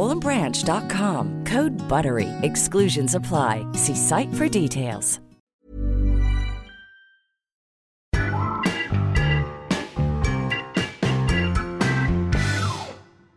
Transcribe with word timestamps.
bollandbranch.com. 0.00 1.44
Code 1.44 1.88
BUTTERY. 1.88 2.28
Exclusions 2.42 3.14
apply. 3.14 3.66
See 3.74 3.94
site 3.94 4.32
for 4.34 4.48
details. 4.48 5.20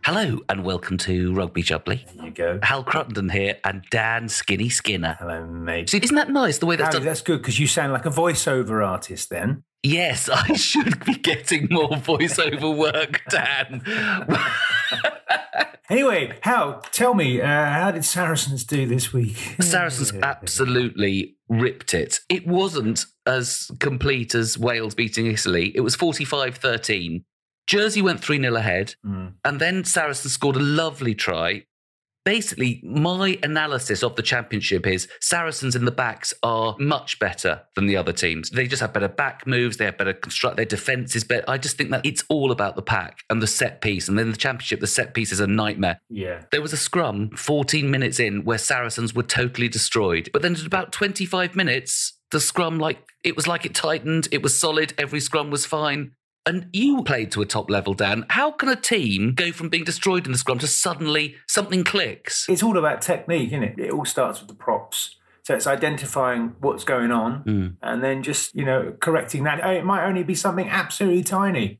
Hello 0.05 0.39
and 0.47 0.63
welcome 0.63 0.97
to 0.97 1.33
Rugby 1.33 1.63
Jubbly. 1.63 2.05
There 2.15 2.25
you 2.25 2.31
go. 2.31 2.59
Hal 2.61 2.83
Cruttenden 2.83 3.31
here 3.31 3.57
and 3.63 3.83
Dan 3.89 4.29
Skinny 4.29 4.69
Skinner. 4.69 5.15
Hello, 5.19 5.45
mate. 5.45 5.89
See, 5.89 5.99
isn't 6.03 6.15
that 6.15 6.29
nice 6.29 6.59
the 6.59 6.65
way 6.65 6.75
that's 6.75 6.93
Harry, 6.93 6.99
done? 6.99 7.05
that's 7.07 7.21
good 7.21 7.41
because 7.41 7.59
you 7.59 7.67
sound 7.67 7.93
like 7.93 8.05
a 8.05 8.09
voiceover 8.09 8.85
artist 8.87 9.29
then. 9.29 9.63
Yes, 9.81 10.29
I 10.33 10.53
should 10.53 11.03
be 11.05 11.15
getting 11.15 11.67
more 11.71 11.89
voiceover 11.89 12.75
work, 12.75 13.21
Dan. 13.29 13.81
Anyway, 15.89 16.37
how? 16.41 16.81
tell 16.91 17.13
me, 17.13 17.41
uh, 17.41 17.45
how 17.45 17.91
did 17.91 18.05
Saracens 18.05 18.63
do 18.63 18.85
this 18.87 19.11
week? 19.13 19.37
Saracens 19.59 20.13
absolutely 20.23 21.35
ripped 21.49 21.93
it. 21.93 22.19
It 22.29 22.47
wasn't 22.47 23.05
as 23.25 23.69
complete 23.79 24.33
as 24.33 24.57
Wales 24.57 24.95
beating 24.95 25.27
Italy. 25.27 25.71
It 25.75 25.81
was 25.81 25.95
45 25.95 26.57
13. 26.57 27.25
Jersey 27.67 28.01
went 28.01 28.21
3 28.21 28.39
0 28.41 28.55
ahead, 28.55 28.95
Mm. 29.05 29.33
and 29.45 29.59
then 29.59 29.83
Saracens 29.85 30.33
scored 30.33 30.55
a 30.55 30.59
lovely 30.59 31.15
try. 31.15 31.65
Basically, 32.25 32.81
my 32.83 33.37
analysis 33.43 34.03
of 34.03 34.15
the 34.15 34.21
championship 34.21 34.87
is 34.87 35.07
Saracens 35.19 35.75
in 35.75 35.85
the 35.85 35.91
backs 35.91 36.33
are 36.41 36.75
much 36.79 37.19
better 37.19 37.61
than 37.75 37.85
the 37.85 37.97
other 37.97 38.13
teams. 38.13 38.49
They 38.49 38.67
just 38.67 38.81
have 38.81 38.93
better 38.93 39.09
back 39.09 39.45
moves, 39.45 39.77
they 39.77 39.85
have 39.85 39.97
better 39.97 40.13
construct, 40.13 40.55
their 40.55 40.65
defence 40.65 41.15
is 41.15 41.23
better. 41.23 41.43
I 41.47 41.57
just 41.57 41.77
think 41.77 41.91
that 41.91 42.05
it's 42.05 42.23
all 42.29 42.51
about 42.51 42.75
the 42.75 42.81
pack 42.81 43.19
and 43.29 43.41
the 43.41 43.47
set 43.47 43.81
piece. 43.81 44.07
And 44.07 44.17
then 44.17 44.31
the 44.31 44.37
championship, 44.37 44.79
the 44.79 44.87
set 44.87 45.13
piece 45.13 45.31
is 45.31 45.39
a 45.39 45.47
nightmare. 45.47 45.99
Yeah. 46.09 46.43
There 46.51 46.61
was 46.61 46.73
a 46.73 46.77
scrum 46.77 47.31
14 47.31 47.89
minutes 47.91 48.19
in 48.19 48.45
where 48.45 48.57
Saracens 48.57 49.13
were 49.13 49.23
totally 49.23 49.67
destroyed. 49.67 50.29
But 50.31 50.41
then 50.41 50.53
at 50.53 50.65
about 50.65 50.91
25 50.91 51.55
minutes, 51.55 52.13
the 52.31 52.39
scrum, 52.39 52.79
like, 52.79 52.99
it 53.23 53.35
was 53.35 53.47
like 53.47 53.65
it 53.65 53.75
tightened, 53.75 54.27
it 54.31 54.41
was 54.41 54.57
solid, 54.57 54.93
every 54.97 55.19
scrum 55.19 55.51
was 55.51 55.65
fine. 55.65 56.11
And 56.45 56.67
you 56.73 57.03
played 57.03 57.31
to 57.31 57.41
a 57.41 57.45
top 57.45 57.69
level, 57.69 57.93
Dan. 57.93 58.25
How 58.29 58.51
can 58.51 58.67
a 58.69 58.75
team 58.75 59.33
go 59.33 59.51
from 59.51 59.69
being 59.69 59.85
destroyed 59.85 60.25
in 60.25 60.33
the 60.33 60.37
scrum 60.37 60.59
to 60.59 60.67
suddenly 60.67 61.35
something 61.47 61.83
clicks? 61.83 62.47
It's 62.49 62.61
all 62.63 62.77
about 62.77 63.01
technique, 63.01 63.47
isn't 63.49 63.63
it? 63.63 63.79
It 63.79 63.91
all 63.91 64.05
starts 64.05 64.39
with 64.41 64.49
the 64.49 64.55
props. 64.55 65.15
So 65.43 65.53
it's 65.55 65.67
identifying 65.67 66.55
what's 66.59 66.83
going 66.85 67.11
on 67.11 67.43
Mm. 67.43 67.75
and 67.81 68.03
then 68.03 68.23
just, 68.23 68.55
you 68.55 68.63
know, 68.65 68.93
correcting 68.99 69.43
that. 69.43 69.59
It 69.59 69.83
might 69.85 70.05
only 70.05 70.23
be 70.23 70.35
something 70.35 70.69
absolutely 70.69 71.23
tiny. 71.23 71.79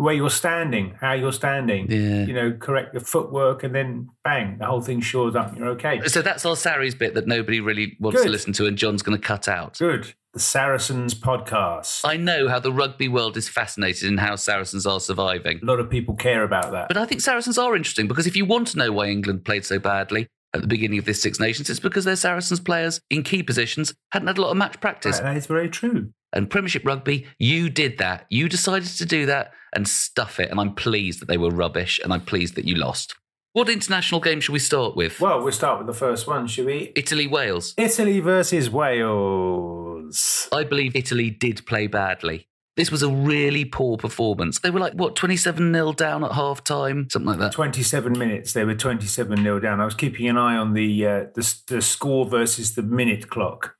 Where 0.00 0.14
you're 0.14 0.30
standing, 0.30 0.94
how 0.98 1.12
you're 1.12 1.30
standing, 1.30 1.90
Yeah. 1.90 2.24
you 2.24 2.32
know, 2.32 2.52
correct 2.52 2.94
your 2.94 3.02
footwork, 3.02 3.62
and 3.64 3.74
then 3.74 4.08
bang, 4.24 4.56
the 4.58 4.64
whole 4.64 4.80
thing 4.80 5.02
shores 5.02 5.36
up. 5.36 5.48
and 5.50 5.58
You're 5.58 5.68
okay. 5.72 6.00
So 6.06 6.22
that's 6.22 6.46
our 6.46 6.56
Sarries 6.56 6.94
bit 6.94 7.12
that 7.16 7.26
nobody 7.26 7.60
really 7.60 7.98
wants 8.00 8.22
to 8.22 8.30
listen 8.30 8.54
to, 8.54 8.64
and 8.66 8.78
John's 8.78 9.02
going 9.02 9.20
to 9.20 9.22
cut 9.22 9.46
out. 9.46 9.76
Good. 9.78 10.14
The 10.32 10.40
Saracens 10.40 11.14
podcast. 11.14 12.00
I 12.04 12.16
know 12.16 12.48
how 12.48 12.60
the 12.60 12.72
rugby 12.72 13.08
world 13.08 13.36
is 13.36 13.48
fascinated 13.50 14.08
in 14.08 14.16
how 14.16 14.36
Saracens 14.36 14.86
are 14.86 15.00
surviving. 15.00 15.60
A 15.62 15.66
lot 15.66 15.80
of 15.80 15.90
people 15.90 16.14
care 16.14 16.44
about 16.44 16.70
that. 16.72 16.88
But 16.88 16.96
I 16.96 17.04
think 17.04 17.20
Saracens 17.20 17.58
are 17.58 17.76
interesting 17.76 18.08
because 18.08 18.26
if 18.26 18.36
you 18.36 18.46
want 18.46 18.68
to 18.68 18.78
know 18.78 18.92
why 18.92 19.08
England 19.08 19.44
played 19.44 19.66
so 19.66 19.78
badly 19.78 20.28
at 20.54 20.60
the 20.62 20.66
beginning 20.66 20.98
of 20.98 21.04
this 21.04 21.22
Six 21.22 21.38
Nations, 21.38 21.70
it's 21.70 21.80
because 21.80 22.04
their 22.04 22.16
Saracens 22.16 22.60
players 22.60 23.00
in 23.10 23.22
key 23.22 23.42
positions 23.42 23.94
hadn't 24.12 24.28
had 24.28 24.38
a 24.38 24.42
lot 24.42 24.50
of 24.50 24.56
match 24.56 24.80
practice. 24.80 25.20
that 25.20 25.36
is 25.36 25.46
very 25.46 25.68
true. 25.68 26.12
And 26.32 26.48
Premiership 26.48 26.86
Rugby, 26.86 27.26
you 27.38 27.70
did 27.70 27.98
that. 27.98 28.26
You 28.30 28.48
decided 28.48 28.88
to 28.88 29.06
do 29.06 29.26
that 29.26 29.52
and 29.74 29.86
stuff 29.88 30.38
it. 30.38 30.50
And 30.50 30.60
I'm 30.60 30.74
pleased 30.74 31.20
that 31.20 31.26
they 31.26 31.38
were 31.38 31.50
rubbish 31.50 32.00
and 32.02 32.12
I'm 32.12 32.20
pleased 32.20 32.54
that 32.54 32.64
you 32.64 32.76
lost. 32.76 33.14
What 33.52 33.68
international 33.68 34.20
game 34.20 34.40
should 34.40 34.52
we 34.52 34.60
start 34.60 34.94
with? 34.94 35.20
Well, 35.20 35.42
we'll 35.42 35.50
start 35.52 35.78
with 35.78 35.88
the 35.88 35.92
first 35.92 36.28
one, 36.28 36.46
shall 36.46 36.66
we? 36.66 36.92
Italy 36.94 37.26
Wales. 37.26 37.74
Italy 37.76 38.20
versus 38.20 38.70
Wales. 38.70 40.48
I 40.52 40.62
believe 40.62 40.94
Italy 40.94 41.30
did 41.30 41.66
play 41.66 41.88
badly. 41.88 42.46
This 42.76 42.90
was 42.90 43.02
a 43.02 43.10
really 43.10 43.64
poor 43.64 43.96
performance. 43.96 44.60
They 44.60 44.70
were 44.70 44.80
like, 44.80 44.94
what, 44.94 45.16
27 45.16 45.72
0 45.72 45.92
down 45.92 46.24
at 46.24 46.32
half 46.32 46.62
time? 46.64 47.08
Something 47.10 47.28
like 47.28 47.38
that. 47.38 47.52
27 47.52 48.18
minutes, 48.18 48.52
they 48.52 48.64
were 48.64 48.74
27 48.74 49.42
0 49.42 49.60
down. 49.60 49.80
I 49.80 49.84
was 49.84 49.94
keeping 49.94 50.28
an 50.28 50.36
eye 50.38 50.56
on 50.56 50.74
the, 50.74 51.06
uh, 51.06 51.24
the 51.34 51.54
the 51.66 51.82
score 51.82 52.26
versus 52.26 52.74
the 52.74 52.82
minute 52.82 53.28
clock. 53.28 53.76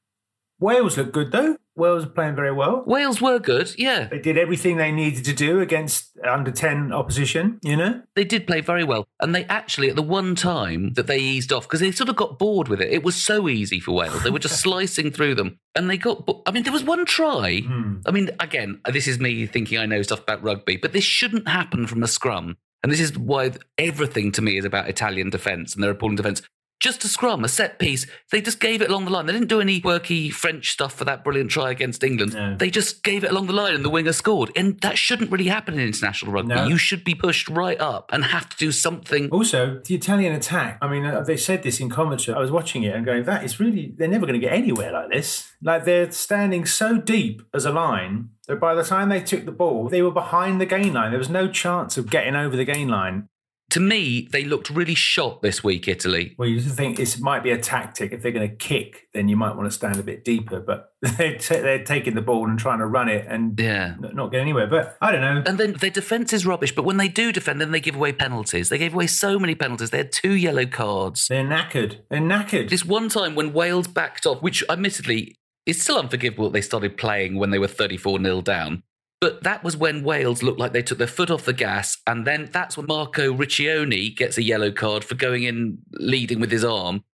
Wales 0.61 0.97
looked 0.97 1.13
good 1.13 1.33
though. 1.33 1.57
Wales 1.77 2.05
are 2.05 2.11
playing 2.11 2.35
very 2.35 2.53
well. 2.53 2.85
Wales 2.87 3.21
were 3.21 3.39
good, 3.39 3.73
yeah. 3.79 4.07
They 4.09 4.19
did 4.19 4.37
everything 4.37 4.77
they 4.77 4.93
needed 4.93 5.25
to 5.25 5.33
do 5.33 5.61
against 5.61 6.11
under 6.23 6.51
10 6.51 6.93
opposition, 6.93 7.59
you 7.63 7.77
know? 7.77 8.03
They 8.15 8.25
did 8.25 8.47
play 8.47 8.61
very 8.61 8.85
well. 8.85 9.09
And 9.21 9.35
they 9.35 9.45
actually, 9.47 9.89
at 9.89 9.97
the 9.97 10.03
one 10.03 10.35
time 10.35 10.93
that 10.95 11.07
they 11.07 11.19
eased 11.19 11.53
off, 11.53 11.63
because 11.67 11.81
they 11.81 11.91
sort 11.91 12.11
of 12.11 12.17
got 12.17 12.39
bored 12.39 12.69
with 12.69 12.83
it, 12.83 12.93
it 12.93 13.03
was 13.03 13.17
so 13.17 13.49
easy 13.49 13.81
for 13.81 13.93
Wales. 13.93 14.23
They 14.23 14.31
were 14.31 14.39
just 14.39 14.61
slicing 14.63 15.11
through 15.11 15.37
them. 15.37 15.59
And 15.75 15.89
they 15.89 15.97
got, 15.97 16.27
bo- 16.27 16.43
I 16.47 16.51
mean, 16.51 16.65
there 16.65 16.73
was 16.73 16.85
one 16.85 17.07
try. 17.07 17.61
Hmm. 17.61 18.01
I 18.05 18.11
mean, 18.11 18.31
again, 18.41 18.81
this 18.93 19.09
is 19.09 19.19
me 19.19 19.47
thinking 19.47 19.79
I 19.79 19.87
know 19.87 20.03
stuff 20.03 20.21
about 20.21 20.43
rugby, 20.43 20.77
but 20.77 20.93
this 20.93 21.05
shouldn't 21.05 21.49
happen 21.49 21.87
from 21.87 22.03
a 22.03 22.09
scrum. 22.09 22.59
And 22.83 22.93
this 22.93 23.01
is 23.01 23.17
why 23.17 23.53
everything 23.79 24.33
to 24.33 24.43
me 24.43 24.59
is 24.59 24.65
about 24.65 24.89
Italian 24.89 25.31
defence 25.31 25.75
and 25.75 25.83
their 25.83 25.93
appalling 25.93 26.17
defence. 26.17 26.43
Just 26.81 27.05
a 27.05 27.09
scrum, 27.09 27.45
a 27.45 27.49
set 27.49 27.79
piece. 27.79 28.07
They 28.31 28.41
just 28.41 28.59
gave 28.59 28.81
it 28.81 28.89
along 28.89 29.05
the 29.05 29.11
line. 29.11 29.27
They 29.27 29.35
didn't 29.35 29.49
do 29.49 29.61
any 29.61 29.81
quirky 29.81 30.31
French 30.31 30.71
stuff 30.71 30.95
for 30.95 31.05
that 31.05 31.23
brilliant 31.23 31.51
try 31.51 31.71
against 31.71 32.03
England. 32.03 32.33
No. 32.33 32.57
They 32.57 32.71
just 32.71 33.05
gave 33.05 33.23
it 33.23 33.31
along 33.31 33.49
the 33.49 33.53
line 33.53 33.75
and 33.75 33.85
the 33.85 33.91
winger 33.91 34.15
scored. 34.15 34.51
And 34.57 34.81
that 34.81 34.97
shouldn't 34.97 35.31
really 35.31 35.49
happen 35.49 35.75
in 35.75 35.81
international 35.81 36.33
rugby. 36.33 36.55
No. 36.55 36.67
You 36.67 36.79
should 36.79 37.05
be 37.05 37.15
pushed 37.15 37.51
right 37.51 37.79
up 37.79 38.11
and 38.13 38.25
have 38.25 38.49
to 38.49 38.57
do 38.57 38.73
something. 38.73 39.29
Also, 39.29 39.83
the 39.85 39.95
Italian 39.95 40.33
attack. 40.35 40.79
I 40.81 40.89
mean, 40.89 41.05
uh, 41.05 41.21
they 41.21 41.37
said 41.37 41.63
this 41.63 41.81
in 41.81 41.91
commentary. 41.91 42.35
I 42.35 42.41
was 42.41 42.51
watching 42.51 42.83
it 42.83 42.95
and 42.95 43.05
going, 43.05 43.25
that 43.25 43.45
is 43.45 43.61
really, 43.61 43.95
they're 43.99 44.09
never 44.09 44.25
going 44.25 44.41
to 44.41 44.47
get 44.47 44.55
anywhere 44.55 44.91
like 44.91 45.11
this. 45.11 45.53
Like 45.63 45.85
they're 45.85 46.11
standing 46.11 46.65
so 46.65 46.97
deep 46.97 47.43
as 47.53 47.67
a 47.67 47.71
line 47.73 48.31
that 48.49 48.59
by 48.59 48.75
the 48.75 48.85
time 48.85 49.11
they 49.11 49.21
took 49.21 49.45
the 49.45 49.53
ball, 49.53 49.91
they 49.91 50.01
were 50.01 50.11
behind 50.11 50.61
the 50.61 50.67
gain 50.67 50.95
line. 50.95 51.11
There 51.11 51.19
was 51.19 51.29
no 51.29 51.47
chance 51.47 51.99
of 51.99 52.09
getting 52.09 52.35
over 52.35 52.57
the 52.57 52.65
gain 52.65 52.89
line. 52.89 53.29
To 53.71 53.81
me, 53.81 54.29
they 54.33 54.45
looked 54.45 54.69
really 54.71 54.95
shot 54.95 55.43
this 55.43 55.63
week, 55.65 55.87
Italy. 55.89 56.35
Well, 56.39 56.49
you 56.49 56.61
think 56.61 56.99
it 56.99 57.17
might 57.21 57.43
be 57.43 57.51
a 57.51 57.59
tactic. 57.59 58.13
If 58.13 58.23
they're 58.23 58.33
going 58.33 58.49
to 58.49 58.55
kick, 58.57 59.09
then 59.15 59.29
you 59.29 59.37
might 59.37 59.55
want 59.57 59.67
to 59.69 59.71
stand 59.71 59.97
a 59.99 60.03
bit 60.03 60.25
deeper. 60.25 60.61
But 60.61 60.93
they're, 61.03 61.39
ta 61.39 61.55
they're 61.55 61.85
taking 61.85 62.15
the 62.15 62.21
ball 62.21 62.49
and 62.49 62.59
trying 62.59 62.79
to 62.81 62.87
run 62.87 63.09
it 63.09 63.27
and 63.29 63.59
Yeah. 63.59 63.95
n- 64.03 64.11
not 64.15 64.33
get 64.33 64.41
anywhere. 64.41 64.67
But 64.67 64.97
I 65.01 65.13
don't 65.13 65.21
know. 65.21 65.43
And 65.47 65.59
then 65.59 65.73
their 65.75 65.91
defence 65.91 66.33
is 66.33 66.45
rubbish, 66.45 66.75
but 66.75 66.85
when 66.85 66.97
they 66.97 67.09
do 67.09 67.33
defend, 67.33 67.61
then 67.61 67.71
they 67.71 67.81
give 67.81 67.95
away 67.95 68.13
penalties. 68.13 68.69
They 68.69 68.79
gave 68.79 68.93
away 68.95 69.07
so 69.07 69.39
many 69.39 69.55
penalties. 69.55 69.91
They 69.91 69.99
had 69.99 70.13
two 70.13 70.33
yellow 70.35 70.67
cards. 70.67 71.29
They're 71.29 71.45
knackered. 71.45 71.99
They're 72.11 72.21
knackered. 72.21 72.71
This 72.71 72.85
one 72.85 73.09
time 73.09 73.35
when 73.35 73.53
Wales 73.53 73.87
backed 73.89 74.27
off, 74.27 74.43
which 74.43 74.65
admittedly 74.69 75.37
is 75.67 75.81
still 75.81 75.99
unforgivable 75.99 76.47
that 76.47 76.53
they 76.55 76.61
started 76.61 76.97
playing 76.97 77.37
when 77.37 77.51
they 77.51 77.59
were 77.59 77.69
34 77.69 78.21
0 78.21 78.41
down. 78.41 78.83
But 79.21 79.43
that 79.43 79.63
was 79.63 79.77
when 79.77 80.03
Wales 80.03 80.43
looked 80.43 80.59
like 80.59 80.73
they 80.73 80.83
took 80.83 80.99
their 80.99 81.07
foot 81.07 81.31
off 81.31 81.45
the 81.45 81.53
gas. 81.53 81.99
And 82.07 82.27
then 82.27 82.49
that's 82.51 82.77
when 82.77 82.87
Marco 82.87 83.35
Riccioni 83.35 84.17
gets 84.17 84.39
a 84.39 84.43
yellow 84.43 84.73
card 84.73 85.05
for 85.05 85.15
going 85.15 85.43
in 85.43 85.79
leading 85.93 86.41
with 86.41 86.51
his 86.51 86.65
arm. 86.65 87.05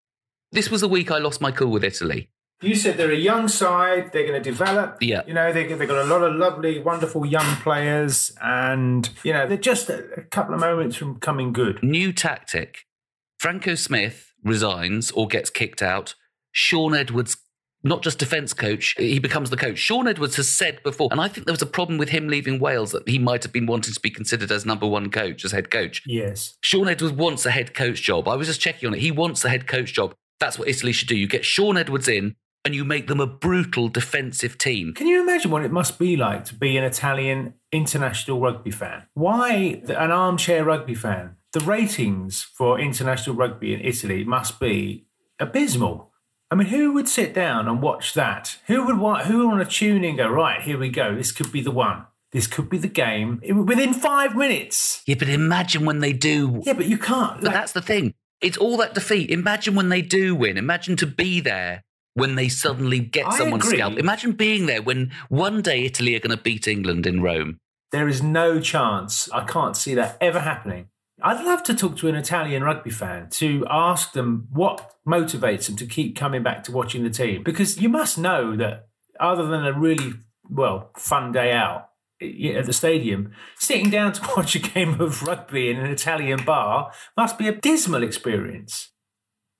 This 0.53 0.71
was 0.71 0.81
the 0.83 0.89
week 0.89 1.11
I 1.11 1.19
lost 1.19 1.41
my 1.41 1.51
cool 1.51 1.73
with 1.73 1.83
Italy. 1.83 2.31
You 2.63 2.75
said 2.75 2.97
they're 2.97 3.11
a 3.11 3.17
young 3.17 3.49
side. 3.49 4.13
They're 4.13 4.27
going 4.27 4.41
to 4.41 4.51
develop. 4.51 4.99
Yeah. 5.03 5.23
You 5.27 5.35
know, 5.35 5.53
they, 5.53 5.67
they've 5.67 5.89
got 5.89 5.99
a 5.99 6.09
lot 6.09 6.23
of 6.23 6.37
lovely, 6.37 6.81
wonderful 6.81 7.27
young 7.27 7.57
players. 7.57 8.35
And, 8.41 9.11
you 9.25 9.33
know, 9.33 9.47
they're 9.47 9.59
just 9.59 9.91
a, 9.91 10.05
a 10.17 10.23
couple 10.23 10.55
of 10.55 10.61
moments 10.61 10.97
from 10.97 11.19
coming 11.19 11.53
good. 11.53 11.83
New 11.83 12.13
tactic. 12.13 12.87
Franco 13.39 13.75
Smith 13.75 14.33
resigns 14.43 15.11
or 15.11 15.27
gets 15.27 15.51
kicked 15.51 15.83
out, 15.83 16.15
Shaun 16.53 16.95
Edwards, 16.95 17.37
not 17.89 18.03
just 18.03 18.19
defence 18.19 18.53
coach, 18.53 18.95
he 18.99 19.19
becomes 19.19 19.51
the 19.51 19.57
coach. 19.57 19.79
Shaun 19.79 20.09
Edwards 20.09 20.37
has 20.37 20.49
said 20.49 20.83
before, 20.83 21.09
and 21.11 21.21
I 21.21 21.29
think 21.29 21.47
there 21.47 21.53
was 21.53 21.63
a 21.63 21.67
problem 21.67 21.99
with 21.99 22.09
him 22.09 22.29
leaving 22.29 22.59
Wales 22.59 22.93
that 22.93 23.09
he 23.09 23.19
might 23.19 23.43
have 23.43 23.53
been 23.53 23.67
wanting 23.67 23.95
to 23.95 24.01
be 24.01 24.11
considered 24.11 24.51
as 24.51 24.67
number 24.67 24.87
one 24.87 25.11
coach, 25.11 25.45
as 25.45 25.53
head 25.53 25.71
coach. 25.71 26.03
Yes. 26.07 26.57
Shaun 26.63 26.89
Edwards 26.89 27.15
wants 27.15 27.47
a 27.47 27.51
head 27.51 27.75
coach 27.75 28.03
job. 28.03 28.29
I 28.29 28.37
was 28.37 28.47
just 28.47 28.61
checking 28.61 28.87
on 28.87 28.95
it. 28.95 29.01
He 29.01 29.11
wants 29.11 29.45
a 29.45 29.49
head 29.49 29.67
coach 29.67 29.93
job. 29.93 30.15
That's 30.41 30.59
what 30.59 30.69
Italy 30.69 30.93
should 30.93 31.09
do. 31.09 31.17
You 31.17 31.27
get 31.27 31.45
Shaun 31.45 31.77
Edwards 31.77 32.09
in 32.09 32.37
and 32.67 32.75
you 32.75 32.85
make 32.85 33.07
them 33.07 33.21
a 33.21 33.27
brutal 33.27 33.89
defensive 33.89 34.59
team. 34.59 34.93
Can 34.95 35.07
you 35.07 35.23
imagine 35.23 35.53
what 35.53 35.65
it 35.65 35.71
must 35.71 36.01
be 36.01 36.17
like 36.17 36.45
to 36.47 36.55
be 36.55 36.77
an 36.77 36.83
Italian 36.83 37.55
international 37.71 38.41
rugby 38.41 38.73
fan? 38.73 39.05
Why 39.15 39.81
an 39.89 40.11
armchair 40.11 40.65
rugby 40.65 40.97
fan? 40.97 41.37
The 41.53 41.61
ratings 41.61 42.43
for 42.43 42.81
international 42.81 43.37
rugby 43.37 43.73
in 43.73 43.81
Italy 43.81 44.25
must 44.25 44.59
be 44.59 45.07
abysmal. 45.39 46.13
I 46.51 46.55
mean, 46.55 46.69
who 46.69 46.93
would 46.93 47.09
sit 47.09 47.35
down 47.35 47.67
and 47.67 47.83
watch 47.83 48.15
that? 48.15 48.59
Who 48.67 48.85
would 48.87 48.99
want? 48.99 49.27
Who 49.27 49.49
want 49.49 49.69
to 49.69 49.77
tune 49.77 50.05
in? 50.05 50.11
And 50.11 50.19
go 50.19 50.29
right, 50.29 50.63
here 50.63 50.79
we 50.79 50.89
go. 50.89 51.15
This 51.15 51.33
could 51.33 51.51
be 51.51 51.61
the 51.61 51.73
one. 51.73 52.05
This 52.33 52.47
could 52.47 52.69
be 52.69 52.79
the 52.79 52.89
game 52.89 53.41
within 53.65 53.95
five 53.95 54.37
minutes. 54.37 55.03
Yeah, 55.07 55.17
but 55.19 55.29
imagine 55.29 55.85
when 55.85 56.01
they 56.01 56.13
do. 56.13 56.63
Yeah, 56.65 56.75
but 56.75 56.87
you 56.87 56.99
can't. 56.99 57.37
But 57.37 57.45
like- 57.47 57.55
that's 57.55 57.73
the 57.73 57.83
thing. 57.83 58.15
It's 58.41 58.59
all 58.59 58.77
that 58.77 58.95
defeat. 58.95 59.31
Imagine 59.31 59.75
when 59.75 59.89
they 59.89 60.03
do 60.03 60.35
win. 60.35 60.59
Imagine 60.59 60.97
to 60.97 61.07
be 61.07 61.41
there 61.41 61.83
when 62.15 62.35
they 62.35 62.49
suddenly 62.49 62.99
get 63.01 63.27
I 63.27 63.39
someone 63.39 63.61
agree. 63.61 63.79
scalped. 63.79 63.99
Imagine 63.99 64.33
being 64.33 64.67
there 64.67 64.83
when 64.83 65.11
one 65.29 65.63
day 65.63 65.85
Italy 65.85 66.15
are 66.15 66.21
going 66.21 66.37
to 66.37 66.43
beat 66.43 66.69
England 66.69 67.07
in 67.07 67.23
Rome. 67.23 67.59
There 67.93 68.09
is 68.09 68.23
no 68.23 68.61
chance. 68.61 69.31
I 69.33 69.45
can't 69.45 69.77
see 69.77 69.95
that 69.95 70.19
ever 70.21 70.41
happening. 70.41 70.89
I'd 71.23 71.45
love 71.45 71.63
to 71.65 71.75
talk 71.75 71.97
to 71.99 72.09
an 72.09 72.15
Italian 72.15 72.63
rugby 72.63 72.91
fan 72.91 73.31
to 73.31 73.67
ask 73.71 74.13
them 74.13 74.49
what 74.53 74.97
motivates 75.09 75.67
them 75.67 75.77
to 75.77 75.87
keep 75.87 76.15
coming 76.15 76.43
back 76.43 76.63
to 76.65 76.73
watching 76.73 77.05
the 77.05 77.11
team. 77.11 77.43
Because 77.43 77.81
you 77.81 77.89
must 77.89 78.19
know 78.19 78.55
that 78.57 78.89
other 79.19 79.47
than 79.47 79.65
a 79.65 79.73
really, 79.73 80.13
well, 80.49 80.91
fun 80.97 81.33
day 81.33 81.53
out 81.53 81.89
at 82.21 82.67
the 82.67 82.73
stadium, 82.73 83.33
sitting 83.59 83.89
down 83.89 84.13
to 84.13 84.23
watch 84.37 84.55
a 84.55 84.59
game 84.59 85.01
of 85.01 85.23
rugby 85.23 85.71
in 85.71 85.79
an 85.79 85.91
Italian 85.91 86.45
bar 86.45 86.93
must 87.17 87.39
be 87.39 87.49
a 87.49 87.53
dismal 87.53 88.03
experience. 88.03 88.93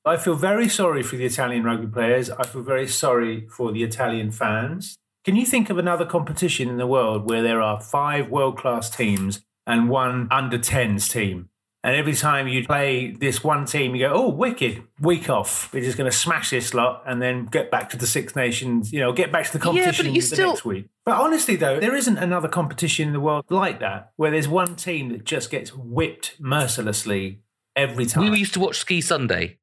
I 0.05 0.19
feel 0.19 0.35
very 0.35 0.69
sorry 0.69 1.03
for 1.03 1.17
the 1.17 1.25
Italian 1.25 1.65
rugby 1.65 1.87
players. 1.87 2.31
I 2.31 2.47
feel 2.47 2.63
very 2.63 2.87
sorry 2.87 3.49
for 3.49 3.73
the 3.73 3.83
Italian 3.83 4.31
fans. 4.31 4.97
Can 5.25 5.35
you 5.37 5.47
think 5.47 5.71
of 5.71 5.79
another 5.79 6.07
competition 6.07 6.69
in 6.69 6.77
the 6.77 6.87
world 6.87 7.29
where 7.29 7.43
there 7.43 7.61
are 7.61 7.81
five 7.81 8.29
world 8.29 8.57
class 8.57 8.89
teams 8.89 9.43
and 9.67 9.89
one 9.89 10.29
under 10.31 10.59
10s 10.59 11.11
team? 11.11 11.49
And 11.85 11.95
every 11.95 12.15
time 12.15 12.49
you 12.49 12.65
play 12.67 13.13
this 13.13 13.45
one 13.45 13.65
team, 13.65 13.95
you 13.95 14.09
go, 14.09 14.13
oh, 14.13 14.29
wicked, 14.31 14.83
week 15.01 15.31
off. 15.31 15.73
We're 15.73 15.85
just 15.85 15.97
going 15.97 16.11
to 16.11 16.17
smash 16.17 16.51
this 16.51 16.75
lot 16.75 17.05
and 17.07 17.23
then 17.23 17.47
get 17.47 17.71
back 17.71 17.91
to 17.91 17.97
the 17.97 18.09
Six 18.09 18.35
Nations, 18.35 18.93
you 18.93 18.99
know, 18.99 19.13
get 19.13 19.31
back 19.31 19.47
to 19.47 19.53
the 19.53 19.59
Yeah, 19.59 19.65
competition 19.85 20.07
you 20.15 20.21
the 20.21 20.27
still- 20.27 20.49
next 20.49 20.65
week. 20.65 20.89
But 21.05 21.21
honestly, 21.21 21.55
though, 21.55 21.79
there 21.79 21.95
isn't 21.95 22.17
another 22.19 22.49
competition 22.49 23.07
in 23.07 23.13
the 23.13 23.21
world 23.21 23.45
like 23.51 23.79
that 23.79 24.11
where 24.17 24.33
there's 24.33 24.49
one 24.49 24.75
team 24.75 25.11
that 25.11 25.25
just 25.25 25.49
gets 25.49 25.73
whipped 25.73 26.35
mercilessly 26.41 27.39
every 27.77 28.07
time. 28.07 28.31
We 28.33 28.39
used 28.39 28.55
to 28.55 28.61
watch 28.61 28.79
Ski 28.79 29.01
Sunday. 29.01 29.59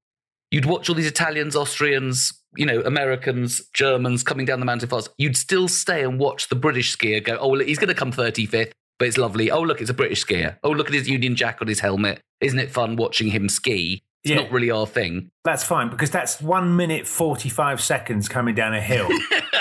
You'd 0.49 0.65
watch 0.65 0.87
all 0.87 0.95
these 0.95 1.07
Italians, 1.07 1.55
Austrians, 1.57 2.41
you 2.55 2.65
know, 2.65 2.79
Americans, 2.81 3.61
Germans 3.73 4.23
coming 4.23 4.45
down 4.45 4.59
the 4.61 4.65
mountain 4.65 4.87
fast. 4.87 5.09
You'd 5.17 5.35
still 5.35 5.67
stay 5.67 6.03
and 6.03 6.17
watch 6.19 6.47
the 6.47 6.55
British 6.55 6.95
skier 6.97 7.21
go, 7.21 7.37
oh, 7.37 7.49
look, 7.49 7.67
he's 7.67 7.79
going 7.79 7.89
to 7.89 7.95
come 7.95 8.11
35th, 8.13 8.71
but 8.99 9.07
it's 9.07 9.17
lovely. 9.17 9.49
Oh, 9.51 9.61
look, 9.61 9.81
it's 9.81 9.89
a 9.89 9.93
British 9.93 10.25
skier. 10.25 10.57
Oh, 10.63 10.71
look 10.71 10.87
at 10.87 10.93
his 10.93 11.09
Union 11.09 11.35
Jack 11.35 11.61
on 11.61 11.67
his 11.67 11.79
helmet. 11.79 12.21
Isn't 12.41 12.59
it 12.59 12.71
fun 12.71 12.95
watching 12.95 13.27
him 13.29 13.49
ski? 13.49 14.03
It's 14.23 14.31
Yeah. 14.31 14.37
not 14.37 14.51
really 14.51 14.71
our 14.71 14.87
thing. 14.87 15.31
That's 15.43 15.63
fine 15.63 15.89
because 15.89 16.11
that's 16.11 16.41
one 16.41 16.75
minute, 16.77 17.05
45 17.07 17.81
seconds 17.81 18.29
coming 18.29 18.55
down 18.55 18.73
a 18.73 18.81
hill. 18.81 19.09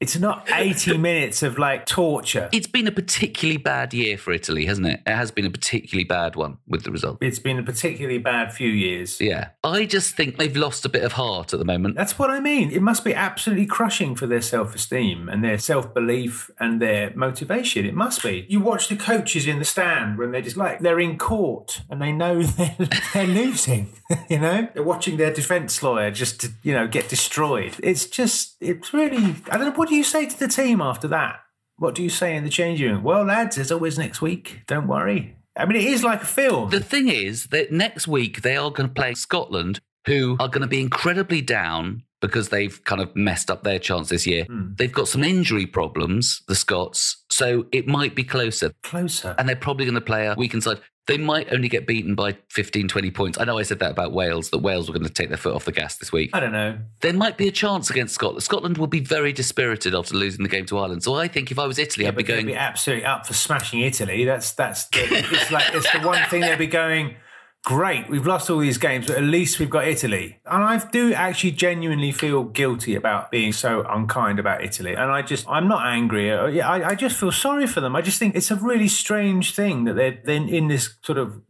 it's 0.00 0.18
not 0.18 0.48
80 0.50 0.98
minutes 0.98 1.42
of 1.42 1.58
like 1.58 1.86
torture. 1.86 2.48
It's 2.52 2.66
been 2.66 2.86
a 2.86 2.92
particularly 2.92 3.56
bad 3.58 3.94
year 3.94 4.18
for 4.18 4.32
Italy, 4.32 4.66
hasn't 4.66 4.86
it? 4.86 5.00
It 5.06 5.14
has 5.14 5.30
been 5.30 5.46
a 5.46 5.50
particularly 5.50 6.04
bad 6.04 6.36
one 6.36 6.58
with 6.66 6.84
the 6.84 6.90
result. 6.90 7.18
It's 7.20 7.38
been 7.38 7.58
a 7.58 7.62
particularly 7.62 8.18
bad 8.18 8.52
few 8.52 8.68
years. 8.68 9.20
Yeah. 9.20 9.48
I 9.62 9.86
just 9.86 10.16
think 10.16 10.36
they've 10.36 10.56
lost 10.56 10.84
a 10.84 10.88
bit 10.88 11.02
of 11.02 11.12
heart 11.12 11.52
at 11.52 11.58
the 11.58 11.64
moment. 11.64 11.96
That's 11.96 12.18
what 12.18 12.30
I 12.30 12.40
mean. 12.40 12.70
It 12.70 12.82
must 12.82 13.04
be 13.04 13.14
absolutely 13.14 13.66
crushing 13.66 14.14
for 14.14 14.26
their 14.26 14.42
self 14.42 14.74
esteem 14.74 15.28
and 15.28 15.44
their 15.44 15.58
self 15.58 15.94
belief 15.94 16.50
and 16.58 16.80
their 16.80 17.12
motivation. 17.14 17.86
It 17.86 17.94
must 17.94 18.22
be. 18.22 18.46
You 18.48 18.60
watch 18.60 18.88
the 18.88 18.96
coaches 18.96 19.46
in 19.46 19.58
the 19.58 19.64
stand 19.64 20.18
when 20.18 20.32
they're 20.32 20.42
just 20.42 20.56
like, 20.56 20.80
they're 20.80 21.00
in 21.00 21.18
court 21.18 21.82
and 21.88 22.00
they 22.00 22.12
know 22.12 22.42
they're, 22.42 22.76
they're 23.12 23.26
losing, 23.26 23.92
you 24.28 24.38
know? 24.38 24.68
They're 24.74 24.82
watching 24.82 25.16
their 25.16 25.32
defense 25.32 25.82
lawyer 25.82 26.10
just, 26.10 26.40
to, 26.40 26.48
you 26.62 26.72
know, 26.72 26.86
get 26.86 27.08
destroyed. 27.08 27.76
It's 27.82 28.06
just, 28.06 28.56
it's 28.60 28.92
really, 28.92 29.36
I 29.50 29.56
don't 29.56 29.68
know, 29.68 29.72
what 29.72 29.83
do 29.88 29.94
you 29.94 30.04
say 30.04 30.26
to 30.26 30.38
the 30.38 30.48
team 30.48 30.80
after 30.80 31.08
that? 31.08 31.40
What 31.76 31.94
do 31.94 32.02
you 32.02 32.10
say 32.10 32.36
in 32.36 32.44
the 32.44 32.50
changing 32.50 32.90
room? 32.90 33.02
Well, 33.02 33.24
lads, 33.24 33.56
there's 33.56 33.72
always 33.72 33.98
next 33.98 34.22
week. 34.22 34.62
Don't 34.66 34.86
worry. 34.86 35.36
I 35.56 35.66
mean, 35.66 35.76
it 35.76 35.84
is 35.84 36.02
like 36.04 36.22
a 36.22 36.26
film. 36.26 36.70
The 36.70 36.80
thing 36.80 37.08
is 37.08 37.46
that 37.48 37.72
next 37.72 38.08
week 38.08 38.42
they 38.42 38.56
are 38.56 38.70
going 38.70 38.88
to 38.88 38.94
play 38.94 39.14
Scotland, 39.14 39.80
who 40.06 40.36
are 40.40 40.48
going 40.48 40.62
to 40.62 40.68
be 40.68 40.80
incredibly 40.80 41.40
down 41.40 42.02
because 42.20 42.48
they've 42.48 42.82
kind 42.84 43.02
of 43.02 43.14
messed 43.14 43.50
up 43.50 43.64
their 43.64 43.78
chance 43.78 44.08
this 44.08 44.26
year. 44.26 44.44
Hmm. 44.44 44.72
They've 44.76 44.92
got 44.92 45.08
some 45.08 45.22
injury 45.22 45.66
problems, 45.66 46.42
the 46.48 46.54
Scots, 46.54 47.22
so 47.30 47.66
it 47.70 47.86
might 47.86 48.14
be 48.14 48.24
closer. 48.24 48.72
Closer. 48.82 49.34
And 49.38 49.48
they're 49.48 49.56
probably 49.56 49.84
going 49.84 49.94
to 49.94 50.00
play 50.00 50.26
a 50.26 50.34
weakened 50.34 50.62
side. 50.62 50.80
They 51.06 51.18
might 51.18 51.52
only 51.52 51.68
get 51.68 51.86
beaten 51.86 52.14
by 52.14 52.38
15, 52.48 52.88
20 52.88 53.10
points. 53.10 53.38
I 53.38 53.44
know 53.44 53.58
I 53.58 53.62
said 53.62 53.78
that 53.80 53.90
about 53.90 54.12
Wales, 54.12 54.48
that 54.50 54.58
Wales 54.58 54.88
were 54.88 54.94
going 54.94 55.06
to 55.06 55.12
take 55.12 55.28
their 55.28 55.36
foot 55.36 55.54
off 55.54 55.66
the 55.66 55.72
gas 55.72 55.96
this 55.96 56.10
week. 56.10 56.30
I 56.32 56.40
don't 56.40 56.52
know. 56.52 56.78
There 57.00 57.12
might 57.12 57.36
be 57.36 57.46
a 57.46 57.52
chance 57.52 57.90
against 57.90 58.14
Scotland. 58.14 58.42
Scotland 58.42 58.78
will 58.78 58.86
be 58.86 59.00
very 59.00 59.32
dispirited 59.32 59.94
after 59.94 60.14
losing 60.14 60.42
the 60.42 60.48
game 60.48 60.64
to 60.66 60.78
Ireland. 60.78 61.02
So 61.02 61.14
I 61.14 61.28
think 61.28 61.50
if 61.50 61.58
I 61.58 61.66
was 61.66 61.78
Italy, 61.78 62.06
I'd 62.06 62.16
be 62.16 62.22
going, 62.22 62.46
be 62.46 62.54
absolutely 62.54 63.04
up 63.04 63.26
for 63.26 63.34
smashing 63.34 63.80
Italy. 63.80 64.24
That's 64.24 64.52
that's 64.52 64.86
the, 64.86 65.00
it's 65.10 65.50
like 65.50 65.74
it's 65.74 65.90
the 65.92 66.00
one 66.00 66.22
thing 66.30 66.40
they'd 66.40 66.58
be 66.58 66.66
going. 66.66 67.16
Great, 67.64 68.10
we've 68.10 68.26
lost 68.26 68.50
all 68.50 68.58
these 68.58 68.76
games, 68.76 69.06
but 69.06 69.16
at 69.16 69.22
least 69.22 69.58
we've 69.58 69.70
got 69.70 69.88
Italy. 69.88 70.38
And 70.44 70.62
I 70.62 70.76
do 70.90 71.14
actually 71.14 71.52
genuinely 71.52 72.12
feel 72.12 72.44
guilty 72.44 72.94
about 72.94 73.30
being 73.30 73.54
so 73.54 73.86
unkind 73.88 74.38
about 74.38 74.62
Italy. 74.62 74.92
And 74.92 75.10
I 75.10 75.22
just, 75.22 75.48
I'm 75.48 75.66
not 75.66 75.86
angry. 75.86 76.30
Uh, 76.30 76.48
I, 76.62 76.90
I 76.90 76.94
just 76.94 77.18
feel 77.18 77.32
sorry 77.32 77.66
for 77.66 77.80
them. 77.80 77.96
I 77.96 78.02
just 78.02 78.18
think 78.18 78.36
it's 78.36 78.50
a 78.50 78.56
really 78.56 78.88
strange 78.88 79.54
thing 79.54 79.84
that 79.84 79.94
they're 79.94 80.20
then 80.24 80.46
in 80.46 80.68
this 80.68 80.96
sort 81.02 81.16
of 81.16 81.40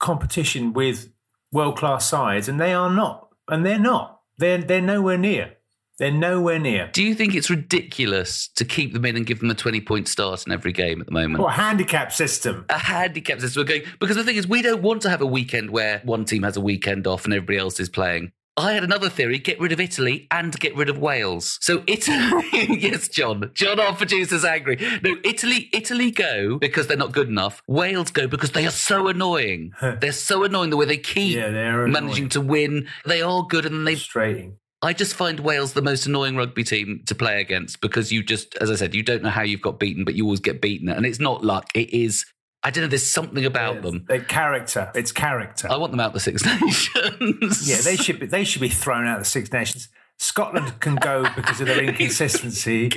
competition 0.00 0.72
with 0.72 1.12
world 1.52 1.76
class 1.76 2.04
sides, 2.04 2.48
and 2.48 2.58
they 2.58 2.74
are 2.74 2.90
not. 2.90 3.28
And 3.46 3.64
they're 3.64 3.78
not. 3.78 4.22
They're 4.38 4.58
they're 4.58 4.80
nowhere 4.80 5.18
near. 5.18 5.56
They're 6.00 6.10
nowhere 6.10 6.58
near. 6.58 6.88
do 6.92 7.02
you 7.02 7.14
think 7.14 7.34
it's 7.34 7.50
ridiculous 7.50 8.48
to 8.56 8.64
keep 8.64 8.94
them 8.94 9.04
in 9.04 9.16
and 9.16 9.26
give 9.26 9.38
them 9.40 9.50
a 9.50 9.54
20 9.54 9.82
point 9.82 10.08
start 10.08 10.46
in 10.46 10.52
every 10.52 10.72
game 10.72 11.00
at 11.00 11.06
the 11.06 11.12
moment? 11.12 11.42
What 11.42 11.50
a 11.50 11.56
handicap 11.56 12.10
system? 12.10 12.64
a 12.70 12.78
handicap 12.78 13.38
system. 13.40 13.60
We're 13.60 13.68
going 13.68 13.82
because 14.00 14.16
the 14.16 14.24
thing 14.24 14.36
is, 14.36 14.48
we 14.48 14.62
don't 14.62 14.80
want 14.82 15.02
to 15.02 15.10
have 15.10 15.20
a 15.20 15.26
weekend 15.26 15.70
where 15.70 16.00
one 16.04 16.24
team 16.24 16.42
has 16.42 16.56
a 16.56 16.60
weekend 16.60 17.06
off 17.06 17.26
and 17.26 17.34
everybody 17.34 17.58
else 17.58 17.78
is 17.78 17.90
playing. 17.90 18.32
I 18.56 18.72
had 18.72 18.82
another 18.82 19.08
theory: 19.08 19.38
get 19.38 19.60
rid 19.60 19.72
of 19.72 19.80
Italy 19.80 20.26
and 20.30 20.58
get 20.58 20.74
rid 20.74 20.88
of 20.88 20.98
Wales. 20.98 21.58
So 21.60 21.84
Italy, 21.86 22.44
yes, 22.80 23.08
John, 23.08 23.50
John, 23.54 23.78
our 23.78 23.94
producer's 23.94 24.44
angry. 24.44 24.76
No, 25.02 25.16
Italy, 25.22 25.68
Italy 25.72 26.10
go 26.10 26.58
because 26.58 26.86
they're 26.86 26.96
not 26.96 27.12
good 27.12 27.28
enough. 27.28 27.62
Wales 27.68 28.10
go 28.10 28.26
because 28.26 28.52
they 28.52 28.66
are 28.66 28.70
so 28.70 29.08
annoying. 29.08 29.72
they're 30.00 30.12
so 30.12 30.44
annoying 30.44 30.70
the 30.70 30.76
way 30.78 30.86
they 30.86 30.98
keep 30.98 31.36
Yeah, 31.36 31.50
managing 31.86 32.30
to 32.30 32.40
win. 32.40 32.88
They 33.04 33.20
are 33.22 33.44
good, 33.44 33.66
and 33.66 33.86
they. 33.86 33.94
Frustrating. 33.94 34.56
I 34.82 34.94
just 34.94 35.14
find 35.14 35.40
Wales 35.40 35.74
the 35.74 35.82
most 35.82 36.06
annoying 36.06 36.36
rugby 36.36 36.64
team 36.64 37.02
to 37.06 37.14
play 37.14 37.40
against 37.40 37.80
because 37.82 38.10
you 38.10 38.22
just, 38.22 38.56
as 38.56 38.70
I 38.70 38.76
said, 38.76 38.94
you 38.94 39.02
don't 39.02 39.22
know 39.22 39.28
how 39.28 39.42
you've 39.42 39.60
got 39.60 39.78
beaten, 39.78 40.04
but 40.04 40.14
you 40.14 40.24
always 40.24 40.40
get 40.40 40.62
beaten, 40.62 40.88
and 40.88 41.04
it's 41.04 41.20
not 41.20 41.44
luck. 41.44 41.66
It 41.74 41.92
is. 41.92 42.24
I 42.62 42.70
don't 42.70 42.84
know. 42.84 42.88
There's 42.88 43.08
something 43.08 43.44
about 43.44 43.82
them. 43.82 44.04
Their 44.08 44.20
character. 44.20 44.90
It's 44.94 45.12
character. 45.12 45.68
I 45.70 45.76
want 45.76 45.92
them 45.92 46.00
out 46.00 46.12
the 46.14 46.20
Six 46.20 46.44
Nations. 46.62 47.68
yeah, 47.68 47.80
they 47.82 47.96
should 47.96 48.20
be. 48.20 48.26
They 48.26 48.44
should 48.44 48.62
be 48.62 48.68
thrown 48.68 49.06
out 49.06 49.18
of 49.18 49.24
the 49.24 49.30
Six 49.30 49.52
Nations. 49.52 49.88
Scotland 50.18 50.80
can 50.80 50.96
go 50.96 51.24
because 51.36 51.60
of 51.60 51.66
their 51.66 51.82
inconsistency. 51.82 52.90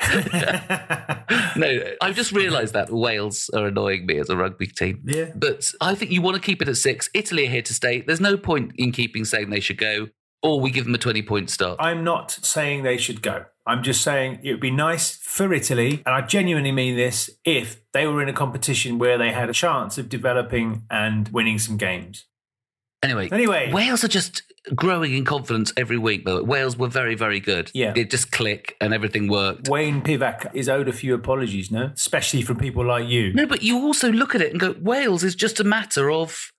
no, 1.56 1.80
I've 2.00 2.14
just 2.16 2.32
realised 2.32 2.74
that 2.74 2.88
Wales 2.90 3.50
are 3.54 3.66
annoying 3.66 4.06
me 4.06 4.18
as 4.18 4.28
a 4.30 4.36
rugby 4.36 4.66
team. 4.66 5.02
Yeah. 5.04 5.30
But 5.34 5.72
I 5.80 5.94
think 5.94 6.10
you 6.10 6.22
want 6.22 6.36
to 6.36 6.42
keep 6.42 6.60
it 6.62 6.68
at 6.68 6.76
six. 6.76 7.08
Italy 7.14 7.46
are 7.46 7.50
here 7.50 7.62
to 7.62 7.74
stay. 7.74 8.00
There's 8.00 8.20
no 8.20 8.36
point 8.36 8.72
in 8.76 8.92
keeping 8.92 9.24
saying 9.24 9.50
they 9.50 9.60
should 9.60 9.78
go, 9.78 10.08
or 10.44 10.60
we 10.60 10.70
give 10.70 10.84
them 10.84 10.94
a 10.94 10.98
20 10.98 11.22
point 11.22 11.50
start. 11.50 11.78
I'm 11.80 12.04
not 12.04 12.30
saying 12.30 12.82
they 12.84 12.98
should 12.98 13.22
go. 13.22 13.46
I'm 13.66 13.82
just 13.82 14.02
saying 14.02 14.40
it 14.42 14.50
would 14.52 14.60
be 14.60 14.70
nice 14.70 15.16
for 15.16 15.52
Italy, 15.52 16.02
and 16.04 16.14
I 16.14 16.20
genuinely 16.20 16.70
mean 16.70 16.96
this, 16.96 17.30
if 17.44 17.80
they 17.92 18.06
were 18.06 18.22
in 18.22 18.28
a 18.28 18.32
competition 18.34 18.98
where 18.98 19.16
they 19.16 19.32
had 19.32 19.48
a 19.48 19.54
chance 19.54 19.96
of 19.96 20.10
developing 20.10 20.82
and 20.90 21.28
winning 21.28 21.58
some 21.58 21.78
games. 21.78 22.26
Anyway, 23.02 23.28
Anyway. 23.32 23.70
Wales 23.72 24.02
are 24.02 24.08
just 24.08 24.42
growing 24.74 25.14
in 25.14 25.24
confidence 25.26 25.72
every 25.76 25.98
week. 25.98 26.24
Though 26.24 26.42
Wales 26.42 26.76
were 26.76 26.88
very, 26.88 27.14
very 27.14 27.38
good. 27.38 27.70
Yeah. 27.74 27.92
they 27.92 28.04
just 28.04 28.32
click 28.32 28.76
and 28.80 28.94
everything 28.94 29.28
worked. 29.28 29.68
Wayne 29.68 30.00
Pivac 30.00 30.54
is 30.54 30.70
owed 30.70 30.88
a 30.88 30.92
few 30.92 31.14
apologies, 31.14 31.70
no? 31.70 31.90
Especially 31.94 32.40
from 32.40 32.56
people 32.56 32.84
like 32.84 33.06
you. 33.06 33.32
No, 33.34 33.46
but 33.46 33.62
you 33.62 33.78
also 33.78 34.10
look 34.10 34.34
at 34.34 34.40
it 34.40 34.52
and 34.52 34.60
go, 34.60 34.74
Wales 34.80 35.22
is 35.22 35.34
just 35.34 35.60
a 35.60 35.64
matter 35.64 36.10
of 36.10 36.50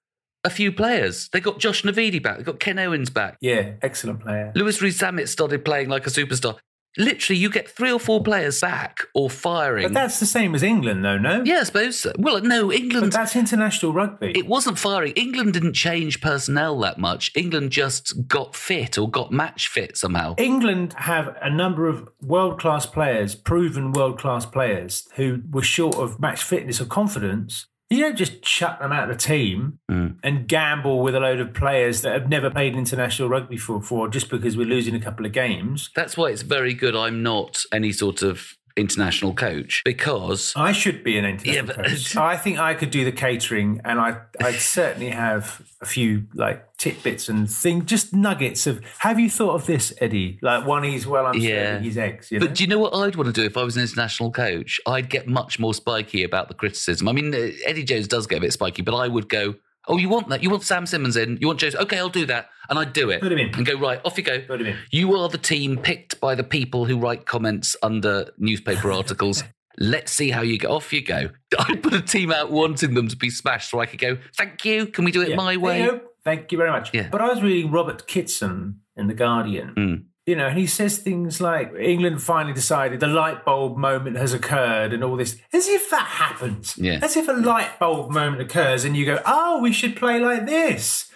a 0.46 0.50
few 0.50 0.72
players. 0.72 1.28
They 1.34 1.40
got 1.42 1.60
Josh 1.60 1.82
Navidi 1.84 2.22
back. 2.24 2.38
They 2.38 2.44
got 2.44 2.60
Ken 2.60 2.80
Owens 2.80 3.10
back. 3.10 3.38
Yeah, 3.42 3.72
excellent 3.82 4.22
player. 4.22 4.52
Louis 4.56 4.82
Rees-Zammit 4.82 5.28
started 5.28 5.66
playing 5.66 5.90
like 5.90 6.08
a 6.08 6.10
superstar. 6.10 6.58
Literally, 6.98 7.38
you 7.38 7.50
get 7.50 7.68
three 7.70 7.92
or 7.92 8.00
four 8.00 8.24
players 8.24 8.62
back 8.62 9.02
or 9.14 9.30
firing. 9.30 9.84
But 9.88 9.94
that's 9.94 10.22
the 10.22 10.25
same 10.25 10.56
as 10.56 10.64
England, 10.64 11.04
though, 11.04 11.18
no? 11.18 11.44
yeah, 11.44 11.58
I 11.60 11.64
suppose. 11.64 12.00
So. 12.00 12.14
Well, 12.18 12.40
no, 12.40 12.68
But 12.68 12.75
England. 12.78 13.12
that's 13.12 13.36
international 13.36 13.92
rugby. 13.92 14.32
It 14.34 14.48
wasn't 14.48 14.80
firing. 14.80 15.12
England 15.18 15.52
didn't 15.52 15.74
change 15.74 16.22
personnel 16.22 16.80
that 16.80 16.98
much. 16.98 17.32
England 17.36 17.72
just 17.72 18.28
got 18.30 18.56
fit 18.56 18.98
or 18.98 19.10
got 19.10 19.30
match 19.34 19.68
fit 19.68 19.98
somehow. 19.98 20.36
England 20.38 20.94
have 20.94 21.36
a 21.42 21.50
number 21.50 21.90
of 21.90 22.08
world 22.22 22.62
class 22.62 22.86
players, 22.86 23.36
proven 23.36 23.92
world 23.92 24.18
class 24.18 24.46
players, 24.46 25.06
who 25.16 25.42
were 25.52 25.64
short 25.64 25.96
of 25.96 26.18
match 26.22 26.42
fitness 26.44 26.80
or 26.80 26.86
confidence. 26.86 27.68
You 27.89 28.00
don't 28.00 28.15
just 28.18 28.42
chuck 28.42 28.80
them 28.80 28.92
out 28.92 29.10
of 29.10 29.15
the 29.18 29.24
team 29.24 29.80
Mm. 29.92 30.15
and 30.24 30.48
gamble 30.48 31.01
with 31.04 31.13
a 31.15 31.20
load 31.20 31.39
of 31.39 31.54
players 31.54 32.01
that 32.01 32.13
have 32.13 32.27
never 32.30 32.50
played 32.50 32.75
international 32.75 33.30
rugby 33.30 33.58
for, 33.58 33.82
for 33.82 34.08
just 34.08 34.30
because 34.30 34.58
we're 34.58 34.65
losing 34.68 34.96
a 34.96 35.00
couple 35.00 35.25
of 35.25 35.32
games. 35.32 35.89
That's 35.96 36.18
why 36.18 36.30
it's 36.32 36.42
very 36.42 36.74
good 36.74 36.96
I'm 36.96 37.22
not 37.22 37.63
any 37.72 37.92
sort 37.92 38.24
of 38.24 38.56
international 38.77 39.34
coach 39.34 39.82
because 39.86 40.51
I 40.56 40.74
should 40.74 41.01
be 41.04 41.18
an 41.18 41.24
international 41.25 41.56
Yeah, 41.56 41.62
but- 41.75 41.86
coach. 41.88 42.15
I 42.34 42.36
think 42.36 42.60
I 42.60 42.74
could 42.74 42.92
do 42.92 43.06
the 43.06 43.12
catering, 43.12 43.80
and 43.86 44.00
I 44.00 44.18
I 44.42 44.51
certainly 44.54 45.12
have 45.12 45.62
a 45.82 45.86
few 45.86 46.25
like 46.34 46.75
tidbits 46.86 47.30
and 47.30 47.50
things, 47.50 47.86
just 47.86 48.13
nuggets 48.13 48.68
of. 48.68 48.80
Have 49.00 49.20
you 49.20 49.30
thought 49.30 49.56
of 49.56 49.65
this, 49.65 49.94
Eddie? 50.00 50.38
Like 50.42 50.65
one 50.65 50.86
is 50.86 51.08
well, 51.08 51.25
I'm 51.27 51.36
Yeah. 51.39 51.80
his 51.80 51.98
eggs. 51.98 52.32
You 52.32 52.39
know? 52.39 52.46
But 52.46 52.56
do 52.56 52.63
you 52.63 52.68
know 52.70 52.77
what 52.80 52.94
I'd 52.94 53.15
want 53.15 53.27
to 53.27 53.34
do 53.34 53.44
if 53.46 53.58
I 53.58 53.63
was 53.63 53.75
an 53.75 53.82
international 53.82 54.32
coach? 54.32 54.80
I'd 54.86 55.10
get 55.10 55.27
much 55.27 55.58
more 55.60 55.74
spiky 55.74 56.24
about 56.24 56.48
the 56.48 56.54
criticism. 56.54 57.08
I 57.08 57.12
mean, 57.12 57.34
uh, 57.34 57.50
Eddie 57.65 57.84
Jones 57.84 58.08
does 58.08 58.27
get 58.27 58.38
a 58.38 58.42
bit 58.42 58.54
spiky, 58.54 58.82
but 58.84 58.96
I 58.96 59.08
would 59.08 59.27
go, 59.30 59.56
"Oh, 59.88 59.98
you 59.98 60.10
want 60.10 60.30
that? 60.30 60.44
You 60.44 60.50
want 60.50 60.63
Sam 60.63 60.86
Simmonds 60.86 61.18
in? 61.18 61.38
You 61.42 61.48
want 61.48 61.60
Jones? 61.60 61.75
Okay, 61.75 61.98
I'll 61.98 62.10
do 62.10 62.25
that." 62.27 62.50
And 62.70 62.77
I'd 62.80 62.94
do 62.94 63.10
it. 63.10 63.22
Put 63.22 63.32
him 63.32 63.39
in. 63.39 63.54
And 63.56 63.65
go 63.65 63.75
right 63.80 64.00
off 64.06 64.18
you 64.18 64.24
go. 64.24 64.39
Put 64.42 64.62
him 64.62 64.68
in. 64.68 64.77
You 64.92 65.15
are 65.15 65.30
the 65.30 65.38
team 65.38 65.77
picked 65.77 66.20
by 66.20 66.36
the 66.36 66.44
people 66.44 66.86
who 66.86 66.98
write 66.98 67.25
comments 67.25 67.75
under 67.84 68.30
newspaper 68.38 68.92
articles. 69.00 69.44
Let's 69.77 70.12
see 70.13 70.30
how 70.30 70.42
you 70.42 70.58
go. 70.58 70.70
Off 70.75 70.94
you 70.94 71.01
go. 71.01 71.30
I'd 71.60 71.84
put 71.84 71.94
a 71.94 72.01
team 72.01 72.32
out 72.32 72.50
wanting 72.51 72.94
them 72.94 73.08
to 73.10 73.15
be 73.18 73.30
smashed, 73.30 73.70
so 73.72 73.80
I 73.80 73.86
could 73.88 74.00
go. 74.00 74.18
Thank 74.38 74.63
you. 74.65 74.86
Can 74.88 75.04
we 75.06 75.12
do 75.12 75.22
it 75.22 75.30
Yeah. 75.30 75.36
my 75.36 75.58
way? 75.58 75.89
There 76.25 76.34
you 76.34 76.39
go. 76.39 76.41
Thank 76.41 76.51
you 76.51 76.58
very 76.58 76.72
much. 76.72 76.94
Yeah. 76.94 77.08
But 77.12 77.22
I 77.22 77.29
was 77.29 77.41
reading 77.41 77.72
Robert 77.72 78.08
Kitson 78.08 78.82
in 78.96 79.08
The 79.08 79.13
Guardian. 79.13 79.75
Mm. 79.75 80.03
You 80.25 80.36
know, 80.36 80.48
and 80.48 80.58
he 80.58 80.65
says 80.65 80.98
things 80.98 81.39
like 81.39 81.72
England 81.79 82.22
finally 82.22 82.53
decided 82.53 83.00
the 83.00 83.05
light 83.05 83.46
bulb 83.46 83.77
moment 83.77 84.17
has 84.17 84.34
occurred 84.34 84.91
and 84.91 85.03
all 85.03 85.15
this, 85.15 85.39
as 85.53 85.67
if 85.67 85.91
that 85.91 86.08
happens. 86.08 86.75
Yeah. 86.79 87.00
As 87.03 87.15
if 87.15 87.27
a 87.27 87.34
light 87.34 87.77
bulb 87.79 88.10
moment 88.10 88.41
occurs 88.41 88.86
and 88.86 88.98
you 88.98 89.05
go, 89.05 89.22
oh, 89.24 89.62
we 89.62 89.72
should 89.72 89.96
play 89.96 90.20
like 90.20 90.48
this. 90.48 91.12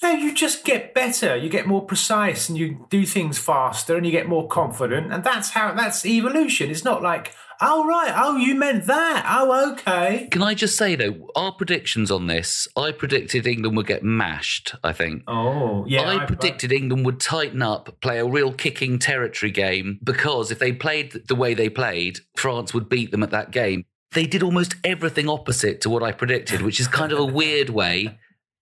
No, 0.00 0.10
you 0.10 0.32
just 0.32 0.64
get 0.64 0.94
better. 0.94 1.36
You 1.36 1.48
get 1.48 1.66
more 1.66 1.84
precise 1.84 2.48
and 2.48 2.56
you 2.56 2.86
do 2.88 3.04
things 3.04 3.38
faster 3.38 3.96
and 3.96 4.06
you 4.06 4.12
get 4.12 4.28
more 4.28 4.46
confident. 4.46 5.12
And 5.12 5.24
that's 5.24 5.50
how, 5.50 5.74
that's 5.74 6.06
evolution. 6.06 6.70
It's 6.70 6.84
not 6.84 7.02
like, 7.02 7.34
oh, 7.62 7.86
right. 7.86 8.12
Oh, 8.16 8.36
you 8.36 8.54
meant 8.54 8.86
that. 8.86 9.24
Oh, 9.28 9.72
okay. 9.72 10.28
Can 10.30 10.42
I 10.42 10.54
just 10.54 10.76
say 10.76 10.94
though, 10.96 11.28
our 11.34 11.52
predictions 11.52 12.10
on 12.10 12.26
this, 12.26 12.68
I 12.76 12.92
predicted 12.92 13.46
England 13.46 13.76
would 13.76 13.86
get 13.86 14.02
mashed. 14.02 14.74
I 14.82 14.92
think. 14.92 15.22
Oh, 15.26 15.84
yeah. 15.86 16.02
I 16.08 16.26
predicted 16.26 16.72
England 16.72 17.06
would 17.06 17.20
tighten 17.20 17.62
up, 17.62 18.00
play 18.00 18.18
a 18.18 18.26
real 18.26 18.52
kicking 18.52 18.98
territory 18.98 19.52
game 19.52 19.98
because 20.02 20.50
if 20.50 20.58
they 20.58 20.72
played 20.72 21.12
the 21.28 21.34
way 21.34 21.54
they 21.54 21.68
played, 21.68 22.20
France 22.36 22.74
would 22.74 22.88
beat 22.88 23.10
them 23.10 23.22
at 23.22 23.30
that 23.30 23.50
game. 23.50 23.84
They 24.12 24.26
did 24.26 24.42
almost 24.42 24.74
everything 24.84 25.28
opposite 25.28 25.80
to 25.82 25.90
what 25.90 26.02
I 26.02 26.12
predicted, 26.12 26.60
which 26.60 26.80
is 26.80 26.88
kind 26.88 27.12
of 27.12 27.18
a 27.18 27.24
weird 27.24 27.70
way. 27.70 28.18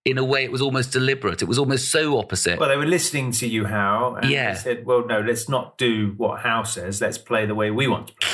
In 0.07 0.17
a 0.17 0.25
way, 0.25 0.45
it 0.45 0.51
was 0.51 0.63
almost 0.63 0.93
deliberate. 0.93 1.43
It 1.43 1.45
was 1.45 1.59
almost 1.59 1.91
so 1.91 2.17
opposite. 2.19 2.59
Well, 2.59 2.71
they 2.71 2.77
were 2.79 2.87
listening 2.87 3.33
to 3.33 3.47
you, 3.47 3.67
Hal, 3.67 4.17
and 4.17 4.31
Yeah. 4.31 4.55
they 4.55 4.59
said, 4.59 4.87
"Well, 4.87 5.05
no, 5.07 5.21
let's 5.21 5.47
not 5.47 5.77
do 5.77 6.15
what 6.17 6.41
Hal 6.41 6.65
says. 6.65 7.03
Let's 7.03 7.19
play 7.19 7.45
the 7.45 7.55
way 7.55 7.71
we 7.71 7.87
want 7.87 8.07
to 8.07 8.15
play." 8.15 8.30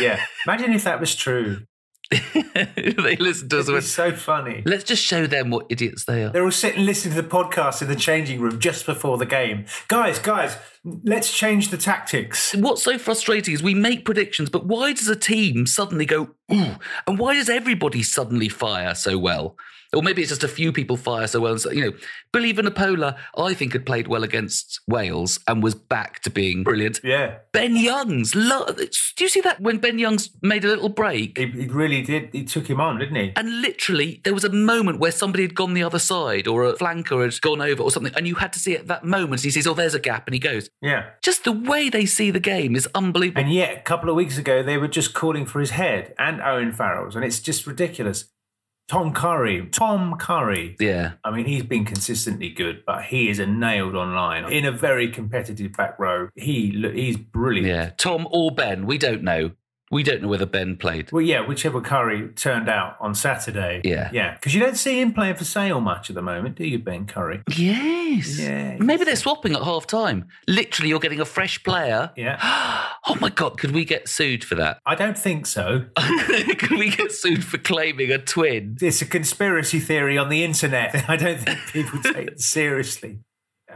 Yeah, 0.00 0.24
imagine 0.46 0.72
if 0.72 0.84
that 0.84 1.00
was 1.00 1.14
true. 1.14 1.62
they 2.10 3.16
listen 3.16 3.50
to 3.50 3.58
us. 3.58 3.68
It 3.68 3.68
and 3.68 3.68
was 3.68 3.68
went, 3.68 3.84
so 3.84 4.12
funny. 4.12 4.62
Let's 4.64 4.84
just 4.84 5.04
show 5.04 5.26
them 5.26 5.50
what 5.50 5.66
idiots 5.68 6.06
they 6.06 6.24
are. 6.24 6.30
They're 6.30 6.44
all 6.44 6.50
sitting 6.50 6.86
listening 6.86 7.14
to 7.16 7.22
the 7.22 7.28
podcast 7.28 7.82
in 7.82 7.88
the 7.88 7.96
changing 7.96 8.40
room 8.40 8.58
just 8.58 8.86
before 8.86 9.18
the 9.18 9.26
game. 9.26 9.66
Guys, 9.88 10.18
guys, 10.18 10.56
let's 10.84 11.36
change 11.36 11.68
the 11.68 11.76
tactics. 11.76 12.54
What's 12.54 12.82
so 12.82 12.96
frustrating 12.98 13.52
is 13.52 13.62
we 13.62 13.74
make 13.74 14.06
predictions, 14.06 14.48
but 14.48 14.64
why 14.64 14.94
does 14.94 15.08
a 15.08 15.16
team 15.16 15.66
suddenly 15.66 16.06
go, 16.06 16.30
ooh? 16.50 16.76
And 17.06 17.18
why 17.18 17.34
does 17.34 17.50
everybody 17.50 18.02
suddenly 18.02 18.48
fire 18.48 18.94
so 18.94 19.18
well? 19.18 19.56
Or 19.94 20.02
maybe 20.02 20.20
it's 20.20 20.30
just 20.30 20.44
a 20.44 20.48
few 20.48 20.72
people 20.72 20.96
fire 20.96 21.26
so 21.26 21.40
well. 21.40 21.52
And 21.52 21.60
so, 21.60 21.70
you 21.70 21.82
know, 21.82 21.96
Billy 22.32 22.52
Vunipola, 22.52 23.16
I 23.36 23.54
think, 23.54 23.72
had 23.72 23.86
played 23.86 24.06
well 24.06 24.22
against 24.22 24.80
Wales 24.86 25.40
and 25.48 25.62
was 25.62 25.74
back 25.74 26.20
to 26.22 26.30
being 26.30 26.62
brilliant. 26.62 27.00
Yeah, 27.02 27.38
Ben 27.52 27.74
Youngs, 27.74 28.34
lo- 28.34 28.66
do 28.66 29.24
you 29.24 29.28
see 29.28 29.40
that 29.40 29.60
when 29.60 29.78
Ben 29.78 29.98
Youngs 29.98 30.30
made 30.42 30.64
a 30.64 30.68
little 30.68 30.90
break? 30.90 31.38
he, 31.38 31.46
he 31.46 31.66
really 31.66 32.02
did. 32.02 32.30
He 32.32 32.44
took 32.44 32.68
him 32.68 32.80
on, 32.80 32.98
didn't 32.98 33.16
he? 33.16 33.32
And 33.36 33.62
literally, 33.62 34.20
there 34.24 34.34
was 34.34 34.44
a 34.44 34.52
moment 34.52 34.98
where 35.00 35.10
somebody 35.10 35.42
had 35.42 35.54
gone 35.54 35.74
the 35.74 35.82
other 35.82 35.98
side 35.98 36.46
or 36.46 36.64
a 36.64 36.74
flanker 36.74 37.22
had 37.24 37.40
gone 37.40 37.62
over 37.62 37.82
or 37.82 37.90
something. 37.90 38.12
And 38.14 38.28
you 38.28 38.34
had 38.36 38.52
to 38.52 38.58
see 38.58 38.74
at 38.74 38.88
that 38.88 39.04
moment, 39.04 39.42
he 39.42 39.50
says, 39.50 39.66
Oh, 39.66 39.74
there's 39.74 39.94
a 39.94 40.00
gap. 40.00 40.26
And 40.26 40.34
he 40.34 40.40
goes, 40.40 40.68
Yeah. 40.82 41.10
Just 41.22 41.44
the 41.44 41.52
way 41.52 41.88
they 41.88 42.04
see 42.06 42.30
the 42.30 42.40
game 42.40 42.76
is 42.76 42.88
unbelievable. 42.94 43.42
And 43.42 43.52
yet, 43.52 43.76
a 43.76 43.80
couple 43.80 44.10
of 44.10 44.16
weeks 44.16 44.38
ago, 44.38 44.62
they 44.62 44.76
were 44.76 44.88
just 44.88 45.14
calling 45.14 45.46
for 45.46 45.60
his 45.60 45.70
head 45.70 46.14
and 46.18 46.40
Owen 46.42 46.72
Farrell's, 46.72 47.16
and 47.16 47.24
it's 47.24 47.40
just 47.40 47.66
ridiculous. 47.66 48.26
Tom 48.88 49.12
Curry, 49.12 49.68
Tom 49.70 50.16
Curry. 50.16 50.74
yeah. 50.80 51.12
I 51.22 51.30
mean, 51.30 51.44
he's 51.44 51.62
been 51.62 51.84
consistently 51.84 52.48
good, 52.48 52.84
but 52.86 53.04
he 53.04 53.28
is 53.28 53.38
a 53.38 53.46
nailed 53.46 53.94
online 53.94 54.50
in 54.50 54.64
a 54.64 54.72
very 54.72 55.10
competitive 55.10 55.74
back 55.74 55.98
row. 55.98 56.30
He 56.34 56.72
look, 56.72 56.94
he's 56.94 57.18
brilliant. 57.18 57.68
Yeah, 57.68 57.90
Tom 57.98 58.26
or 58.30 58.50
Ben, 58.50 58.86
we 58.86 58.96
don't 58.96 59.22
know. 59.22 59.50
We 59.90 60.02
don't 60.02 60.22
know 60.22 60.28
whether 60.28 60.46
Ben 60.46 60.76
played. 60.76 61.10
Well, 61.12 61.22
yeah, 61.22 61.46
whichever 61.46 61.80
Curry 61.80 62.28
turned 62.28 62.68
out 62.68 62.96
on 63.00 63.14
Saturday. 63.14 63.80
Yeah. 63.84 64.10
yeah, 64.12 64.34
because 64.34 64.54
you 64.54 64.60
don't 64.60 64.76
see 64.76 65.00
him 65.00 65.12
playing 65.12 65.36
for 65.36 65.44
Sale 65.44 65.80
much 65.80 66.10
at 66.10 66.14
the 66.16 66.22
moment, 66.22 66.56
do 66.56 66.64
you, 66.64 66.78
Ben 66.78 67.06
Curry? 67.06 67.42
Yes. 67.56 68.38
Yeah. 68.38 68.76
Maybe 68.78 69.04
they're 69.04 69.16
swapping 69.16 69.54
at 69.54 69.62
half 69.62 69.86
time. 69.86 70.26
Literally, 70.46 70.90
you're 70.90 71.00
getting 71.00 71.20
a 71.20 71.24
fresh 71.24 71.62
player. 71.62 72.10
Yeah, 72.16 72.38
Oh 73.10 73.16
my 73.20 73.30
God, 73.30 73.58
could 73.58 73.70
we 73.70 73.86
get 73.86 74.06
sued 74.06 74.44
for 74.44 74.54
that? 74.56 74.80
I 74.84 74.94
don't 74.94 75.16
think 75.16 75.46
so. 75.46 75.86
could 75.96 76.72
we 76.78 76.90
get 76.90 77.10
sued 77.10 77.42
for 77.42 77.56
claiming 77.56 78.10
a 78.10 78.18
twin? 78.18 78.76
It's 78.82 79.00
a 79.00 79.06
conspiracy 79.06 79.80
theory 79.80 80.18
on 80.18 80.28
the 80.28 80.44
internet. 80.44 81.04
I 81.08 81.16
don't 81.16 81.38
think 81.40 81.58
people 81.72 82.00
take 82.02 82.28
it 82.28 82.40
seriously. 82.40 83.20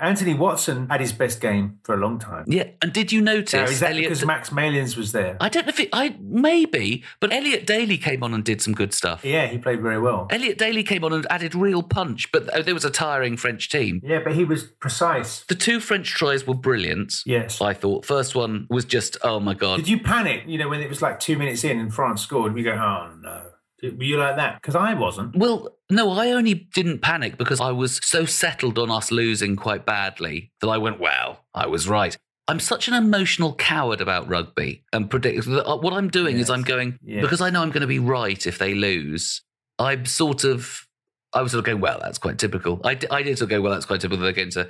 Anthony 0.01 0.35
Watson 0.35 0.89
had 0.89 1.01
his 1.01 1.13
best 1.13 1.41
game 1.41 1.79
for 1.83 1.95
a 1.95 1.99
long 1.99 2.19
time. 2.19 2.45
Yeah, 2.49 2.69
and 2.81 2.93
did 2.93 3.13
you 3.13 3.21
notice 3.21 3.53
Now, 3.53 3.65
is 3.65 3.81
that 3.81 3.91
Elliot? 3.91 4.09
because 4.11 4.25
Max 4.25 4.51
Malins 4.51 4.97
was 4.97 5.13
there? 5.13 5.37
I 5.41 5.49
don't 5.49 5.67
know 5.67 5.71
if 5.71 5.81
it. 5.81 5.91
I 5.93 6.17
maybe, 6.21 7.05
but 7.21 7.33
Elliot 7.33 7.67
Daly 7.67 7.99
came 7.99 8.23
on 8.23 8.33
and 8.35 8.43
did 8.45 8.63
some 8.63 8.73
good 8.75 8.95
stuff. 8.95 9.25
yeah, 9.25 9.47
he 9.47 9.59
played 9.59 9.81
very 9.83 10.01
well. 10.01 10.27
Elliot 10.31 10.59
Daly 10.59 10.83
came 10.83 11.05
on 11.05 11.13
and 11.13 11.27
added 11.31 11.55
real 11.55 11.83
punch, 11.83 12.33
but 12.33 12.49
oh, 12.55 12.63
there 12.63 12.75
was 12.75 12.85
a 12.85 12.91
tiring 12.91 13.37
French 13.37 13.69
team. 13.69 14.01
Yeah, 14.05 14.21
but 14.25 14.35
he 14.35 14.45
was 14.45 14.65
precise. 14.65 15.45
The 15.45 15.55
two 15.55 15.79
French 15.79 16.09
tries 16.09 16.47
were 16.47 16.55
brilliant. 16.55 17.23
Yes. 17.27 17.61
I 17.61 17.75
thought. 17.75 18.05
First 18.07 18.35
one 18.35 18.67
was 18.71 18.85
just, 18.85 19.17
oh 19.23 19.41
my 19.41 19.55
god. 19.55 19.77
Did 19.77 19.89
you 19.89 20.01
panic? 20.01 20.45
You 20.47 20.59
know, 20.59 20.69
when 20.69 20.81
it 20.81 20.89
was 20.89 21.03
like 21.03 21.21
two 21.21 21.37
minutes 21.37 21.65
in 21.65 21.79
and 21.79 21.93
France 21.93 22.23
scored, 22.23 22.55
we 22.55 22.63
go, 22.63 22.73
oh 22.73 23.13
no. 23.21 23.43
Were 23.83 24.05
you 24.05 24.17
like 24.17 24.37
that? 24.37 24.61
Because 24.63 24.77
I 24.77 24.95
wasn't. 24.95 25.35
Well, 25.37 25.77
no, 25.91 26.11
I 26.13 26.31
only 26.31 26.55
didn't 26.55 27.01
panic 27.03 27.37
because 27.37 27.61
I 27.61 27.73
was 27.73 28.01
so 28.03 28.25
settled 28.25 28.79
on 28.79 28.91
us 28.91 29.11
losing 29.11 29.57
quite 29.57 29.85
badly 29.85 30.53
that 30.61 30.69
I 30.69 30.79
went, 30.79 31.01
well, 31.01 31.45
I 31.55 31.67
was 31.67 31.89
right. 31.89 32.17
I'm 32.49 32.61
such 32.61 32.87
an 32.89 32.95
emotional 32.95 33.55
coward 33.55 34.01
about 34.01 34.29
rugby 34.29 34.85
and 34.93 35.09
predict 35.11 35.47
uh, 35.49 35.77
what 35.79 35.93
I'm 35.93 36.09
doing 36.11 36.39
is 36.39 36.51
I'm 36.51 36.63
going 36.63 36.99
Yes. 37.03 37.23
because 37.23 37.41
I 37.41 37.51
know 37.51 37.63
I'm 37.63 37.71
going 37.71 37.83
to 37.83 37.87
be 37.87 37.99
right 37.99 38.47
if 38.47 38.59
they 38.59 38.75
lose. 38.75 39.43
I'm 39.79 40.07
sort 40.07 40.45
of, 40.45 40.87
I 41.33 41.43
was 41.43 41.53
sort 41.53 41.61
of 41.61 41.65
going, 41.65 41.81
well, 41.81 41.99
that's 42.03 42.19
quite 42.19 42.39
typical. 42.39 42.81
I, 42.85 42.95
d- 42.95 43.07
I 43.11 43.23
did 43.23 43.39
sort 43.39 43.47
of 43.47 43.51
go, 43.51 43.63
well, 43.63 43.73
that's 43.73 43.87
quite 43.87 44.01
typical. 44.01 44.23
They're 44.23 44.33
going 44.33 44.51
to 44.51 44.69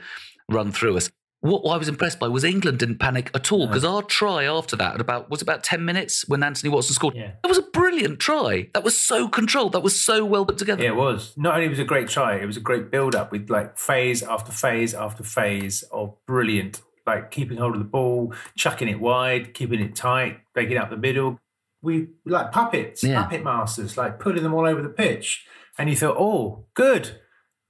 run 0.49 0.71
through 0.73 0.97
us. 0.97 1.11
What 1.42 1.68
I 1.68 1.76
was 1.76 1.88
impressed 1.88 2.20
by 2.20 2.28
was 2.28 2.44
England 2.44 2.78
didn't 2.78 2.99
panic 2.99 3.28
at 3.34 3.50
all 3.50 3.66
because 3.66 3.84
our 3.84 4.02
try 4.02 4.44
after 4.44 4.76
that 4.76 4.94
at 4.94 5.00
about 5.00 5.28
was 5.28 5.42
about 5.42 5.64
ten 5.64 5.84
minutes 5.84 6.26
when 6.28 6.40
Anthony 6.42 6.70
Watson 6.70 6.94
scored. 6.94 7.16
Yeah. 7.16 7.32
That 7.42 7.49
was 7.49 7.58
a 7.58 7.62
brilliant 7.62 8.20
try. 8.20 8.68
That 8.75 8.84
was 8.84 8.99
so 8.99 9.26
controlled. 9.28 9.72
That 9.72 9.82
was 9.82 10.00
so 10.00 10.25
well 10.25 10.46
put 10.46 10.56
together. 10.56 10.84
Yeah, 10.84 10.90
it 10.90 10.96
was. 10.96 11.34
Not 11.37 11.56
only 11.56 11.68
was 11.68 11.80
it 11.80 11.82
a 11.82 11.84
great 11.84 12.08
try, 12.08 12.37
it 12.37 12.46
was 12.46 12.56
a 12.56 12.61
great 12.61 12.92
build 12.92 13.16
up 13.16 13.32
with 13.32 13.50
like 13.50 13.76
phase 13.76 14.22
after 14.22 14.52
phase 14.52 14.94
after 14.94 15.25
phase 15.25 15.82
of 15.90 16.14
brilliant, 16.26 16.80
like 17.08 17.32
keeping 17.32 17.58
hold 17.58 17.75
of 17.75 17.80
the 17.80 17.88
ball, 17.88 18.32
chucking 18.56 18.87
it 18.87 19.00
wide, 19.00 19.52
keeping 19.52 19.80
it 19.80 19.96
tight, 19.96 20.38
breaking 20.54 20.76
up 20.76 20.90
the 20.90 20.96
middle. 20.96 21.40
We 21.82 22.06
like 22.25 22.52
puppets, 22.52 23.02
Yeah. 23.02 23.20
puppet 23.20 23.42
masters, 23.42 23.96
like 23.96 24.20
putting 24.20 24.44
them 24.44 24.54
all 24.54 24.64
over 24.64 24.80
the 24.80 24.88
pitch. 24.88 25.44
And 25.76 25.90
you 25.90 25.96
thought, 25.96 26.16
oh, 26.16 26.66
good, 26.75 27.20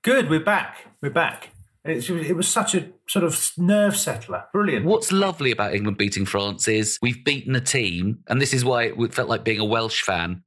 good, 0.02 0.28
we're 0.28 0.40
back, 0.44 0.88
we're 1.00 1.08
back. 1.08 1.52
It 1.84 1.96
was, 1.96 2.10
it 2.10 2.36
was 2.36 2.46
such 2.46 2.74
a 2.76 2.90
sort 3.12 3.24
of 3.24 3.52
nerve 3.58 3.94
settler. 3.94 4.44
Brilliant. 4.54 4.86
What's 4.86 5.12
lovely 5.12 5.50
about 5.50 5.74
England 5.74 5.98
beating 5.98 6.24
France 6.24 6.66
is 6.66 6.98
we've 7.02 7.22
beaten 7.22 7.54
a 7.54 7.60
team, 7.60 8.20
and 8.26 8.40
this 8.40 8.54
is 8.54 8.64
why 8.64 8.84
it 8.84 9.14
felt 9.14 9.28
like 9.28 9.44
being 9.44 9.60
a 9.60 9.64
Welsh 9.64 10.02
fan. 10.02 10.42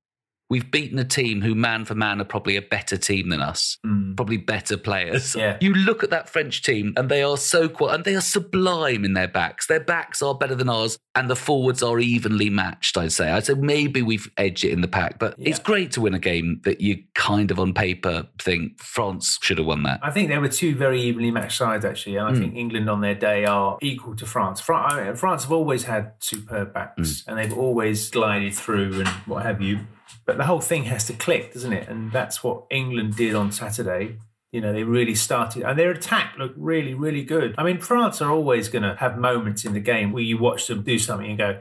We've 0.50 0.70
beaten 0.70 1.00
a 1.00 1.04
team 1.04 1.42
who, 1.42 1.56
man 1.56 1.86
for 1.86 1.96
man, 1.96 2.22
are 2.22 2.26
probably 2.26 2.56
a 2.56 2.62
better 2.62 2.98
team 2.98 3.30
than 3.30 3.42
us, 3.42 3.78
Mm. 3.86 4.16
probably 4.16 4.38
better 4.38 4.78
players. 4.78 5.36
Yeah. 5.36 5.58
You 5.60 5.74
look 5.74 6.04
at 6.04 6.10
that 6.12 6.30
French 6.30 6.62
team, 6.62 6.94
and 6.98 7.10
they 7.10 7.24
are 7.24 7.38
so 7.38 7.68
qual- 7.68 7.90
and 7.90 8.04
they 8.06 8.16
are 8.16 8.22
sublime 8.22 9.04
in 9.04 9.14
their 9.14 9.28
backs. 9.28 9.66
Their 9.68 9.80
backs 9.80 10.22
are 10.22 10.36
better 10.36 10.54
than 10.56 10.70
ours, 10.70 10.98
and 11.16 11.30
the 11.30 11.36
forwards 11.36 11.82
are 11.82 12.00
evenly 12.00 12.50
matched. 12.50 12.98
I'd 12.98 13.12
say. 13.12 13.32
I'd 13.32 13.46
say 13.46 13.56
maybe 13.56 14.02
we've 14.02 14.30
edged 14.38 14.64
it 14.64 14.72
in 14.72 14.82
the 14.82 14.88
pack, 14.88 15.18
but 15.20 15.36
it's 15.40 15.60
great 15.60 15.92
to 15.94 16.02
win 16.02 16.14
a 16.14 16.20
game 16.20 16.62
that 16.64 16.80
you 16.82 17.04
kind 17.16 17.50
of 17.52 17.60
on 17.60 17.74
paper 17.74 18.28
think 18.40 18.80
France 18.82 19.40
should 19.42 19.58
have 19.58 19.68
won 19.68 19.84
that. 19.84 20.00
I 20.04 20.12
think 20.12 20.30
there 20.30 20.42
were 20.42 20.48
two 20.50 20.76
very 20.76 21.02
evenly 21.02 21.32
matched 21.32 21.58
sides, 21.58 21.84
actually, 21.86 22.18
and 22.18 22.28
I 22.28 22.32
Mm. 22.32 22.38
think 22.40 22.56
England 22.56 22.90
on 22.90 23.02
their 23.02 23.16
day 23.16 23.46
are 23.46 23.78
equal 23.82 24.16
to 24.18 24.26
France. 24.26 24.62
Fran- 24.62 24.86
I 24.92 25.04
mean, 25.06 25.16
France 25.16 25.44
have 25.44 25.52
always 25.52 25.84
had 25.86 26.12
superb 26.20 26.74
backs, 26.74 27.00
Mm. 27.02 27.28
and 27.28 27.38
they've 27.40 27.58
always 27.58 28.10
glided 28.12 28.54
through 28.54 29.00
and 29.00 29.08
what 29.26 29.44
have 29.44 29.62
you. 29.62 29.80
But 30.26 30.38
the 30.38 30.46
whole 30.46 30.62
thing 30.62 30.84
has 30.86 31.06
to 31.08 31.14
click, 31.14 31.54
doesn't 31.54 31.74
it? 31.74 31.88
And 31.88 32.12
that's 32.12 32.44
what 32.44 32.66
England 32.72 33.16
did 33.16 33.36
on 33.36 33.52
Saturday. 33.52 34.18
You 34.52 34.62
know, 34.62 34.72
they 34.72 34.84
really 34.84 35.16
started, 35.16 35.64
and 35.64 35.78
their 35.78 35.92
attack 35.92 36.36
looked 36.38 36.58
really, 36.58 36.94
really 36.94 37.24
good. 37.24 37.56
I 37.58 37.64
mean, 37.64 37.80
France 37.80 38.22
are 38.22 38.32
always 38.32 38.70
going 38.70 38.84
to 38.84 38.96
have 38.96 39.18
moments 39.18 39.66
in 39.66 39.74
the 39.74 39.82
game 39.82 40.14
where 40.14 40.24
you 40.24 40.38
watch 40.38 40.68
them 40.68 40.82
do 40.82 40.98
something 40.98 41.28
and 41.30 41.38
go, 41.38 41.60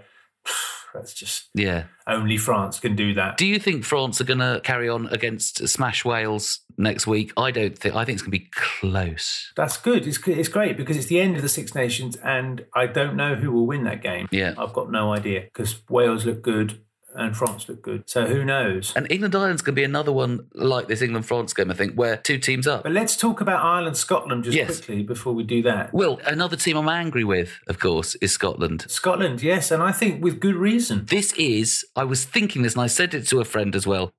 "That's 0.94 1.12
just 1.12 1.48
Yeah. 1.54 1.84
only 2.06 2.36
France 2.36 2.78
can 2.78 2.94
do 2.94 3.12
that." 3.14 3.36
Do 3.36 3.46
you 3.46 3.58
think 3.58 3.84
France 3.84 4.20
are 4.20 4.24
going 4.24 4.38
to 4.38 4.60
carry 4.62 4.88
on 4.88 5.08
against 5.08 5.66
Smash 5.66 6.04
Wales 6.04 6.60
next 6.78 7.08
week? 7.08 7.32
I 7.36 7.50
don't 7.50 7.76
think. 7.76 7.96
I 7.96 8.04
think 8.04 8.14
it's 8.16 8.22
going 8.22 8.30
to 8.32 8.38
be 8.38 8.50
close. 8.52 9.50
That's 9.56 9.76
good. 9.76 10.06
It's 10.06 10.18
it's 10.28 10.48
great 10.48 10.76
because 10.76 10.96
it's 10.96 11.06
the 11.06 11.18
end 11.20 11.34
of 11.34 11.42
the 11.42 11.48
Six 11.48 11.74
Nations, 11.74 12.14
and 12.22 12.64
I 12.74 12.86
don't 12.86 13.16
know 13.16 13.34
who 13.34 13.50
will 13.50 13.66
win 13.66 13.82
that 13.84 14.02
game. 14.02 14.28
Yeah. 14.30 14.54
I've 14.56 14.72
got 14.72 14.92
no 14.92 15.12
idea 15.12 15.40
because 15.40 15.82
Wales 15.88 16.24
look 16.24 16.42
good 16.42 16.80
and 17.14 17.36
France 17.36 17.68
look 17.68 17.82
good. 17.82 18.02
So 18.06 18.26
who 18.26 18.44
knows? 18.44 18.92
And 18.96 19.06
England 19.10 19.34
Ireland's 19.34 19.62
going 19.62 19.74
to 19.74 19.80
be 19.80 19.84
another 19.84 20.12
one 20.12 20.46
like 20.54 20.88
this 20.88 21.02
England 21.02 21.26
France 21.26 21.52
game, 21.54 21.70
I 21.70 21.74
think, 21.74 21.94
where 21.94 22.16
two 22.16 22.38
teams 22.38 22.66
up. 22.66 22.82
But 22.82 22.92
let's 22.92 23.16
talk 23.16 23.40
about 23.40 23.64
Ireland 23.64 23.96
Scotland 23.96 24.44
just 24.44 24.56
Yes. 24.56 24.66
quickly 24.80 25.02
before 25.02 25.32
we 25.32 25.42
do 25.42 25.62
that. 25.62 25.92
Well, 25.94 26.20
another 26.26 26.56
team 26.56 26.76
I'm 26.76 26.88
angry 26.88 27.24
with, 27.24 27.58
of 27.68 27.78
course, 27.78 28.14
is 28.16 28.32
Scotland. 28.32 28.86
Scotland, 28.88 29.42
yes, 29.42 29.70
and 29.70 29.82
I 29.82 29.92
think 29.92 30.22
with 30.22 30.40
good 30.40 30.56
reason. 30.56 31.06
This 31.08 31.32
is, 31.34 31.84
I 31.96 32.04
was 32.04 32.24
thinking 32.24 32.62
this 32.62 32.74
and 32.74 32.82
I 32.82 32.86
said 32.88 33.14
it 33.14 33.26
to 33.28 33.40
a 33.40 33.44
friend 33.44 33.74
as 33.74 33.86
well. 33.86 34.12